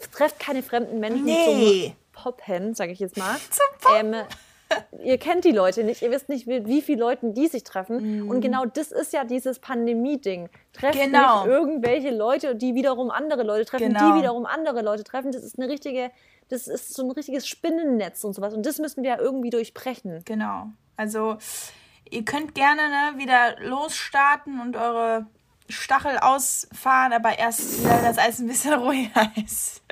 [0.00, 1.94] trefft keine fremden Menschen Nee.
[2.12, 3.36] zum Poppen, sage ich jetzt mal.
[3.50, 4.14] Zum Poppen.
[4.14, 4.24] Ähm,
[5.04, 8.28] ihr kennt die Leute nicht, ihr wisst nicht, wie, wie viele Leute die sich treffen.
[8.30, 10.48] Und genau das ist ja dieses Pandemie-Ding.
[10.72, 11.00] Trefft Mhm.
[11.12, 11.44] Genau.
[11.44, 14.12] nicht irgendwelche Leute, die wiederum andere Leute treffen, Genau.
[14.14, 15.30] die wiederum andere Leute treffen.
[15.32, 16.10] Das ist eine richtige,
[16.48, 18.54] das ist so ein richtiges Spinnennetz und sowas.
[18.54, 20.22] Und das müssen wir ja irgendwie durchbrechen.
[20.24, 20.68] Genau.
[20.96, 21.36] Also
[22.10, 25.26] ihr könnt gerne ne, wieder losstarten und eure
[25.68, 29.82] Stachel ausfahren, aber erst, wenn das Eis ein bisschen ruhiger ist.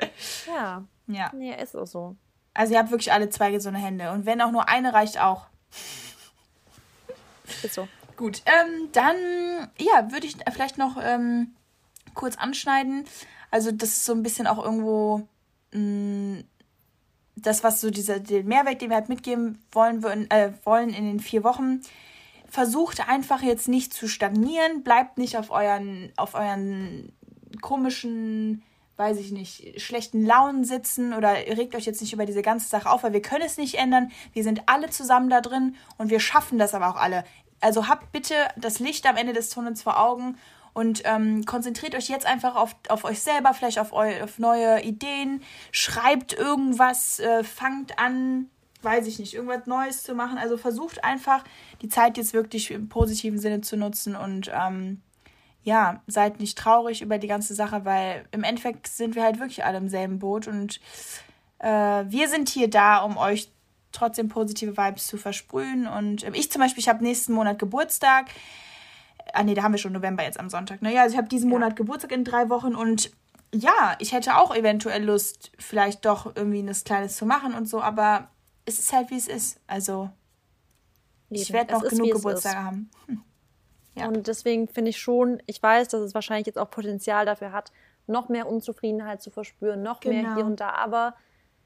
[0.47, 0.83] Ja.
[1.07, 1.31] Ja.
[1.33, 2.15] Nee, ist auch so.
[2.53, 4.11] Also ihr habt wirklich alle zwei gesunde Hände.
[4.11, 5.47] Und wenn auch nur eine reicht auch.
[7.63, 7.87] Ist so.
[8.17, 9.15] Gut, ähm, dann
[9.77, 11.55] ja, würde ich vielleicht noch ähm,
[12.13, 13.05] kurz anschneiden.
[13.49, 15.27] Also das ist so ein bisschen auch irgendwo
[15.71, 16.43] mh, mm,
[17.35, 21.05] das, was so dieser den Mehrwert, den wir halt mitgeben wollen, würden, äh, wollen in
[21.05, 21.81] den vier Wochen.
[22.51, 27.13] Versucht einfach jetzt nicht zu stagnieren, bleibt nicht auf euren, auf euren
[27.61, 28.61] komischen,
[28.97, 32.89] weiß ich nicht, schlechten Launen sitzen oder regt euch jetzt nicht über diese ganze Sache
[32.89, 34.11] auf, weil wir können es nicht ändern.
[34.33, 37.23] Wir sind alle zusammen da drin und wir schaffen das aber auch alle.
[37.61, 40.37] Also habt bitte das Licht am Ende des Tunnels vor Augen
[40.73, 44.81] und ähm, konzentriert euch jetzt einfach auf, auf euch selber, vielleicht auf, eu, auf neue
[44.81, 45.41] Ideen.
[45.71, 48.49] Schreibt irgendwas, äh, fangt an,
[48.83, 50.37] weiß ich nicht, irgendwas Neues zu machen.
[50.37, 51.43] Also versucht einfach,
[51.81, 55.01] die Zeit jetzt wirklich im positiven Sinne zu nutzen und ähm,
[55.63, 59.63] ja, seid nicht traurig über die ganze Sache, weil im Endeffekt sind wir halt wirklich
[59.63, 60.79] alle im selben Boot und
[61.59, 63.51] äh, wir sind hier da, um euch
[63.91, 65.87] trotzdem positive Vibes zu versprühen.
[65.87, 68.27] Und äh, ich zum Beispiel, ich habe nächsten Monat Geburtstag
[69.33, 70.81] ah nee, da haben wir schon November jetzt am Sonntag.
[70.81, 71.57] Naja, also ich habe diesen ja.
[71.57, 73.11] Monat Geburtstag in drei Wochen und
[73.53, 77.81] ja, ich hätte auch eventuell Lust, vielleicht doch irgendwie was Kleines zu machen und so,
[77.81, 78.29] aber
[78.71, 79.59] es ist halt wie es ist.
[79.67, 80.09] Also
[81.29, 81.41] Eben.
[81.41, 82.89] ich werde noch genug Geburtstage haben.
[83.07, 83.21] Hm.
[83.95, 84.07] Ja.
[84.07, 87.71] Und deswegen finde ich schon, ich weiß, dass es wahrscheinlich jetzt auch Potenzial dafür hat,
[88.07, 90.21] noch mehr Unzufriedenheit zu verspüren, noch genau.
[90.21, 90.69] mehr hier und da.
[90.69, 91.15] Aber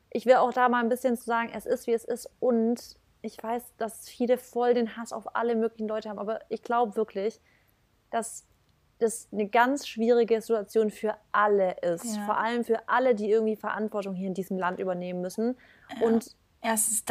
[0.10, 2.98] ich will auch da mal ein bisschen zu sagen, es ist wie es ist und
[3.22, 6.96] ich weiß, dass viele voll den Hass auf alle möglichen Leute haben, aber ich glaube
[6.96, 7.42] wirklich,
[8.12, 8.46] dass
[9.00, 12.16] das eine ganz schwierige Situation für alle ist.
[12.16, 12.26] Ja.
[12.26, 15.58] Vor allem für alle, die irgendwie Verantwortung hier in diesem Land übernehmen müssen.
[16.00, 16.08] Ja.
[16.08, 16.36] Und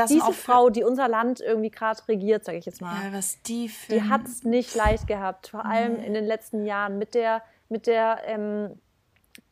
[0.09, 3.71] diese Frau, die unser Land irgendwie gerade regiert, sage ich jetzt mal, ja, was die
[3.91, 5.49] die hat es nicht leicht gehabt.
[5.49, 8.79] Vor allem in den letzten Jahren mit der, mit der ähm,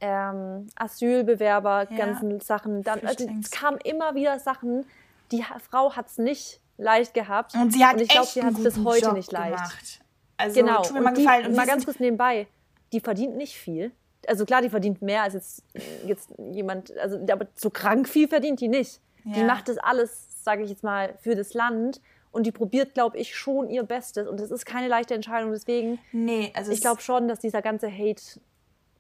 [0.01, 2.83] ähm, Asylbewerber, ganzen Sachen.
[2.83, 4.85] Dann, also, es kamen immer wieder Sachen,
[5.31, 7.55] die Frau hat es nicht leicht gehabt.
[7.55, 9.57] Und sie hat und ich glaube, sie hat es bis heute Job nicht leicht.
[9.57, 10.01] Gemacht.
[10.37, 10.83] Also genau.
[10.83, 11.47] tut mir mal gefallen.
[11.47, 12.47] Und mal ganz kurz nebenbei,
[12.93, 13.93] die verdient nicht viel.
[14.27, 15.65] Also klar, die verdient mehr als jetzt,
[16.07, 19.01] jetzt jemand, also aber so krank viel verdient die nicht.
[19.25, 19.35] Ja.
[19.35, 22.01] Die macht das alles, sage ich jetzt mal, für das Land
[22.33, 24.27] und die probiert, glaube ich, schon ihr Bestes.
[24.27, 25.53] Und das ist keine leichte Entscheidung.
[25.53, 28.23] Deswegen, nee, also ich glaube schon, dass dieser ganze Hate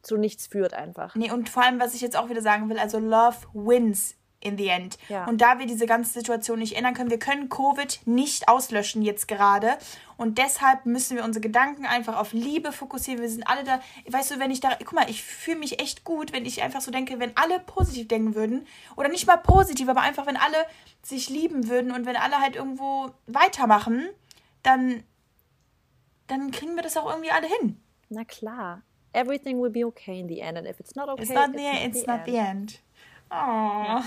[0.02, 1.14] zu nichts führt einfach.
[1.14, 4.58] Nee, und vor allem, was ich jetzt auch wieder sagen will, also Love wins in
[4.58, 4.98] the end.
[5.08, 5.26] Ja.
[5.26, 9.28] Und da wir diese ganze Situation nicht ändern können, wir können Covid nicht auslöschen jetzt
[9.28, 9.78] gerade.
[10.16, 13.20] Und deshalb müssen wir unsere Gedanken einfach auf Liebe fokussieren.
[13.20, 13.80] Wir sind alle da.
[14.08, 14.76] Weißt du, wenn ich da.
[14.78, 18.08] Guck mal, ich fühle mich echt gut, wenn ich einfach so denke, wenn alle positiv
[18.08, 18.66] denken würden.
[18.96, 20.66] Oder nicht mal positiv, aber einfach, wenn alle
[21.02, 24.08] sich lieben würden und wenn alle halt irgendwo weitermachen,
[24.62, 25.02] dann.
[26.28, 27.80] Dann kriegen wir das auch irgendwie alle hin.
[28.08, 28.82] Na klar.
[29.12, 30.56] Everything will be okay in the end.
[30.56, 32.48] And if it's not okay, it's not, it's the, not, it's not the end.
[32.48, 32.80] end.
[33.32, 34.00] Oh.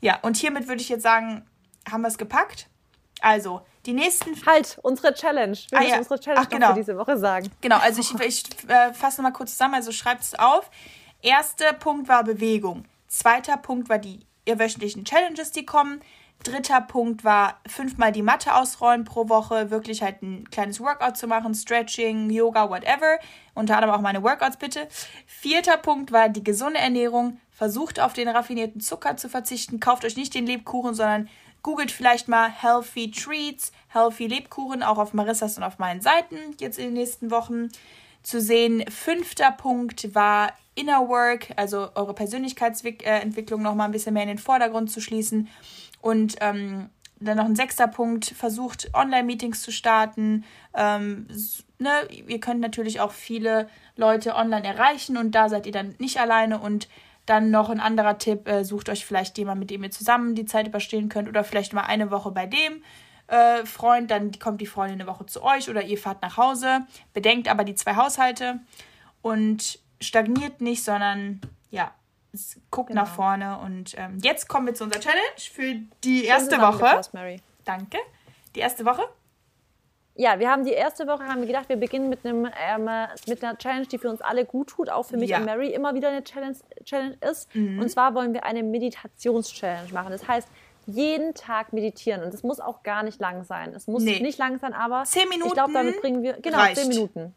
[0.00, 0.18] Ja.
[0.22, 1.46] und hiermit würde ich jetzt sagen,
[1.90, 2.68] haben wir es gepackt.
[3.20, 4.34] Also, die nächsten.
[4.46, 5.56] Halt, unsere Challenge.
[5.70, 5.98] Wir ah, ja.
[5.98, 6.68] unsere Challenge Ach, genau.
[6.68, 7.50] für diese Woche sagen.
[7.60, 10.70] Genau, also ich, ich äh, fasse mal kurz zusammen, also schreibt es auf.
[11.20, 12.84] Erster Punkt war Bewegung.
[13.06, 16.00] Zweiter Punkt war die wöchentlichen Challenges, die kommen.
[16.42, 21.28] Dritter Punkt war fünfmal die Matte ausrollen pro Woche, wirklich halt ein kleines Workout zu
[21.28, 23.18] machen, Stretching, Yoga, whatever.
[23.54, 24.88] Unter anderem auch meine Workouts bitte.
[25.26, 27.40] Vierter Punkt war die gesunde Ernährung.
[27.62, 29.78] Versucht auf den raffinierten Zucker zu verzichten.
[29.78, 31.28] Kauft euch nicht den Lebkuchen, sondern
[31.62, 36.76] googelt vielleicht mal Healthy Treats, Healthy Lebkuchen, auch auf Marissas und auf meinen Seiten jetzt
[36.76, 37.68] in den nächsten Wochen
[38.24, 38.84] zu sehen.
[38.90, 44.38] Fünfter Punkt war Inner Work, also eure Persönlichkeitsentwicklung noch mal ein bisschen mehr in den
[44.38, 45.46] Vordergrund zu schließen.
[46.00, 46.90] Und ähm,
[47.20, 50.42] dann noch ein sechster Punkt, versucht Online-Meetings zu starten.
[50.74, 51.28] Ähm,
[51.78, 51.92] ne,
[52.26, 56.58] ihr könnt natürlich auch viele Leute online erreichen und da seid ihr dann nicht alleine.
[56.58, 56.88] Und
[57.32, 60.44] dann noch ein anderer Tipp, äh, sucht euch vielleicht jemanden, mit dem ihr zusammen die
[60.44, 62.82] Zeit überstehen könnt oder vielleicht mal eine Woche bei dem
[63.28, 66.86] äh, Freund, dann kommt die Freundin eine Woche zu euch oder ihr fahrt nach Hause.
[67.14, 68.60] Bedenkt aber die zwei Haushalte
[69.22, 71.92] und stagniert nicht, sondern ja,
[72.70, 73.02] guckt genau.
[73.02, 73.58] nach vorne.
[73.60, 77.00] Und ähm, jetzt kommen wir zu unserer Challenge für die erste Woche.
[77.64, 77.98] Danke.
[78.54, 79.02] Die erste Woche.
[80.14, 82.88] Ja, wir haben die erste Woche haben wir gedacht, wir beginnen mit einem ähm,
[83.26, 85.38] mit einer Challenge, die für uns alle gut tut, auch für mich ja.
[85.38, 87.54] und Mary immer wieder eine Challenge, Challenge ist.
[87.54, 87.78] Mhm.
[87.78, 90.10] Und zwar wollen wir eine Meditations-Challenge machen.
[90.10, 90.48] Das heißt,
[90.86, 93.72] jeden Tag meditieren und es muss auch gar nicht lang sein.
[93.74, 94.20] Es muss nee.
[94.20, 95.48] nicht lang sein, aber zehn Minuten.
[95.48, 96.76] Ich glaube, damit bringen wir genau reicht.
[96.76, 97.34] zehn Minuten.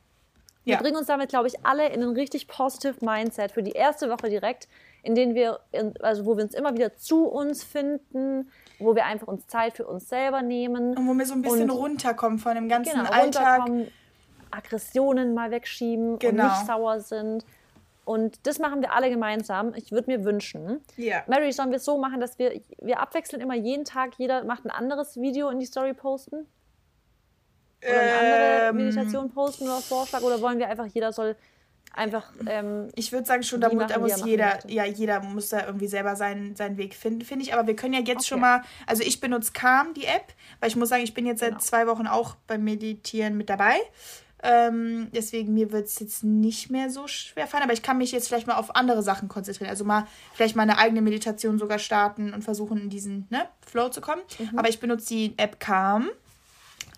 [0.65, 0.82] Wir ja.
[0.82, 4.30] bringen uns damit, glaube ich, alle in ein richtig positive Mindset für die erste Woche
[4.30, 4.67] direkt,
[5.03, 5.59] in denen wir,
[6.01, 8.49] also wo wir uns immer wieder zu uns finden,
[8.80, 10.97] wo wir einfach uns Zeit für uns selber nehmen.
[10.97, 13.69] Und wo wir so ein bisschen und, runterkommen von dem ganzen genau, Alltag.
[14.51, 16.43] Aggressionen mal wegschieben genau.
[16.43, 17.45] und nicht sauer sind.
[18.05, 19.73] Und das machen wir alle gemeinsam.
[19.76, 20.80] Ich würde mir wünschen.
[20.95, 21.23] Ja.
[21.28, 24.63] Mary, sollen wir es so machen, dass wir, wir abwechselnd immer jeden Tag, jeder macht
[24.63, 26.45] ein anderes Video in die Story posten?
[27.82, 30.21] Oder eine andere ähm, Meditation posten oder Vorschlag?
[30.21, 31.36] Oder wollen wir einfach, jeder soll
[31.95, 32.31] einfach.
[32.47, 35.87] Ähm, ich würde sagen schon, da, muss, da muss jeder, ja, jeder muss da irgendwie
[35.87, 37.53] selber seinen, seinen Weg finden, finde ich.
[37.53, 38.27] Aber wir können ja jetzt okay.
[38.27, 41.39] schon mal, also ich benutze Calm, die App, weil ich muss sagen, ich bin jetzt
[41.39, 41.61] seit genau.
[41.61, 43.75] zwei Wochen auch beim Meditieren mit dabei.
[44.43, 48.11] Ähm, deswegen mir wird es jetzt nicht mehr so schwer fallen, aber ich kann mich
[48.11, 49.71] jetzt vielleicht mal auf andere Sachen konzentrieren.
[49.71, 54.01] Also mal vielleicht meine eigene Meditation sogar starten und versuchen, in diesen ne, Flow zu
[54.01, 54.21] kommen.
[54.37, 54.59] Mhm.
[54.59, 56.09] Aber ich benutze die App Calm.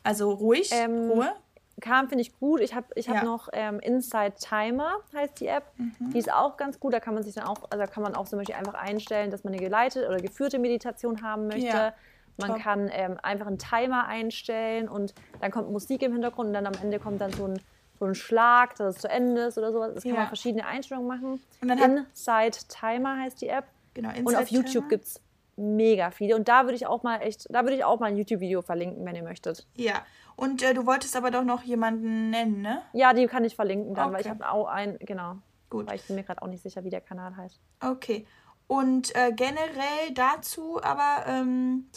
[0.03, 1.33] Also ruhig, ähm, Ruhe.
[1.79, 2.59] Calm finde ich gut.
[2.59, 3.23] Ich habe ich hab ja.
[3.23, 5.63] noch ähm, Inside Timer, heißt die App.
[5.77, 6.11] Mhm.
[6.11, 6.93] Die ist auch ganz gut.
[6.93, 9.29] Da kann man sich dann auch, also da kann man auch zum Beispiel einfach einstellen,
[9.29, 11.67] dass man eine geleitete oder geführte Meditation haben möchte.
[11.67, 11.93] Ja.
[12.37, 12.59] Man Top.
[12.59, 16.73] kann ähm, einfach einen Timer einstellen und dann kommt Musik im Hintergrund und dann am
[16.81, 17.59] Ende kommt dann so ein,
[17.99, 19.93] so ein Schlag, dass es zu Ende ist oder sowas.
[19.93, 20.19] Das kann ja.
[20.19, 21.41] man verschiedene Einstellungen machen.
[21.61, 23.65] Und dann Inside Timer heißt die App.
[23.93, 25.21] Genau, Inside Und auf YouTube gibt es
[25.57, 26.35] mega viele.
[26.35, 29.03] Und da würde ich auch mal echt, da würde ich auch mal ein YouTube-Video verlinken,
[29.05, 29.65] wenn ihr möchtet.
[29.75, 30.03] Ja.
[30.37, 32.83] Und äh, du wolltest aber doch noch jemanden nennen, ne?
[32.93, 34.13] Ja, die kann ich verlinken dann, okay.
[34.13, 35.37] weil ich habe auch einen, genau.
[35.69, 35.87] Gut.
[35.87, 37.59] Weil ich bin mir gerade auch nicht sicher, wie der Kanal heißt.
[37.83, 38.27] Okay.
[38.67, 41.89] Und äh, generell dazu aber, ähm,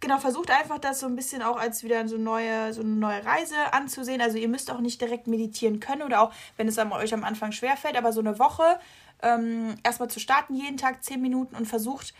[0.00, 3.22] genau, versucht einfach das so ein bisschen auch als wieder so, neue, so eine neue
[3.22, 4.22] Reise anzusehen.
[4.22, 7.52] Also ihr müsst auch nicht direkt meditieren können oder auch, wenn es euch am Anfang
[7.52, 8.80] schwerfällt, aber so eine Woche
[9.22, 12.14] ähm, erstmal zu starten, jeden Tag zehn Minuten und versucht,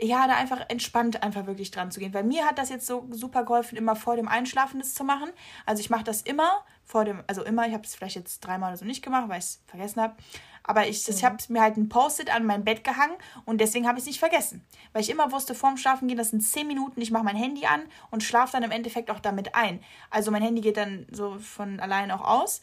[0.00, 2.14] ja, da einfach entspannt einfach wirklich dran zu gehen.
[2.14, 5.30] Weil mir hat das jetzt so super geholfen, immer vor dem Einschlafen das zu machen.
[5.64, 8.70] Also ich mache das immer vor dem, also immer, ich habe es vielleicht jetzt dreimal
[8.70, 10.16] oder so nicht gemacht, weil ich es vergessen habe.
[10.62, 13.98] Aber ich, ich habe mir halt ein Post-it an mein Bett gehangen und deswegen habe
[13.98, 14.64] ich es nicht vergessen.
[14.92, 17.66] Weil ich immer wusste, vorm Schlafen gehen, das sind 10 Minuten, ich mache mein Handy
[17.66, 19.80] an und schlafe dann im Endeffekt auch damit ein.
[20.10, 22.62] Also mein Handy geht dann so von allein auch aus.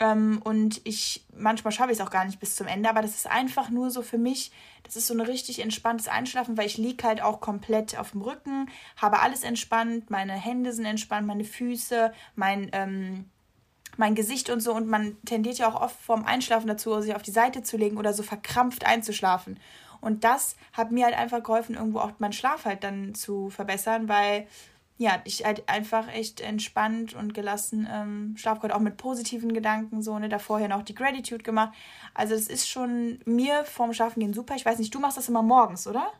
[0.00, 3.14] Ähm, und ich, manchmal schaffe ich es auch gar nicht bis zum Ende, aber das
[3.14, 4.50] ist einfach nur so für mich,
[4.82, 8.22] das ist so ein richtig entspanntes Einschlafen, weil ich liege halt auch komplett auf dem
[8.22, 13.26] Rücken, habe alles entspannt, meine Hände sind entspannt, meine Füße, mein, ähm,
[13.98, 14.74] mein Gesicht und so.
[14.74, 17.98] Und man tendiert ja auch oft vorm Einschlafen dazu, sich auf die Seite zu legen
[17.98, 19.60] oder so verkrampft einzuschlafen.
[20.00, 24.08] Und das hat mir halt einfach geholfen, irgendwo auch meinen Schlaf halt dann zu verbessern,
[24.08, 24.46] weil
[25.00, 30.02] ja, ich halt einfach echt entspannt und gelassen ähm, schlafe gerade auch mit positiven Gedanken
[30.02, 31.72] so, ne, da vorher noch die Gratitude gemacht.
[32.12, 34.56] Also es ist schon mir vorm Schlafen gehen super.
[34.56, 36.12] Ich weiß nicht, du machst das immer morgens, oder?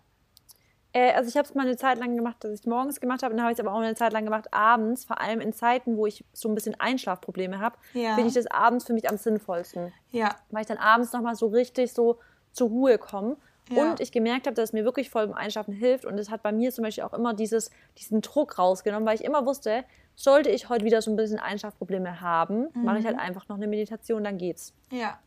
[0.95, 3.35] Äh, also ich habe es mal eine Zeit lang gemacht, dass ich morgens gemacht habe,
[3.35, 5.99] dann habe ich es aber auch eine Zeit lang gemacht abends, vor allem in Zeiten,
[5.99, 8.15] wo ich so ein bisschen Einschlafprobleme habe, ja.
[8.15, 9.93] finde ich das abends für mich am sinnvollsten.
[10.11, 10.37] Ja.
[10.49, 12.19] Weil ich dann abends nochmal so richtig so
[12.53, 13.37] zur Ruhe komme.
[13.71, 13.91] Ja.
[13.91, 16.05] Und ich gemerkt habe, dass es mir wirklich voll beim Einschlafen hilft.
[16.05, 19.25] Und es hat bei mir zum Beispiel auch immer dieses, diesen Druck rausgenommen, weil ich
[19.25, 19.85] immer wusste,
[20.17, 22.85] sollte ich heute wieder so ein bisschen Einschlafprobleme haben, mhm.
[22.85, 24.75] mache ich halt einfach noch eine Meditation, dann geht's.
[24.91, 25.19] Ja.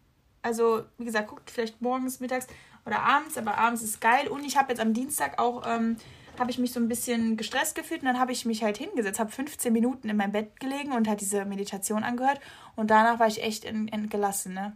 [0.42, 2.48] Also, wie gesagt, guckt vielleicht morgens, mittags
[2.86, 4.28] oder abends, aber abends ist geil.
[4.28, 5.96] Und ich habe jetzt am Dienstag auch, ähm,
[6.38, 9.20] habe ich mich so ein bisschen gestresst gefühlt und dann habe ich mich halt hingesetzt,
[9.20, 12.40] habe 15 Minuten in meinem Bett gelegen und halt diese Meditation angehört
[12.76, 14.76] und danach war ich echt entgelassen, ne?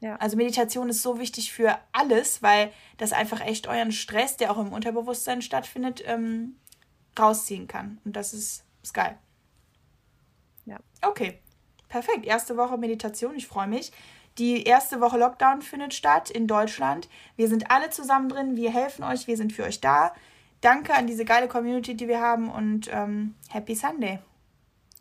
[0.00, 0.16] Ja.
[0.16, 4.58] Also Meditation ist so wichtig für alles, weil das einfach echt euren Stress, der auch
[4.58, 6.56] im Unterbewusstsein stattfindet, ähm,
[7.18, 7.98] rausziehen kann.
[8.04, 9.16] Und das ist, ist geil.
[10.66, 10.78] Ja.
[11.02, 11.38] Okay,
[11.88, 12.26] perfekt.
[12.26, 13.92] Erste Woche Meditation, ich freue mich.
[14.38, 17.08] Die erste Woche Lockdown findet statt in Deutschland.
[17.36, 20.12] Wir sind alle zusammen drin, wir helfen euch, wir sind für euch da.
[20.60, 24.18] Danke an diese geile Community, die wir haben und ähm, Happy Sunday.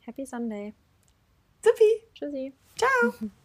[0.05, 0.73] Happy Sunday.
[1.61, 2.03] Supi.
[2.13, 2.53] Tschüssi.
[2.77, 3.29] Ciao.